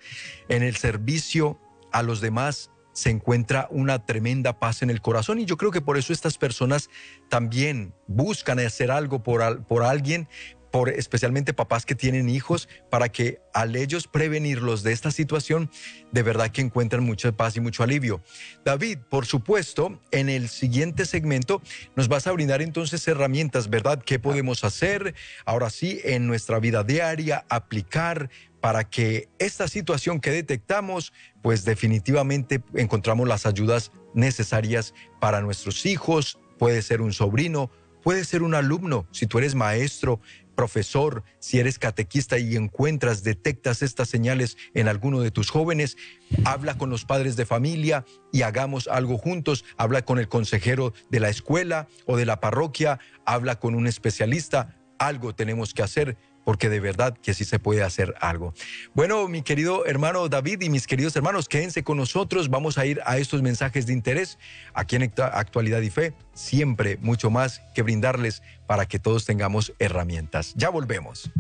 En 0.48 0.62
el 0.62 0.76
servicio 0.76 1.58
a 1.92 2.02
los 2.02 2.20
demás 2.20 2.70
se 2.92 3.10
encuentra 3.10 3.68
una 3.70 4.04
tremenda 4.04 4.58
paz 4.58 4.82
en 4.82 4.90
el 4.90 5.00
corazón 5.00 5.38
y 5.38 5.46
yo 5.46 5.56
creo 5.56 5.70
que 5.70 5.80
por 5.80 5.96
eso 5.96 6.12
estas 6.12 6.36
personas 6.36 6.90
también 7.28 7.94
buscan 8.06 8.58
hacer 8.58 8.90
algo 8.90 9.22
por, 9.22 9.64
por 9.64 9.82
alguien 9.82 10.28
por 10.70 10.88
especialmente 10.88 11.52
papás 11.52 11.84
que 11.84 11.94
tienen 11.94 12.28
hijos, 12.28 12.68
para 12.90 13.08
que 13.08 13.40
al 13.52 13.76
ellos 13.76 14.06
prevenirlos 14.06 14.82
de 14.82 14.92
esta 14.92 15.10
situación, 15.10 15.70
de 16.12 16.22
verdad 16.22 16.50
que 16.50 16.60
encuentran 16.60 17.04
mucha 17.04 17.32
paz 17.32 17.56
y 17.56 17.60
mucho 17.60 17.82
alivio. 17.82 18.20
David, 18.64 18.98
por 19.08 19.26
supuesto, 19.26 20.00
en 20.10 20.28
el 20.28 20.48
siguiente 20.48 21.06
segmento 21.06 21.62
nos 21.96 22.08
vas 22.08 22.26
a 22.26 22.32
brindar 22.32 22.62
entonces 22.62 23.06
herramientas, 23.08 23.70
¿verdad? 23.70 24.02
¿Qué 24.02 24.18
podemos 24.18 24.64
hacer 24.64 25.14
ahora 25.44 25.70
sí 25.70 26.00
en 26.04 26.26
nuestra 26.26 26.58
vida 26.60 26.84
diaria, 26.84 27.44
aplicar 27.48 28.30
para 28.60 28.84
que 28.84 29.28
esta 29.38 29.68
situación 29.68 30.20
que 30.20 30.30
detectamos, 30.30 31.12
pues 31.42 31.64
definitivamente 31.64 32.62
encontramos 32.74 33.26
las 33.26 33.46
ayudas 33.46 33.90
necesarias 34.14 34.94
para 35.18 35.40
nuestros 35.40 35.86
hijos, 35.86 36.38
puede 36.58 36.82
ser 36.82 37.00
un 37.00 37.12
sobrino, 37.12 37.70
puede 38.02 38.24
ser 38.24 38.42
un 38.42 38.54
alumno, 38.54 39.06
si 39.10 39.26
tú 39.26 39.38
eres 39.38 39.54
maestro, 39.54 40.20
profesor, 40.54 41.24
si 41.38 41.58
eres 41.58 41.78
catequista 41.78 42.38
y 42.38 42.56
encuentras, 42.56 43.22
detectas 43.22 43.80
estas 43.80 44.08
señales 44.08 44.58
en 44.74 44.88
alguno 44.88 45.20
de 45.20 45.30
tus 45.30 45.50
jóvenes, 45.50 45.96
habla 46.44 46.76
con 46.76 46.90
los 46.90 47.06
padres 47.06 47.36
de 47.36 47.46
familia 47.46 48.04
y 48.30 48.42
hagamos 48.42 48.86
algo 48.86 49.16
juntos, 49.16 49.64
habla 49.78 50.02
con 50.02 50.18
el 50.18 50.28
consejero 50.28 50.92
de 51.08 51.20
la 51.20 51.30
escuela 51.30 51.88
o 52.04 52.16
de 52.16 52.26
la 52.26 52.40
parroquia, 52.40 52.98
habla 53.24 53.58
con 53.58 53.74
un 53.74 53.86
especialista, 53.86 54.76
algo 54.98 55.34
tenemos 55.34 55.72
que 55.72 55.82
hacer 55.82 56.18
porque 56.44 56.68
de 56.68 56.80
verdad 56.80 57.16
que 57.16 57.34
sí 57.34 57.44
se 57.44 57.58
puede 57.58 57.82
hacer 57.82 58.14
algo. 58.20 58.54
Bueno, 58.94 59.28
mi 59.28 59.42
querido 59.42 59.86
hermano 59.86 60.28
David 60.28 60.62
y 60.62 60.70
mis 60.70 60.86
queridos 60.86 61.14
hermanos, 61.16 61.48
quédense 61.48 61.84
con 61.84 61.96
nosotros. 61.96 62.48
Vamos 62.48 62.78
a 62.78 62.86
ir 62.86 63.00
a 63.04 63.18
estos 63.18 63.42
mensajes 63.42 63.86
de 63.86 63.92
interés 63.92 64.38
aquí 64.74 64.96
en 64.96 65.12
Actualidad 65.18 65.80
y 65.80 65.90
Fe. 65.90 66.14
Siempre 66.34 66.96
mucho 66.98 67.30
más 67.30 67.62
que 67.74 67.82
brindarles 67.82 68.42
para 68.66 68.86
que 68.86 68.98
todos 68.98 69.24
tengamos 69.24 69.72
herramientas. 69.78 70.54
Ya 70.56 70.70
volvemos. 70.70 71.30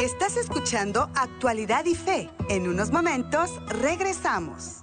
Estás 0.00 0.36
escuchando 0.36 1.10
Actualidad 1.14 1.84
y 1.84 1.94
Fe. 1.94 2.30
En 2.48 2.68
unos 2.68 2.90
momentos 2.90 3.50
regresamos. 3.68 4.78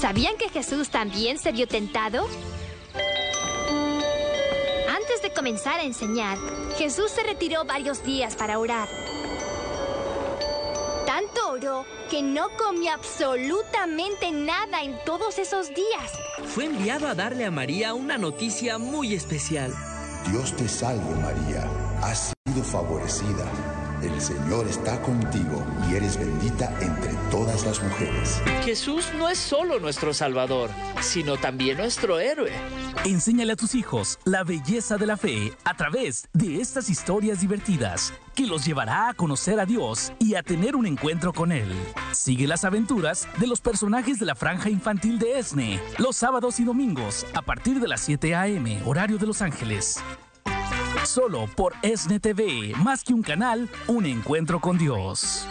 ¿Sabían 0.00 0.36
que 0.36 0.48
Jesús 0.48 0.90
también 0.90 1.38
se 1.38 1.52
vio 1.52 1.68
tentado? 1.68 2.26
Antes 5.02 5.20
de 5.20 5.32
comenzar 5.32 5.80
a 5.80 5.82
enseñar, 5.82 6.38
Jesús 6.78 7.10
se 7.10 7.24
retiró 7.24 7.64
varios 7.64 8.04
días 8.04 8.36
para 8.36 8.60
orar. 8.60 8.88
Tanto 11.04 11.50
oró 11.50 11.84
que 12.08 12.22
no 12.22 12.46
comió 12.56 12.92
absolutamente 12.92 14.30
nada 14.30 14.84
en 14.84 14.96
todos 15.04 15.40
esos 15.40 15.70
días. 15.70 16.12
Fue 16.46 16.66
enviado 16.66 17.08
a 17.08 17.16
darle 17.16 17.44
a 17.44 17.50
María 17.50 17.94
una 17.94 18.16
noticia 18.16 18.78
muy 18.78 19.12
especial. 19.14 19.74
Dios 20.30 20.54
te 20.54 20.68
salve 20.68 21.16
María, 21.16 21.68
has 22.00 22.32
sido 22.46 22.62
favorecida 22.62 23.81
el 24.04 24.20
Señor 24.20 24.66
está 24.68 25.00
contigo 25.02 25.64
y 25.88 25.94
eres 25.94 26.18
bendita 26.18 26.72
entre 26.80 27.12
todas 27.30 27.64
las 27.64 27.82
mujeres. 27.82 28.42
Jesús 28.64 29.06
no 29.16 29.28
es 29.28 29.38
solo 29.38 29.78
nuestro 29.80 30.12
Salvador, 30.12 30.70
sino 31.00 31.36
también 31.36 31.78
nuestro 31.78 32.18
héroe. 32.18 32.52
Enséñale 33.04 33.52
a 33.52 33.56
tus 33.56 33.74
hijos 33.74 34.18
la 34.24 34.44
belleza 34.44 34.96
de 34.96 35.06
la 35.06 35.16
fe 35.16 35.52
a 35.64 35.76
través 35.76 36.28
de 36.32 36.60
estas 36.60 36.90
historias 36.90 37.40
divertidas 37.40 38.12
que 38.34 38.46
los 38.46 38.64
llevará 38.64 39.08
a 39.08 39.14
conocer 39.14 39.60
a 39.60 39.66
Dios 39.66 40.12
y 40.18 40.34
a 40.34 40.42
tener 40.42 40.76
un 40.76 40.86
encuentro 40.86 41.32
con 41.32 41.52
Él. 41.52 41.72
Sigue 42.12 42.46
las 42.46 42.64
aventuras 42.64 43.28
de 43.38 43.46
los 43.46 43.60
personajes 43.60 44.18
de 44.18 44.26
la 44.26 44.34
franja 44.34 44.70
infantil 44.70 45.18
de 45.18 45.38
ESNE 45.38 45.80
los 45.98 46.16
sábados 46.16 46.60
y 46.60 46.64
domingos 46.64 47.26
a 47.34 47.42
partir 47.42 47.80
de 47.80 47.88
las 47.88 48.00
7 48.00 48.34
a.m. 48.34 48.82
horario 48.84 49.18
de 49.18 49.26
Los 49.26 49.42
Ángeles. 49.42 50.02
Solo 51.04 51.48
por 51.56 51.74
ESNE 51.82 52.20
TV, 52.20 52.72
más 52.76 53.02
que 53.02 53.12
un 53.12 53.22
canal, 53.22 53.68
un 53.88 54.06
encuentro 54.06 54.60
con 54.60 54.78
Dios. 54.78 55.46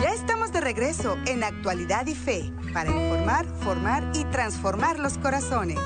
Ya 0.00 0.10
estamos 0.14 0.50
de 0.52 0.60
regreso 0.60 1.16
en 1.26 1.44
Actualidad 1.44 2.06
y 2.06 2.14
Fe 2.14 2.52
para 2.72 2.90
informar, 2.90 3.46
formar 3.62 4.10
y 4.14 4.24
transformar 4.24 4.98
los 4.98 5.18
corazones. 5.18 5.78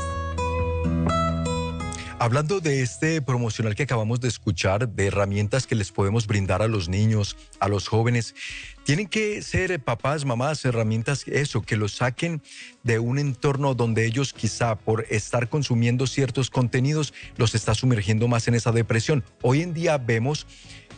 Hablando 2.23 2.61
de 2.61 2.83
este 2.83 3.21
promocional 3.21 3.75
que 3.75 3.83
acabamos 3.83 4.21
de 4.21 4.29
escuchar, 4.29 4.89
de 4.89 5.09
herramientas 5.09 5.67
que 5.67 5.75
les 5.75 5.91
podemos 5.91 6.29
brindar 6.29 6.63
a 6.63 6.69
los 6.69 6.89
niños, 6.89 7.37
a 7.59 7.67
los 7.67 7.89
jóvenes, 7.89 8.37
tienen 8.85 9.09
que 9.09 9.43
ser 9.43 9.83
papás, 9.83 10.25
mamás, 10.25 10.65
herramientas, 10.65 11.25
eso, 11.27 11.63
que 11.63 11.75
los 11.75 11.97
saquen 11.97 12.41
de 12.85 13.01
un 13.01 13.19
entorno 13.19 13.75
donde 13.75 14.07
ellos 14.07 14.33
quizá 14.33 14.77
por 14.77 15.05
estar 15.11 15.49
consumiendo 15.49 16.07
ciertos 16.07 16.49
contenidos 16.49 17.13
los 17.39 17.57
está 17.57 17.75
sumergiendo 17.75 18.29
más 18.29 18.47
en 18.47 18.55
esa 18.55 18.71
depresión. 18.71 19.25
Hoy 19.43 19.63
en 19.63 19.75
día 19.75 19.99
vemos 19.99 20.47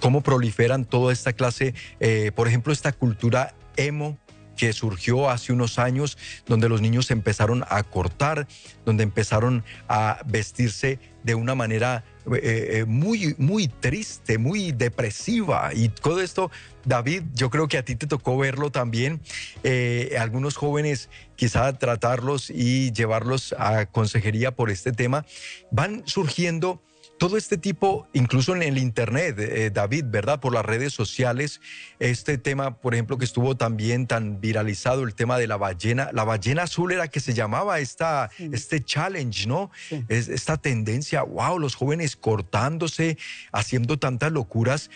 cómo 0.01 0.21
proliferan 0.21 0.85
toda 0.85 1.11
esta 1.11 1.33
clase, 1.33 1.73
eh, 2.01 2.33
por 2.35 2.49
ejemplo, 2.49 2.71
esta 2.71 2.93
cultura 2.93 3.55
emo, 3.79 4.19
que 4.57 4.73
surgió 4.73 5.31
hace 5.31 5.53
unos 5.53 5.79
años, 5.79 6.19
donde 6.47 6.69
los 6.69 6.81
niños 6.81 7.11
empezaron 7.11 7.65
a 7.69 7.83
cortar, 7.83 8.47
donde 8.85 9.03
empezaron 9.03 9.65
a 9.89 10.21
vestirse 10.27 10.99
de 11.23 11.35
una 11.35 11.55
manera 11.55 12.05
eh, 12.27 12.69
eh, 12.81 12.85
muy, 12.87 13.35
muy 13.39 13.69
triste, 13.69 14.39
muy 14.39 14.73
depresiva. 14.73 15.71
Y 15.75 15.89
todo 15.89 16.21
esto, 16.21 16.51
David, 16.85 17.23
yo 17.35 17.51
creo 17.51 17.69
que 17.69 17.79
a 17.79 17.85
ti 17.85 17.97
te 17.97 18.07
tocó 18.07 18.37
verlo 18.39 18.71
también. 18.71 19.21
Eh, 19.63 20.17
algunos 20.19 20.57
jóvenes, 20.57 21.11
quizá 21.37 21.73
tratarlos 21.75 22.51
y 22.51 22.93
llevarlos 22.93 23.55
a 23.59 23.87
consejería 23.87 24.55
por 24.55 24.71
este 24.71 24.93
tema, 24.93 25.27
van 25.71 26.03
surgiendo 26.07 26.83
todo 27.25 27.39
este 27.39 27.57
tipo, 27.57 28.07
incluso 28.13 28.55
en 28.55 28.63
el 28.63 28.77
Internet, 28.77 29.39
eh, 29.39 29.71
David, 29.73 30.05
¿verdad? 30.09 30.41
Por 30.41 30.53
las 30.53 30.63
redes 30.63 30.93
sociales, 30.93 31.63
este 31.99 32.37
tema, 32.37 32.77
por 32.77 32.93
ejemplo, 32.93 33.17
que 33.17 33.25
estuvo 33.25 33.57
también 33.57 34.07
tan 34.07 34.43
viralizado, 34.43 35.05
el 35.05 35.15
tema 35.15 35.39
de 35.39 35.47
la 35.47 35.57
ballena, 35.57 36.11
la 36.13 36.25
ballena 36.25 36.65
azul 36.65 36.93
era 36.93 37.09
que 37.09 37.21
se 37.21 37.33
llamaba 37.33 37.79
esta, 37.79 38.31
este 38.39 38.85
challenge, 38.85 39.47
¿no? 39.47 39.71
Es, 40.09 40.29
esta 40.29 40.59
tendencia, 40.59 41.23
wow, 41.23 41.59
los 41.59 41.77
jóvenes 41.77 42.15
cortándose, 42.15 43.17
haciendo 43.53 43.99
tantas 43.99 44.31
locuras. 44.31 44.91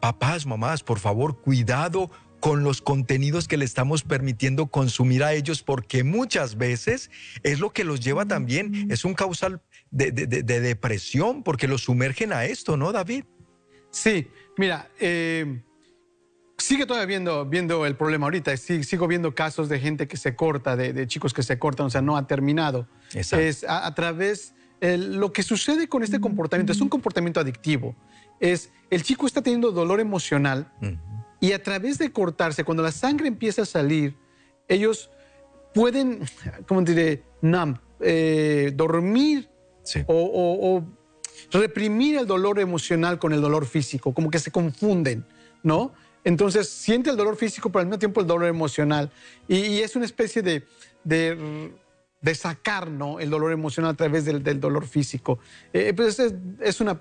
Papás, 0.00 0.46
mamás, 0.46 0.82
por 0.82 1.00
favor, 1.00 1.42
cuidado 1.42 2.10
con 2.44 2.62
los 2.62 2.82
contenidos 2.82 3.48
que 3.48 3.56
le 3.56 3.64
estamos 3.64 4.02
permitiendo 4.02 4.66
consumir 4.66 5.24
a 5.24 5.32
ellos, 5.32 5.62
porque 5.62 6.04
muchas 6.04 6.58
veces 6.58 7.10
es 7.42 7.58
lo 7.58 7.70
que 7.70 7.84
los 7.84 8.00
lleva 8.00 8.26
también, 8.26 8.86
es 8.90 9.06
un 9.06 9.14
causal 9.14 9.62
de, 9.90 10.12
depresión, 10.12 11.42
porque 11.42 11.66
los 11.66 11.84
sumergen 11.84 12.34
a 12.34 12.44
esto, 12.44 12.76
¿no, 12.76 12.92
David? 12.92 13.24
Sí, 13.90 14.28
mira, 14.58 14.90
eh, 15.00 15.62
sigue 16.58 16.84
todavía 16.84 17.06
viendo, 17.06 17.46
viendo 17.46 17.86
el 17.86 17.96
problema 17.96 18.26
ahorita, 18.26 18.54
sigo 18.58 19.08
viendo 19.08 19.34
casos 19.34 19.70
de 19.70 19.80
gente 19.80 20.06
que 20.06 20.18
se 20.18 20.36
corta, 20.36 20.76
de, 20.76 21.06
chicos 21.06 21.32
que 21.32 21.42
se 21.42 21.58
cortan, 21.58 21.86
o 21.86 21.90
sea, 21.90 22.02
no 22.02 22.14
ha 22.14 22.26
terminado. 22.26 22.86
Es 23.14 23.64
a, 23.66 23.94
través, 23.94 24.52
lo 24.82 25.32
que 25.32 25.42
sucede 25.42 25.88
con 25.88 26.02
este 26.02 26.20
comportamiento, 26.20 26.72
es 26.74 26.82
un 26.82 26.90
comportamiento 26.90 27.40
adictivo, 27.40 27.96
es 28.38 28.70
el 28.90 29.02
chico 29.02 29.26
está 29.26 29.40
teniendo 29.40 29.72
dolor 29.72 29.98
emocional. 29.98 30.70
Y 31.44 31.52
a 31.52 31.62
través 31.62 31.98
de 31.98 32.10
cortarse, 32.10 32.64
cuando 32.64 32.82
la 32.82 32.90
sangre 32.90 33.28
empieza 33.28 33.62
a 33.62 33.64
salir, 33.66 34.16
ellos 34.66 35.10
pueden, 35.74 36.20
¿cómo 36.66 36.80
diré? 36.80 37.22
Numb, 37.42 37.76
eh, 38.00 38.72
dormir 38.74 39.50
o, 40.06 40.82
reprimir 41.52 42.16
el 42.16 42.26
dolor 42.26 42.58
emocional 42.60 43.18
con 43.18 43.34
el 43.34 43.42
dolor 43.42 43.66
físico, 43.66 44.14
como 44.14 44.30
que 44.30 44.38
se 44.38 44.50
confunden, 44.50 45.26
¿no? 45.62 45.92
Entonces 46.24 46.70
siente 46.70 47.10
el 47.10 47.16
dolor 47.18 47.36
físico, 47.36 47.70
pero 47.70 47.80
al 47.80 47.88
mismo 47.88 47.98
tiempo 47.98 48.22
el 48.22 48.26
dolor 48.26 48.48
emocional. 48.48 49.10
Y, 49.46 49.80
es 49.80 49.96
una 49.96 50.06
especie 50.06 50.40
de, 50.40 50.64
de, 51.04 52.34
sacar 52.34 52.90
¿no? 52.90 53.20
el 53.20 53.28
dolor 53.28 53.52
emocional 53.52 53.90
a 53.90 53.94
través 53.94 54.24
del, 54.24 54.60
dolor 54.60 54.86
físico. 54.86 55.38
Eh, 55.74 55.92
pues 55.94 56.18
es, 56.18 56.34
es, 56.60 56.80
una 56.80 56.98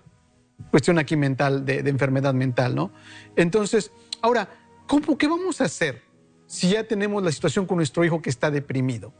cuestión 0.71 0.99
aquí 0.99 1.15
mental, 1.15 1.65
de, 1.65 1.79
enfermedad 1.79 2.33
mental, 2.33 2.75
¿no? 2.75 2.91
Entonces, 3.35 3.91
ahora, 4.23 4.49
¿cómo, 4.87 5.17
¿qué 5.17 5.27
vamos 5.27 5.61
a 5.61 5.65
hacer 5.65 6.01
si 6.47 6.69
ya 6.69 6.83
tenemos 6.83 7.21
la 7.21 7.31
situación 7.31 7.67
con 7.67 7.77
nuestro 7.77 8.03
hijo 8.03 8.21
que 8.21 8.31
está 8.31 8.49
deprimido? 8.49 9.13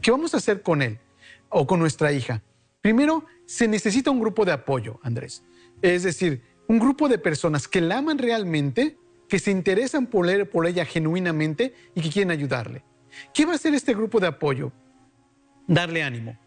¿Qué 0.00 0.12
vamos 0.12 0.34
a 0.34 0.36
hacer 0.36 0.62
con 0.62 0.82
él 0.82 1.00
o 1.48 1.66
con 1.66 1.80
nuestra 1.80 2.12
hija? 2.12 2.42
Primero, 2.80 3.24
se 3.46 3.66
necesita 3.66 4.10
un 4.10 4.20
grupo 4.20 4.44
de 4.44 4.52
apoyo, 4.52 5.00
Andrés. 5.02 5.42
Es 5.82 6.04
decir, 6.04 6.42
un 6.68 6.78
grupo 6.78 7.08
de 7.08 7.18
personas 7.18 7.66
que 7.66 7.80
la 7.80 7.98
aman 7.98 8.18
realmente, 8.18 8.96
que 9.28 9.38
se 9.38 9.50
interesan 9.50 10.06
por, 10.06 10.48
por 10.50 10.66
ella 10.66 10.84
genuinamente 10.84 11.74
y 11.94 12.02
que 12.02 12.10
quieren 12.10 12.30
ayudarle. 12.30 12.84
¿Qué 13.34 13.44
va 13.44 13.52
a 13.52 13.56
hacer 13.56 13.74
este 13.74 13.94
grupo 13.94 14.20
de 14.20 14.28
apoyo? 14.28 14.72
Darle 15.66 16.02
ánimo. 16.02 16.38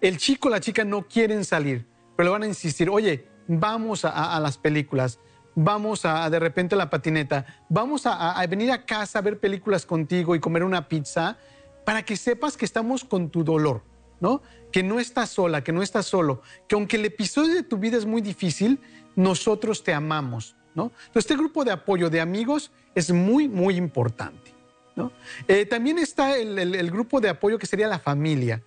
El 0.00 0.18
chico 0.18 0.48
o 0.48 0.50
la 0.50 0.60
chica 0.60 0.84
no 0.84 1.06
quieren 1.06 1.44
salir, 1.44 1.86
pero 2.16 2.28
le 2.28 2.32
van 2.32 2.42
a 2.44 2.46
insistir, 2.46 2.88
oye, 2.88 3.26
vamos 3.48 4.04
a, 4.04 4.38
las 4.40 4.58
películas, 4.58 5.18
vamos 5.56 6.04
a, 6.04 6.28
de 6.30 6.38
repente 6.38 6.74
a 6.74 6.78
la 6.78 6.90
patineta, 6.90 7.46
vamos 7.68 8.02
a, 8.04 8.46
venir 8.46 8.70
a 8.70 8.84
casa 8.84 9.18
a 9.18 9.22
ver 9.22 9.40
películas 9.40 9.84
contigo 9.84 10.36
y 10.36 10.40
comer 10.40 10.62
una 10.62 10.86
pizza 10.86 11.38
para 11.84 12.04
que 12.04 12.16
sepas 12.16 12.56
que 12.56 12.66
estamos 12.66 13.04
con 13.04 13.30
tu 13.30 13.42
dolor, 13.42 13.82
¿no? 14.20 14.42
Que 14.70 14.82
no 14.82 15.00
estás 15.00 15.30
sola, 15.30 15.64
que 15.64 15.72
no 15.72 15.82
estás 15.82 16.06
solo, 16.06 16.42
que 16.68 16.74
aunque 16.74 16.96
el 16.96 17.06
episodio 17.06 17.54
de 17.54 17.62
tu 17.62 17.78
vida 17.78 17.96
es 17.96 18.04
muy 18.04 18.20
difícil, 18.20 18.80
nosotros 19.16 19.82
te 19.82 19.94
amamos, 19.94 20.56
¿no? 20.74 20.92
Entonces, 21.06 21.30
este 21.30 21.36
grupo 21.36 21.64
de 21.64 21.72
apoyo 21.72 22.10
de 22.10 22.20
amigos 22.20 22.70
es 22.94 23.10
muy, 23.10 23.48
muy 23.48 23.76
importante, 23.76 24.52
¿no? 24.94 25.10
Eh, 25.48 25.64
también 25.64 25.98
está 25.98 26.36
el, 26.36 26.90
grupo 26.90 27.18
de 27.18 27.30
apoyo 27.30 27.58
que 27.58 27.66
sería 27.66 27.88
la 27.88 27.98
familia. 27.98 28.62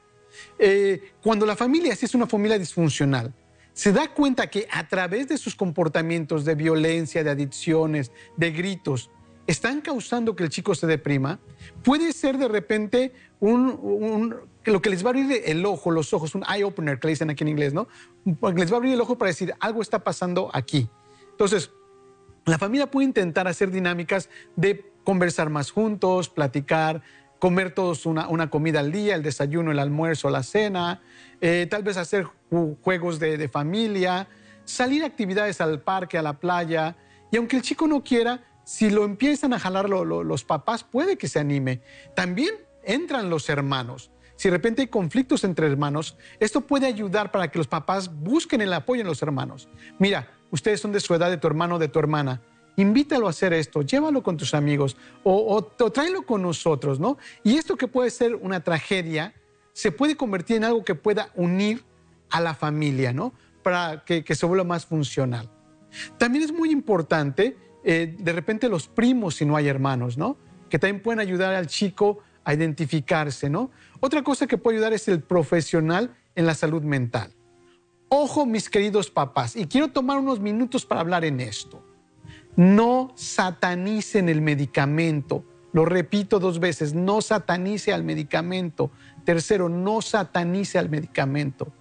Eh, 0.58 1.14
cuando 1.22 1.46
la 1.46 1.56
familia 1.56 1.96
sí 1.96 2.06
es 2.06 2.16
una 2.16 2.26
familia 2.26 2.58
disfuncional, 2.58 3.32
se 3.80 3.94
da 3.94 4.10
cuenta 4.10 4.48
que 4.48 4.68
a 4.74 4.90
través 4.90 5.30
de 5.30 5.38
sus 5.38 5.56
comportamientos 5.56 6.44
de 6.44 6.54
violencia, 6.54 7.24
de 7.24 7.30
adicciones, 7.30 8.12
de 8.36 8.52
gritos, 8.52 9.10
están 9.48 9.80
causando 9.80 10.36
que 10.36 10.44
el 10.44 10.50
chico 10.50 10.76
se 10.76 10.86
deprima, 10.86 11.40
puede 11.82 12.12
ser 12.12 12.38
de 12.38 12.50
repente 12.50 13.14
un, 13.40 14.36
lo 14.66 14.82
que 14.82 14.90
les 14.90 15.02
va 15.02 15.08
a 15.08 15.10
abrir 15.12 15.44
el 15.46 15.66
ojo, 15.66 15.92
los 15.92 16.14
ojos, 16.14 16.36
un 16.36 16.44
eye 16.54 16.66
opener 16.66 17.00
que 17.00 17.08
le 17.08 17.12
dicen 17.12 17.30
aquí 17.30 17.46
en 17.46 17.48
inglés, 17.48 17.74
¿no? 17.74 17.88
Les 18.54 18.70
va 18.70 18.76
a 18.76 18.78
abrir 18.80 18.96
el 18.96 19.00
ojo 19.00 19.18
para 19.18 19.30
decir, 19.30 19.54
algo 19.62 19.82
está 19.82 20.04
pasando 20.04 20.50
aquí. 20.52 20.90
Entonces, 21.32 21.72
la 22.44 22.58
familia 22.58 22.92
puede 22.92 23.06
intentar 23.06 23.48
hacer 23.48 23.72
dinámicas 23.72 24.30
de 24.58 24.92
conversar 25.06 25.50
más 25.50 25.72
juntos, 25.72 26.28
platicar, 26.28 27.02
comer 27.40 27.74
todos 27.74 28.06
una, 28.06 28.28
una, 28.28 28.50
comida 28.50 28.82
al 28.82 28.92
día, 28.92 29.16
el 29.16 29.24
desayuno, 29.24 29.72
el 29.72 29.80
almuerzo, 29.80 30.30
la 30.30 30.44
cena, 30.44 31.02
eh, 31.42 31.68
tal 31.70 31.84
vez 31.84 31.98
hacer 31.98 32.28
juegos 32.82 33.20
de, 33.20 33.38
de, 33.38 33.48
familia, 33.48 34.28
salir 34.66 35.04
a 35.04 35.08
actividades 35.08 35.62
al 35.62 35.82
parque, 35.82 36.18
a 36.18 36.22
la 36.22 36.34
playa. 36.40 36.96
Y 37.32 37.38
aunque 37.38 37.56
el 37.56 37.62
chico 37.62 37.88
no 37.88 38.04
quiera, 38.04 38.44
si 38.70 38.92
lo 38.92 39.04
empiezan 39.04 39.54
a 39.54 39.60
jalar 39.60 39.90
los 39.90 40.44
papás, 40.44 40.84
puede 40.84 41.18
que 41.18 41.28
se 41.28 41.40
anime. 41.40 41.82
También 42.16 42.54
entran 42.84 43.30
los 43.30 43.50
hermanos. 43.50 44.12
Si 44.36 44.48
de 44.48 44.56
repente 44.56 44.84
hay 44.84 44.88
conflictos 44.88 45.44
entre 45.44 45.66
hermanos, 45.66 46.18
esto 46.40 46.62
puede 46.62 46.86
ayudar 46.86 47.32
para 47.32 47.50
que 47.50 47.58
los 47.58 47.68
papás 47.68 48.14
busquen 48.14 48.62
el 48.62 48.72
apoyo 48.72 49.02
en 49.02 49.08
los 49.08 49.22
hermanos. 49.22 49.68
Mira, 49.98 50.30
ustedes 50.52 50.80
son 50.80 50.92
de 50.92 51.00
su 51.00 51.14
edad, 51.16 51.32
de 51.32 51.38
tu 51.38 51.48
hermano 51.48 51.80
de 51.80 51.88
tu 51.88 52.00
hermana. 52.00 52.42
Invítalo 52.76 53.28
a 53.28 53.32
hacer 53.32 53.54
esto, 53.54 53.82
llévalo 53.82 54.24
con 54.24 54.38
tus 54.38 54.54
amigos 54.54 54.96
o, 55.24 55.56
o, 55.56 55.92
tráelo 55.92 56.22
con 56.24 56.42
nosotros, 56.42 57.00
¿no? 57.00 57.18
Y 57.44 57.58
esto 57.58 57.76
que 57.76 57.88
puede 57.88 58.10
ser 58.10 58.36
una 58.36 58.64
tragedia, 58.64 59.34
se 59.74 59.92
puede 59.92 60.16
convertir 60.16 60.58
en 60.58 60.64
algo 60.64 60.84
que 60.84 60.96
pueda 60.96 61.30
unir 61.36 61.84
a 62.30 62.42
la 62.42 62.54
familia, 62.54 63.14
¿no? 63.14 63.34
Para 63.64 64.04
que, 64.06 64.24
se 64.36 64.46
vuelva 64.46 64.64
más 64.64 64.86
funcional. 64.86 65.50
También 66.18 66.44
es 66.44 66.54
muy 66.54 66.72
importante, 66.72 67.58
eh, 67.84 68.16
de 68.18 68.34
repente, 68.34 68.70
los 68.70 68.88
primos, 68.88 69.36
si 69.36 69.46
no 69.46 69.56
hay 69.56 69.68
hermanos, 69.68 70.18
¿no? 70.18 70.38
Que 70.70 70.80
también 70.80 71.02
pueden 71.02 71.20
ayudar 71.20 71.56
al 71.56 71.68
chico 71.68 72.20
a 72.44 72.54
identificarse, 72.54 73.50
¿no? 73.50 73.72
Otra 74.00 74.24
cosa 74.24 74.48
que 74.48 74.58
puede 74.58 74.78
ayudar 74.78 74.94
es 74.94 75.08
el 75.08 75.22
profesional 75.22 76.16
en 76.36 76.46
la 76.46 76.56
salud 76.56 76.84
mental. 76.84 77.34
Ojo, 78.08 78.46
mis 78.46 78.70
queridos 78.70 79.12
papás, 79.12 79.56
y 79.56 79.66
quiero 79.68 79.90
tomar 79.90 80.18
unos 80.18 80.40
minutos 80.40 80.86
para 80.86 81.02
hablar 81.02 81.26
en 81.26 81.40
esto. 81.40 81.84
No 82.60 83.14
satanicen 83.16 84.28
el 84.28 84.42
medicamento. 84.42 85.46
Lo 85.72 85.86
repito 85.86 86.40
dos 86.40 86.60
veces, 86.60 86.94
no 86.94 87.22
satanice 87.22 87.94
al 87.94 88.04
medicamento. 88.04 88.92
Tercero, 89.24 89.70
no 89.70 90.02
satanice 90.02 90.78
al 90.78 90.90
medicamento. 90.90 91.72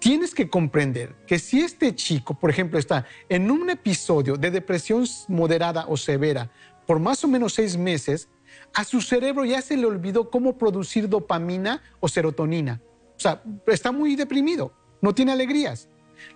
Tienes 0.00 0.34
que 0.34 0.50
comprender 0.50 1.14
que 1.24 1.38
si 1.38 1.60
este 1.60 1.94
chico, 1.94 2.34
por 2.34 2.50
ejemplo, 2.50 2.80
está 2.80 3.06
en 3.28 3.48
un 3.48 3.70
episodio 3.70 4.36
de 4.36 4.50
depresión 4.50 5.04
moderada 5.28 5.86
o 5.86 5.96
severa 5.96 6.50
por 6.84 6.98
más 6.98 7.22
o 7.22 7.28
menos 7.28 7.54
seis 7.54 7.76
meses, 7.76 8.28
a 8.74 8.82
su 8.82 9.02
cerebro 9.02 9.44
ya 9.44 9.62
se 9.62 9.76
le 9.76 9.86
olvidó 9.86 10.30
cómo 10.30 10.58
producir 10.58 11.08
dopamina 11.08 11.80
o 12.00 12.08
serotonina. 12.08 12.82
O 13.16 13.20
sea, 13.20 13.40
está 13.68 13.92
muy 13.92 14.16
deprimido, 14.16 14.72
no 15.00 15.14
tiene 15.14 15.30
alegrías. 15.30 15.88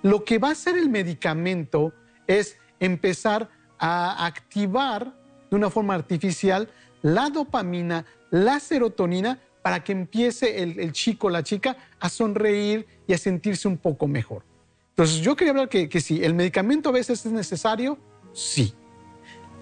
Lo 0.02 0.22
que 0.22 0.38
va 0.38 0.50
a 0.50 0.52
hacer 0.52 0.78
el 0.78 0.88
medicamento 0.88 1.92
es 2.28 2.58
empezar 2.80 3.55
a 3.78 4.26
activar 4.26 5.12
de 5.50 5.56
una 5.56 5.70
forma 5.70 5.94
artificial 5.94 6.68
la 7.02 7.30
dopamina, 7.30 8.04
la 8.30 8.58
serotonina, 8.60 9.40
para 9.62 9.82
que 9.82 9.92
empiece 9.92 10.62
el, 10.62 10.92
chico 10.92 11.28
la 11.28 11.42
chica 11.42 11.76
a 11.98 12.08
sonreír 12.08 12.86
y 13.08 13.12
a 13.12 13.18
sentirse 13.18 13.66
un 13.66 13.78
poco 13.78 14.06
mejor. 14.06 14.44
Entonces, 14.90 15.16
yo 15.16 15.34
quería 15.34 15.50
hablar 15.50 15.68
que, 15.68 15.88
que 15.88 16.00
sí, 16.00 16.22
el 16.24 16.34
medicamento 16.34 16.88
a 16.88 16.92
veces 16.92 17.26
es 17.26 17.32
necesario, 17.32 17.98
sí. 18.32 18.74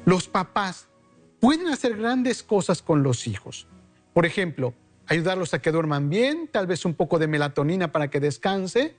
Los 0.05 0.29
papás 0.29 0.89
pueden 1.41 1.69
hacer 1.69 1.97
grandes 1.97 2.43
cosas 2.43 2.83
con 2.83 3.03
los 3.03 3.27
hijos. 3.27 3.67
Por 4.13 4.27
ejemplo, 4.27 4.75
ayudarlos 5.07 5.55
a 5.55 5.61
que 5.61 5.73
duerman 5.73 6.11
bien, 6.11 6.49
tal 6.53 6.67
vez 6.67 6.85
un 6.85 6.95
poco 6.95 7.19
de 7.19 7.27
melatonina 7.27 7.91
para 7.91 8.09
que 8.09 8.21
descanse, 8.21 8.97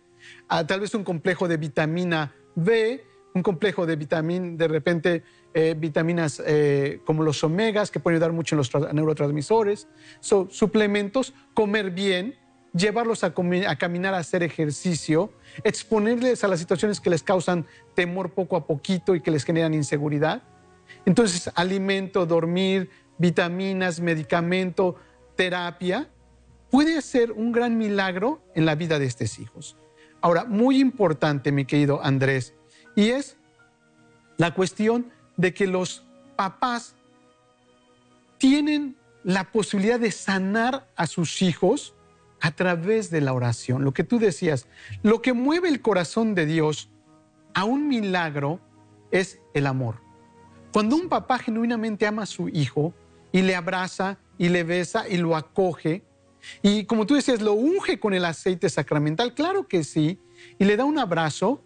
tal 0.68 0.80
vez 0.80 0.94
un 0.96 1.04
complejo 1.04 1.48
de 1.48 1.58
vitamina 1.58 2.34
B, 2.56 3.06
un 3.36 3.44
complejo 3.44 3.86
de 3.86 3.98
vitamina, 3.98 4.56
de 4.58 4.68
repente 4.68 5.24
eh, 5.54 5.76
vitaminas 5.78 6.42
eh, 6.46 7.02
como 7.06 7.22
los 7.22 7.44
omegas 7.44 7.92
que 7.92 8.00
pueden 8.00 8.16
ayudar 8.16 8.32
mucho 8.32 8.56
en 8.56 8.58
los 8.58 8.94
neurotransmisores, 8.94 9.88
suplementos, 10.22 11.34
comer 11.54 11.92
bien, 11.92 12.36
llevarlos 12.74 13.26
a, 13.26 13.34
a, 13.68 13.76
caminar, 13.76 14.14
a 14.14 14.20
hacer 14.20 14.42
ejercicio, 14.42 15.34
exponerles 15.66 16.46
a 16.46 16.48
las 16.48 16.60
situaciones 16.60 17.02
que 17.02 17.10
les 17.10 17.24
causan 17.24 17.66
temor 17.94 18.32
poco 18.32 18.56
a 18.56 18.66
poquito 18.66 19.16
y 19.16 19.22
que 19.22 19.32
les 19.32 19.44
generan 19.44 19.74
inseguridad. 19.74 20.44
Entonces, 21.06 21.52
alimento, 21.56 22.26
dormir, 22.26 22.90
vitaminas, 23.18 24.00
medicamento, 24.00 24.96
terapia, 25.36 26.10
puede 26.72 27.02
ser 27.02 27.34
un 27.34 27.52
gran 27.52 27.78
milagro 27.78 28.42
en 28.56 28.66
la 28.66 28.76
vida 28.76 28.98
de 28.98 29.06
estos 29.06 29.40
hijos. 29.40 29.78
Ahora, 30.22 30.46
muy 30.46 30.80
importante, 30.80 31.52
mi 31.52 31.66
querido 31.66 32.04
Andrés, 32.04 32.56
y 32.96 33.10
es 33.10 33.38
la 34.38 34.54
cuestión 34.54 35.12
de 35.38 35.54
que 35.54 35.68
los 35.68 36.06
papás 36.36 36.96
tienen 38.38 38.96
la 39.24 39.52
posibilidad 39.52 40.00
de 40.00 40.12
sanar 40.12 40.88
a 40.96 41.08
sus 41.08 41.42
hijos 41.42 41.96
a 42.42 42.52
través 42.52 43.10
de 43.10 43.22
la 43.22 43.34
oración. 43.34 43.84
Lo 43.84 43.94
que 43.94 44.04
tú 44.04 44.20
decías, 44.20 44.68
lo 45.02 45.22
que 45.22 45.34
mueve 45.34 45.70
el 45.70 45.82
corazón 45.82 46.36
de 46.36 46.46
Dios 46.46 46.90
a 47.54 47.64
un 47.64 47.88
milagro 47.88 48.60
es 49.12 49.40
el 49.54 49.66
amor. 49.66 50.02
Cuando 50.72 50.96
un 50.96 51.10
papá 51.10 51.40
genuinamente 51.40 52.06
ama 52.06 52.24
a 52.24 52.28
su 52.28 52.50
hijo 52.50 52.94
y 53.32 53.42
le 53.42 53.56
abraza 53.56 54.20
y 54.38 54.50
le 54.50 54.64
besa 54.64 55.08
y 55.08 55.18
lo 55.18 55.36
acoge, 55.36 56.04
y 56.62 56.86
como 56.86 57.08
tú 57.08 57.16
decías, 57.16 57.42
lo 57.42 57.54
unge 57.54 58.00
con 58.00 58.14
el 58.14 58.26
aceite 58.26 58.70
sacramental, 58.70 59.34
claro 59.34 59.68
que 59.68 59.84
sí, 59.84 60.20
y 60.60 60.66
le 60.66 60.78
da 60.78 60.86
un 60.86 61.00
abrazo 61.00 61.64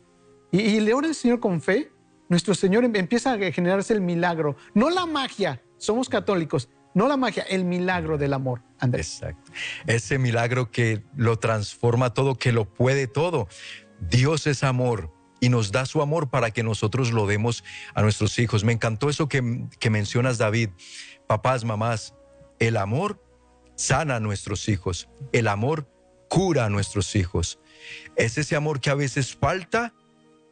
y, 0.51 0.79
le 0.79 0.93
ora 0.93 1.07
al 1.07 1.15
Señor 1.15 1.39
con 1.39 1.61
fe, 1.61 1.91
nuestro 2.27 2.55
Señor 2.55 2.83
em, 2.85 2.95
empieza 2.95 3.33
a 3.33 3.51
generarse 3.51 3.93
el 3.93 4.01
milagro, 4.01 4.55
no 4.73 4.89
la 4.89 5.05
magia, 5.05 5.61
somos 5.77 6.09
católicos, 6.09 6.69
no 6.93 7.07
la 7.07 7.17
magia, 7.17 7.43
el 7.43 7.63
milagro 7.65 8.17
del 8.17 8.33
amor. 8.33 8.61
Andrés. 8.79 9.15
Exacto. 9.15 9.51
Ese 9.87 10.17
milagro 10.17 10.71
que 10.71 11.03
lo 11.15 11.37
transforma 11.37 12.13
todo, 12.13 12.35
que 12.35 12.51
lo 12.51 12.65
puede 12.65 13.07
todo. 13.07 13.47
Dios 13.99 14.47
es 14.47 14.63
amor 14.63 15.13
y 15.39 15.49
nos 15.49 15.71
da 15.71 15.85
su 15.85 16.01
amor 16.01 16.29
para 16.29 16.51
que 16.51 16.63
nosotros 16.63 17.11
lo 17.11 17.27
demos 17.27 17.63
a 17.93 18.01
nuestros 18.01 18.39
hijos. 18.39 18.63
Me 18.63 18.73
encantó 18.73 19.09
eso 19.09 19.27
que, 19.27 19.67
que 19.79 19.89
mencionas, 19.89 20.37
David. 20.37 20.69
Papás, 21.27 21.63
mamás, 21.63 22.15
el 22.59 22.77
amor 22.77 23.23
sana 23.75 24.15
a 24.17 24.19
nuestros 24.19 24.67
hijos. 24.67 25.09
El 25.31 25.47
amor 25.47 25.89
cura 26.29 26.65
a 26.65 26.69
nuestros 26.69 27.15
hijos. 27.15 27.59
Es 28.15 28.37
ese 28.37 28.55
amor 28.55 28.79
que 28.79 28.89
a 28.89 28.95
veces 28.95 29.35
falta 29.35 29.93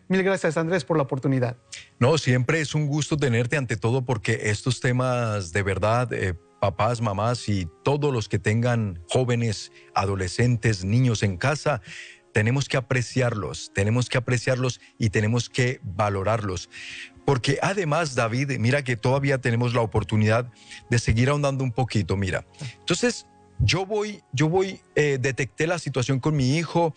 Mil 0.07 0.23
gracias, 0.23 0.57
Andrés, 0.57 0.83
por 0.83 0.97
la 0.97 1.03
oportunidad. 1.03 1.57
No, 1.99 2.17
siempre 2.17 2.61
es 2.61 2.75
un 2.75 2.87
gusto 2.87 3.17
tenerte 3.17 3.57
ante 3.57 3.77
todo 3.77 4.03
porque 4.05 4.49
estos 4.49 4.79
temas 4.79 5.51
de 5.51 5.63
verdad, 5.63 6.11
eh, 6.13 6.33
papás, 6.59 7.01
mamás 7.01 7.47
y 7.49 7.67
todos 7.83 8.13
los 8.13 8.27
que 8.27 8.39
tengan 8.39 9.03
jóvenes, 9.09 9.71
adolescentes, 9.93 10.83
niños 10.83 11.23
en 11.23 11.37
casa, 11.37 11.81
tenemos 12.33 12.67
que 12.67 12.77
apreciarlos, 12.77 13.71
tenemos 13.73 14.09
que 14.09 14.17
apreciarlos 14.17 14.79
y 14.97 15.09
tenemos 15.09 15.49
que 15.49 15.79
valorarlos. 15.83 16.69
Porque 17.25 17.59
además, 17.61 18.15
David, 18.15 18.57
mira 18.59 18.83
que 18.83 18.95
todavía 18.95 19.39
tenemos 19.39 19.73
la 19.73 19.81
oportunidad 19.81 20.51
de 20.89 20.99
seguir 20.99 21.29
ahondando 21.29 21.63
un 21.63 21.71
poquito, 21.71 22.15
mira. 22.15 22.45
Entonces, 22.79 23.25
yo 23.59 23.85
voy, 23.85 24.21
yo 24.31 24.49
voy, 24.49 24.81
eh, 24.95 25.17
detecté 25.19 25.67
la 25.67 25.79
situación 25.79 26.19
con 26.19 26.35
mi 26.35 26.57
hijo, 26.57 26.93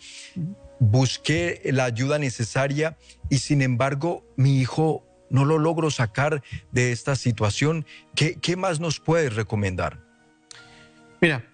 busqué 0.81 1.61
la 1.65 1.85
ayuda 1.85 2.17
necesaria 2.17 2.97
y 3.29 3.37
sin 3.37 3.61
embargo 3.61 4.25
mi 4.35 4.59
hijo 4.59 5.05
no 5.29 5.45
lo 5.45 5.59
logro 5.59 5.91
sacar 5.91 6.41
de 6.71 6.91
esta 6.91 7.15
situación. 7.15 7.85
¿Qué, 8.15 8.35
qué 8.41 8.55
más 8.55 8.79
nos 8.79 8.99
puedes 8.99 9.35
recomendar? 9.35 9.99
Mira, 11.21 11.45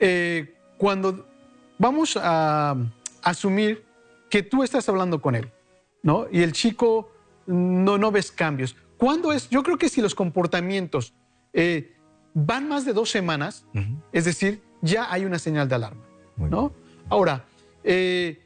eh, 0.00 0.56
cuando 0.78 1.28
vamos 1.78 2.18
a 2.20 2.74
asumir 3.22 3.84
que 4.30 4.42
tú 4.42 4.62
estás 4.62 4.88
hablando 4.88 5.20
con 5.20 5.34
él, 5.34 5.52
¿no? 6.02 6.26
Y 6.32 6.40
el 6.40 6.52
chico 6.52 7.12
no, 7.46 7.98
no 7.98 8.10
ves 8.10 8.32
cambios. 8.32 8.74
¿Cuándo 8.96 9.32
es? 9.32 9.50
Yo 9.50 9.62
creo 9.62 9.76
que 9.76 9.90
si 9.90 10.00
los 10.00 10.14
comportamientos 10.14 11.12
eh, 11.52 11.94
van 12.32 12.68
más 12.68 12.86
de 12.86 12.94
dos 12.94 13.10
semanas, 13.10 13.66
es 14.12 14.24
decir, 14.24 14.62
ya 14.80 15.12
hay 15.12 15.26
una 15.26 15.38
señal 15.38 15.68
de 15.68 15.74
alarma, 15.74 16.02
¿no? 16.38 16.72
Ahora, 17.10 17.44
eh, 17.84 18.41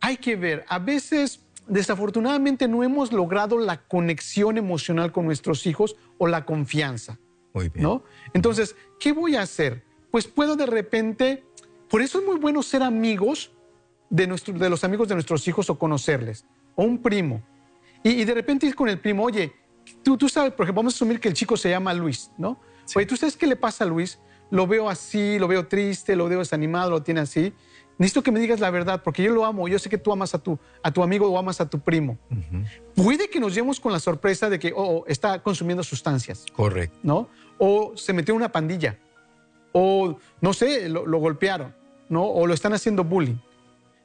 hay 0.00 0.16
que 0.16 0.36
ver, 0.36 0.64
a 0.68 0.78
veces 0.78 1.40
desafortunadamente 1.66 2.66
no 2.66 2.82
hemos 2.82 3.12
logrado 3.12 3.58
la 3.58 3.82
conexión 3.82 4.56
emocional 4.56 5.12
con 5.12 5.26
nuestros 5.26 5.66
hijos 5.66 5.96
o 6.16 6.26
la 6.26 6.44
confianza. 6.44 7.18
Muy 7.52 7.68
bien. 7.68 7.82
¿no? 7.82 8.04
Entonces, 8.32 8.76
¿qué 8.98 9.12
voy 9.12 9.36
a 9.36 9.42
hacer? 9.42 9.84
Pues 10.10 10.26
puedo 10.26 10.56
de 10.56 10.66
repente, 10.66 11.44
por 11.88 12.02
eso 12.02 12.18
es 12.20 12.26
muy 12.26 12.38
bueno 12.38 12.62
ser 12.62 12.82
amigos 12.82 13.52
de, 14.10 14.26
nuestro, 14.26 14.54
de 14.54 14.70
los 14.70 14.84
amigos 14.84 15.08
de 15.08 15.14
nuestros 15.14 15.46
hijos 15.46 15.68
o 15.70 15.78
conocerles, 15.78 16.46
o 16.74 16.84
un 16.84 16.98
primo. 17.02 17.42
Y, 18.02 18.24
de 18.24 18.32
repente 18.32 18.66
ir 18.66 18.74
con 18.74 18.88
el 18.88 18.98
primo, 18.98 19.24
oye, 19.24 19.52
tú, 20.02 20.16
tú 20.16 20.28
sabes, 20.28 20.52
por 20.52 20.64
ejemplo, 20.64 20.80
vamos 20.82 20.94
a 20.94 20.96
asumir 20.96 21.20
que 21.20 21.28
el 21.28 21.34
chico 21.34 21.56
se 21.56 21.68
llama 21.68 21.92
Luis, 21.92 22.30
¿no? 22.38 22.60
Oye, 22.94 23.04
¿tú 23.04 23.16
sabes 23.16 23.36
qué 23.36 23.46
le 23.46 23.56
pasa 23.56 23.84
a 23.84 23.86
Luis? 23.86 24.18
Lo 24.50 24.66
veo 24.66 24.88
así, 24.88 25.38
lo 25.38 25.48
veo 25.48 25.66
triste, 25.66 26.16
lo 26.16 26.28
veo 26.28 26.38
desanimado, 26.38 26.90
lo 26.90 27.02
tiene 27.02 27.20
así 27.20 27.52
necesito 27.98 28.22
que 28.22 28.30
me 28.30 28.40
digas 28.40 28.60
la 28.60 28.70
verdad, 28.70 29.02
porque 29.02 29.22
yo 29.22 29.32
lo 29.32 29.44
amo, 29.44 29.68
yo 29.68 29.78
sé 29.78 29.90
que 29.90 29.98
tú 29.98 30.12
amas 30.12 30.34
a 30.34 30.38
tu, 30.38 30.58
a 30.82 30.90
tu 30.90 31.02
amigo 31.02 31.28
o 31.28 31.38
amas 31.38 31.60
a 31.60 31.68
tu 31.68 31.80
primo. 31.80 32.16
Puede 32.94 33.28
que 33.28 33.40
nos 33.40 33.54
llevemos 33.54 33.80
con 33.80 33.92
la 33.92 34.00
sorpresa 34.00 34.48
de 34.48 34.58
que 34.58 34.72
oh, 34.74 35.04
está 35.06 35.42
consumiendo 35.42 35.82
sustancias. 35.82 36.46
Correcto. 36.54 36.96
¿No? 37.02 37.28
O 37.58 37.96
se 37.96 38.12
metió 38.12 38.32
en 38.32 38.36
una 38.36 38.52
pandilla. 38.52 38.98
O, 39.72 40.16
no 40.40 40.52
sé, 40.52 40.88
lo, 40.88 41.04
golpearon. 41.18 41.74
¿No? 42.08 42.24
O 42.24 42.46
lo 42.46 42.54
están 42.54 42.72
haciendo 42.72 43.04
bullying. 43.04 43.36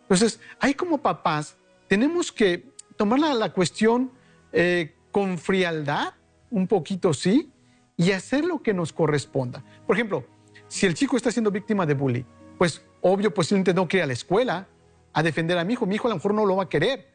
Entonces, 0.02 0.40
ahí 0.60 0.74
como 0.74 0.98
papás, 0.98 1.56
tenemos 1.88 2.32
que 2.32 2.66
tomar 2.98 3.20
la, 3.20 3.54
cuestión 3.54 4.12
eh, 4.52 4.96
con 5.12 5.38
frialdad, 5.38 6.14
un 6.50 6.68
poquito 6.68 7.14
sí, 7.14 7.52
y 7.96 8.12
hacer 8.12 8.44
lo 8.44 8.62
que 8.62 8.74
nos 8.74 8.92
corresponda. 8.92 9.64
Por 9.86 9.96
ejemplo, 9.96 10.26
si 10.68 10.86
el 10.86 10.96
chico 10.96 11.16
está 11.16 11.32
siendo 11.32 11.52
víctima 11.52 11.86
de 11.86 11.94
bullying, 11.94 12.24
pues 12.64 12.82
obvio, 13.02 13.34
posiblemente 13.34 13.74
no 13.74 13.90
quiere 13.90 14.00
ir 14.00 14.04
a 14.06 14.08
la 14.08 14.14
escuela 14.14 14.70
a 15.12 15.22
defender 15.22 15.58
a 15.58 15.66
mi 15.66 15.74
hijo. 15.74 15.86
Mi 15.86 15.96
hijo 15.96 16.08
a 16.08 16.12
lo 16.12 16.16
mejor 16.16 16.34
no 16.34 16.46
lo 16.46 16.56
va 16.56 16.64
a 16.64 16.70
querer. 16.70 17.10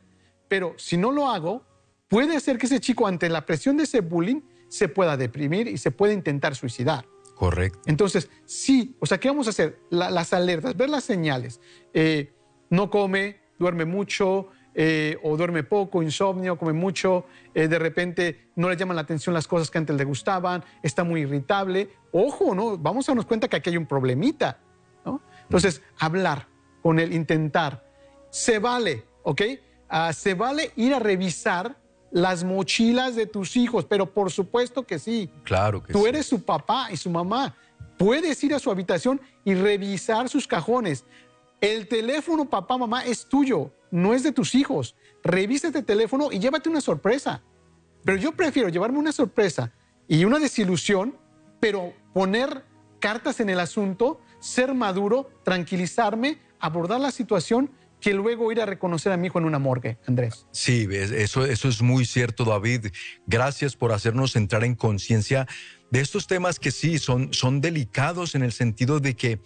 Pero 0.47 0.75
si 0.77 0.99
no 0.99 1.11
lo 1.11 1.31
hago, 1.31 1.65
puede 2.07 2.39
ser 2.41 2.59
que 2.59 2.67
ese 2.67 2.81
chico, 2.81 3.07
ante 3.07 3.31
la 3.31 3.47
presión 3.47 3.79
de 3.79 3.85
ese 3.85 4.03
bullying, 4.03 4.43
se 4.69 4.89
pueda 4.89 5.17
deprimir 5.17 5.67
y 5.67 5.79
se 5.79 5.91
pueda 5.91 6.13
intentar 6.13 6.55
suicidar. 6.55 7.07
Correcto. 7.35 7.81
Entonces, 7.87 8.29
sí, 8.45 8.95
o 9.01 9.07
sea, 9.07 9.19
¿qué 9.19 9.29
vamos 9.29 9.47
a 9.47 9.51
hacer? 9.51 9.79
las 9.89 10.35
alertas, 10.35 10.77
ver 10.77 10.91
las 10.91 11.05
señales. 11.05 11.63
Eh, 11.95 12.31
no 12.69 12.91
come, 12.91 13.41
duerme 13.59 13.87
mucho, 13.87 14.49
eh, 14.75 15.17
o 15.23 15.35
duerme 15.39 15.63
poco, 15.65 16.03
insomnio, 16.03 16.59
come 16.59 16.75
mucho, 16.75 17.25
eh, 17.55 17.69
de 17.69 17.79
repente 17.79 18.51
no 18.57 18.69
le 18.69 18.77
llaman 18.77 18.97
la 18.97 19.03
atención 19.03 19.33
las 19.33 19.49
cosas 19.49 19.71
que 19.71 19.79
antes 19.79 19.97
le 19.97 20.05
gustaban, 20.05 20.63
está 20.83 21.05
muy 21.05 21.23
irritable. 21.23 21.89
Ojo, 22.13 22.55
¿no? 22.55 22.77
Vamos 22.77 23.09
a 23.09 23.13
darnos 23.13 23.25
cuenta 23.25 23.49
que 23.49 23.57
aquí 23.57 23.71
hay 23.71 23.79
un 23.79 23.87
problemita. 23.87 24.61
Entonces, 25.49 25.83
hablar 25.99 26.47
con 26.83 26.99
él, 26.99 27.15
intentar. 27.15 27.85
Se 28.31 28.59
vale, 28.59 29.05
¿ok? 29.23 29.43
Ah, 29.89 30.13
se 30.13 30.35
vale 30.35 30.73
ir 30.77 30.93
a 30.93 30.99
revisar 30.99 31.77
las 32.11 32.45
mochilas 32.45 33.17
de 33.17 33.27
tus 33.27 33.57
hijos, 33.57 33.87
pero 33.87 34.13
por 34.13 34.31
supuesto 34.31 34.87
que 34.87 34.99
sí. 34.99 35.31
Claro 35.45 35.83
que 35.83 35.93
Tú 35.93 36.07
eres 36.07 36.27
su 36.27 36.43
papá 36.43 36.89
y 36.93 36.97
su 36.97 37.11
mamá. 37.11 37.57
Puedes 37.97 38.43
ir 38.45 38.55
a 38.55 38.59
su 38.59 38.71
habitación 38.71 39.21
y 39.45 39.55
revisar 39.55 40.29
sus 40.29 40.47
cajones. 40.47 41.05
El 41.61 41.89
teléfono, 41.89 42.45
papá, 42.45 42.77
mamá, 42.77 43.05
es 43.05 43.27
tuyo, 43.27 43.73
no 43.91 44.15
es 44.15 44.23
de 44.23 44.33
tus 44.33 44.55
hijos. 44.55 44.95
Revisa 45.25 45.69
este 45.69 45.83
teléfono 45.83 46.31
y 46.31 46.39
llévate 46.39 46.69
una 46.69 46.81
sorpresa. 46.81 47.43
Pero 48.05 48.19
yo 48.19 48.33
prefiero 48.33 48.69
llevarme 48.69 48.99
una 48.99 49.13
sorpresa 49.13 49.73
y 50.07 50.25
una 50.25 50.39
desilusión, 50.39 51.17
pero 51.59 51.93
poner 52.13 52.65
cartas 53.01 53.41
en 53.41 53.51
el 53.51 53.61
asunto 53.61 54.21
ser 54.41 54.75
maduro, 54.75 55.31
tranquilizarme, 55.45 56.39
abordar 56.61 57.01
la 57.01 57.11
situación 57.11 57.71
que 58.01 58.15
luego 58.15 58.53
ir 58.53 58.61
a 58.61 58.67
reconocer 58.67 59.13
a 59.13 59.17
mi 59.17 59.27
hijo 59.27 59.39
en 59.39 59.45
una 59.45 59.59
morgue, 59.59 59.99
Andrés. 60.07 60.47
Sí, 60.53 60.87
eso, 60.93 61.45
eso 61.45 61.69
es 61.69 61.83
muy 61.83 62.05
cierto, 62.05 62.45
David. 62.45 62.87
Gracias 63.27 63.75
por 63.75 63.93
hacernos 63.93 64.37
entrar 64.37 64.65
en 64.65 64.75
conciencia 64.75 65.47
de 65.91 66.01
estos 66.01 66.27
temas 66.27 66.61
que 66.61 66.71
sí 66.71 66.99
son, 66.99 67.33
son 67.33 67.61
delicados 67.61 68.35
en 68.35 68.43
el 68.43 68.53
sentido 68.53 69.01
de 69.01 69.17
que 69.17 69.41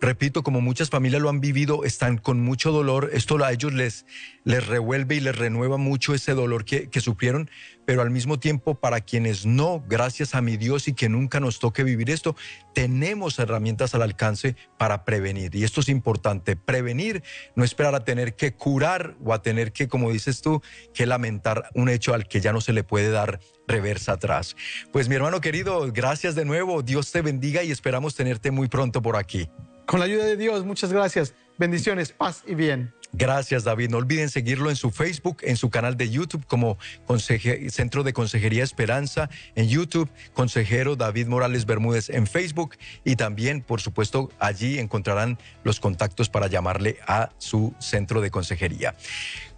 repito, 0.00 0.42
como 0.42 0.60
muchas 0.60 0.90
familias 0.90 1.22
lo 1.22 1.28
han 1.28 1.40
vivido, 1.40 1.84
están 1.84 2.18
con 2.18 2.40
mucho 2.40 2.72
dolor. 2.72 3.10
Esto 3.12 3.42
a 3.42 3.52
ellos 3.52 3.72
les, 3.72 4.06
les 4.44 4.66
revuelve 4.66 5.16
y 5.16 5.20
les 5.20 5.36
renueva 5.36 5.76
mucho 5.76 6.14
ese 6.14 6.34
dolor 6.34 6.64
que, 6.64 6.88
que, 6.88 7.00
sufrieron, 7.00 7.50
pero 7.84 8.02
al 8.02 8.10
mismo 8.10 8.38
tiempo 8.38 8.74
para 8.74 9.00
quienes 9.00 9.46
no, 9.46 9.84
gracias 9.88 10.34
a 10.34 10.40
mi 10.40 10.56
Dios 10.56 10.88
y 10.88 10.94
que 10.94 11.08
nunca 11.08 11.40
nos 11.40 11.58
toque 11.58 11.84
vivir 11.84 12.10
esto, 12.10 12.36
tenemos 12.74 13.38
herramientas 13.38 13.94
al 13.94 14.02
alcance 14.02 14.56
para 14.78 15.04
prevenir. 15.04 15.54
Y 15.54 15.64
esto 15.64 15.80
es 15.80 15.88
importante, 15.88 16.56
prevenir, 16.56 17.22
no 17.56 17.64
esperar 17.64 17.94
a 17.94 18.04
tener 18.04 18.34
que 18.34 18.54
curar 18.54 19.16
o 19.24 19.32
a 19.32 19.42
tener 19.42 19.72
que, 19.72 19.88
como 19.88 20.10
dices 20.12 20.40
tú, 20.40 20.62
que 20.94 21.06
lamentar 21.06 21.70
un 21.74 21.88
hecho 21.88 22.14
al 22.14 22.28
que 22.28 22.40
ya 22.40 22.52
no 22.52 22.60
se 22.60 22.72
le 22.72 22.84
puede 22.84 23.10
dar 23.10 23.40
reversa 23.66 24.12
atrás. 24.12 24.56
Pues 24.92 25.08
mi 25.08 25.14
hermano 25.14 25.40
querido, 25.40 25.90
gracias 25.92 26.34
de 26.34 26.44
nuevo, 26.44 26.82
Dios 26.82 27.12
te 27.12 27.22
bendiga 27.22 27.62
y 27.62 27.70
esperamos 27.70 28.14
tenerte 28.14 28.50
muy 28.50 28.68
pronto 28.68 29.02
por 29.02 29.16
aquí. 29.16 29.48
Con 29.88 30.00
la 30.00 30.04
ayuda 30.04 30.26
de 30.26 30.36
Dios, 30.36 30.66
muchas 30.66 30.92
gracias. 30.92 31.32
Bendiciones, 31.56 32.12
paz 32.12 32.44
y 32.46 32.54
bien. 32.54 32.92
Gracias, 33.14 33.64
David. 33.64 33.88
No 33.88 33.96
olviden 33.96 34.28
seguirlo 34.28 34.68
en 34.68 34.76
su 34.76 34.90
Facebook, 34.90 35.38
en 35.40 35.56
su 35.56 35.70
canal 35.70 35.96
de 35.96 36.10
YouTube 36.10 36.44
como 36.46 36.76
Centro 37.70 38.02
de 38.02 38.12
Consejería 38.12 38.64
Esperanza, 38.64 39.30
en 39.54 39.66
YouTube, 39.66 40.10
consejero 40.34 40.94
David 40.94 41.28
Morales 41.28 41.64
Bermúdez 41.64 42.10
en 42.10 42.26
Facebook 42.26 42.76
y 43.02 43.16
también, 43.16 43.62
por 43.62 43.80
supuesto, 43.80 44.30
allí 44.38 44.78
encontrarán 44.78 45.38
los 45.64 45.80
contactos 45.80 46.28
para 46.28 46.48
llamarle 46.48 46.98
a 47.06 47.30
su 47.38 47.74
centro 47.78 48.20
de 48.20 48.30
consejería. 48.30 48.94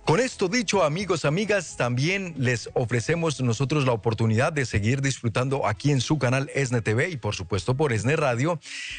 Con 0.04 0.18
esto 0.18 0.48
dicho, 0.48 0.82
amigos, 0.82 1.24
amigas, 1.24 1.76
también 1.76 2.34
les 2.36 2.68
ofrecemos 2.74 3.40
nosotros 3.40 3.86
la 3.86 3.92
oportunidad 3.92 4.52
de 4.52 4.66
seguir 4.66 5.02
disfrutando 5.02 5.66
aquí 5.66 5.92
en 5.92 6.00
su 6.00 6.18
canal 6.18 6.50
ESNE 6.54 6.80
TV 6.80 7.10
y 7.10 7.16
por 7.16 7.36
supuesto 7.36 7.76
por 7.76 7.92
ESNE 7.92 8.16
Radio 8.16 8.58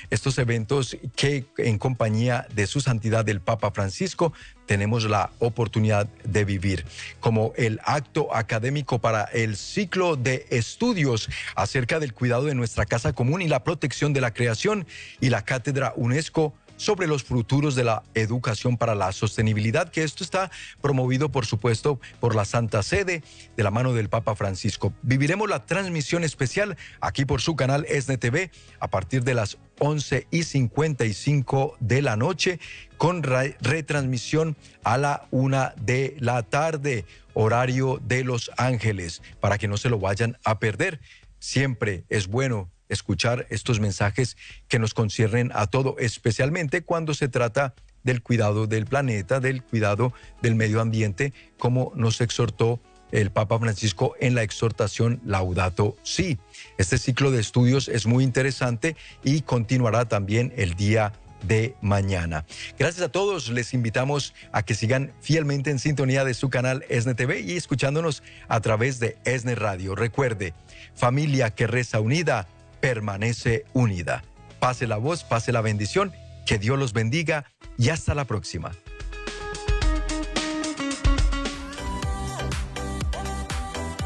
estos 0.09 0.37
eventos 0.37 0.95
que 1.15 1.45
en 1.57 1.79
compañía 1.79 2.47
de 2.53 2.65
su 2.65 2.79
santidad 2.79 3.27
el 3.27 3.41
Papa 3.41 3.71
Francisco 3.71 4.31
tenemos 4.67 5.03
la 5.03 5.31
oportunidad 5.39 6.07
de 6.23 6.45
vivir, 6.45 6.85
como 7.19 7.51
el 7.57 7.81
acto 7.83 8.33
académico 8.33 8.99
para 8.99 9.25
el 9.25 9.57
ciclo 9.57 10.15
de 10.15 10.45
estudios 10.49 11.27
acerca 11.55 11.99
del 11.99 12.13
cuidado 12.13 12.45
de 12.45 12.55
nuestra 12.55 12.85
casa 12.85 13.11
común 13.11 13.41
y 13.41 13.49
la 13.49 13.65
protección 13.65 14.13
de 14.13 14.21
la 14.21 14.33
creación 14.33 14.87
y 15.19 15.27
la 15.27 15.43
cátedra 15.43 15.91
UNESCO 15.97 16.53
sobre 16.82 17.05
los 17.05 17.23
futuros 17.23 17.75
de 17.75 17.84
la 17.84 18.01
educación 18.15 18.75
para 18.75 18.95
la 18.95 19.11
sostenibilidad, 19.11 19.89
que 19.89 20.01
esto 20.01 20.23
está 20.23 20.49
promovido, 20.82 21.32
por 21.32 21.45
supuesto, 21.45 21.99
por 22.19 22.34
la 22.34 22.43
Santa 22.43 22.82
Sede 22.82 23.21
de 23.55 23.63
la 23.63 23.69
mano 23.69 23.93
del 23.93 24.09
Papa 24.09 24.36
Francisco. 24.36 24.91
Viviremos 25.03 25.47
la 25.47 25.63
transmisión 25.67 26.23
especial 26.23 26.77
aquí 26.99 27.23
por 27.23 27.39
su 27.39 27.55
canal 27.55 27.86
SNTV 27.86 28.49
a 28.79 28.89
partir 28.89 29.23
de 29.23 29.36
las 29.36 29.59
11 29.77 30.25
y 30.32 30.41
55 30.41 31.77
de 31.79 32.01
la 32.01 32.15
noche 32.15 32.59
con 32.97 33.21
retransmisión 33.21 34.57
a 34.84 34.97
la 34.97 35.27
una 35.29 35.75
de 35.79 36.17
la 36.19 36.41
tarde, 36.41 37.05
horario 37.36 38.01
de 38.03 38.23
Los 38.23 38.49
Ángeles, 38.57 39.21
para 39.39 39.59
que 39.59 39.67
no 39.67 39.77
se 39.77 39.89
lo 39.89 39.99
vayan 39.99 40.39
a 40.43 40.57
perder. 40.57 40.99
Siempre 41.38 42.05
es 42.09 42.25
bueno 42.25 42.71
escuchar 42.91 43.47
estos 43.49 43.79
mensajes 43.79 44.37
que 44.67 44.79
nos 44.79 44.93
conciernen 44.93 45.51
a 45.53 45.67
todo, 45.67 45.95
especialmente 45.99 46.83
cuando 46.83 47.13
se 47.13 47.27
trata 47.27 47.73
del 48.03 48.21
cuidado 48.21 48.67
del 48.67 48.85
planeta, 48.85 49.39
del 49.39 49.63
cuidado 49.63 50.13
del 50.41 50.55
medio 50.55 50.81
ambiente, 50.81 51.33
como 51.57 51.91
nos 51.95 52.21
exhortó 52.21 52.79
el 53.11 53.31
Papa 53.31 53.59
Francisco 53.59 54.15
en 54.19 54.35
la 54.35 54.43
exhortación 54.43 55.21
Laudato 55.25 55.97
Si. 56.03 56.37
Este 56.77 56.97
ciclo 56.97 57.31
de 57.31 57.41
estudios 57.41 57.87
es 57.87 58.05
muy 58.05 58.23
interesante 58.23 58.95
y 59.23 59.41
continuará 59.41 60.05
también 60.05 60.53
el 60.55 60.75
día 60.75 61.13
de 61.43 61.75
mañana. 61.81 62.45
Gracias 62.77 63.03
a 63.03 63.11
todos, 63.11 63.49
les 63.49 63.73
invitamos 63.73 64.33
a 64.51 64.63
que 64.63 64.75
sigan 64.75 65.11
fielmente 65.21 65.71
en 65.71 65.79
sintonía 65.79 66.23
de 66.23 66.33
su 66.33 66.49
canal 66.49 66.85
ESNE 66.89 67.15
TV 67.15 67.41
y 67.41 67.57
escuchándonos 67.57 68.23
a 68.47 68.59
través 68.61 68.99
de 68.99 69.17
ESNE 69.25 69.55
Radio. 69.55 69.95
Recuerde, 69.95 70.53
familia 70.95 71.49
que 71.51 71.67
reza 71.67 71.99
unida, 71.99 72.47
permanece 72.82 73.65
unida. 73.73 74.23
Pase 74.59 74.88
la 74.88 74.97
voz, 74.97 75.23
pase 75.23 75.51
la 75.51 75.61
bendición, 75.61 76.11
que 76.45 76.57
Dios 76.57 76.77
los 76.77 76.93
bendiga 76.93 77.45
y 77.77 77.89
hasta 77.89 78.13
la 78.15 78.25
próxima. 78.25 78.71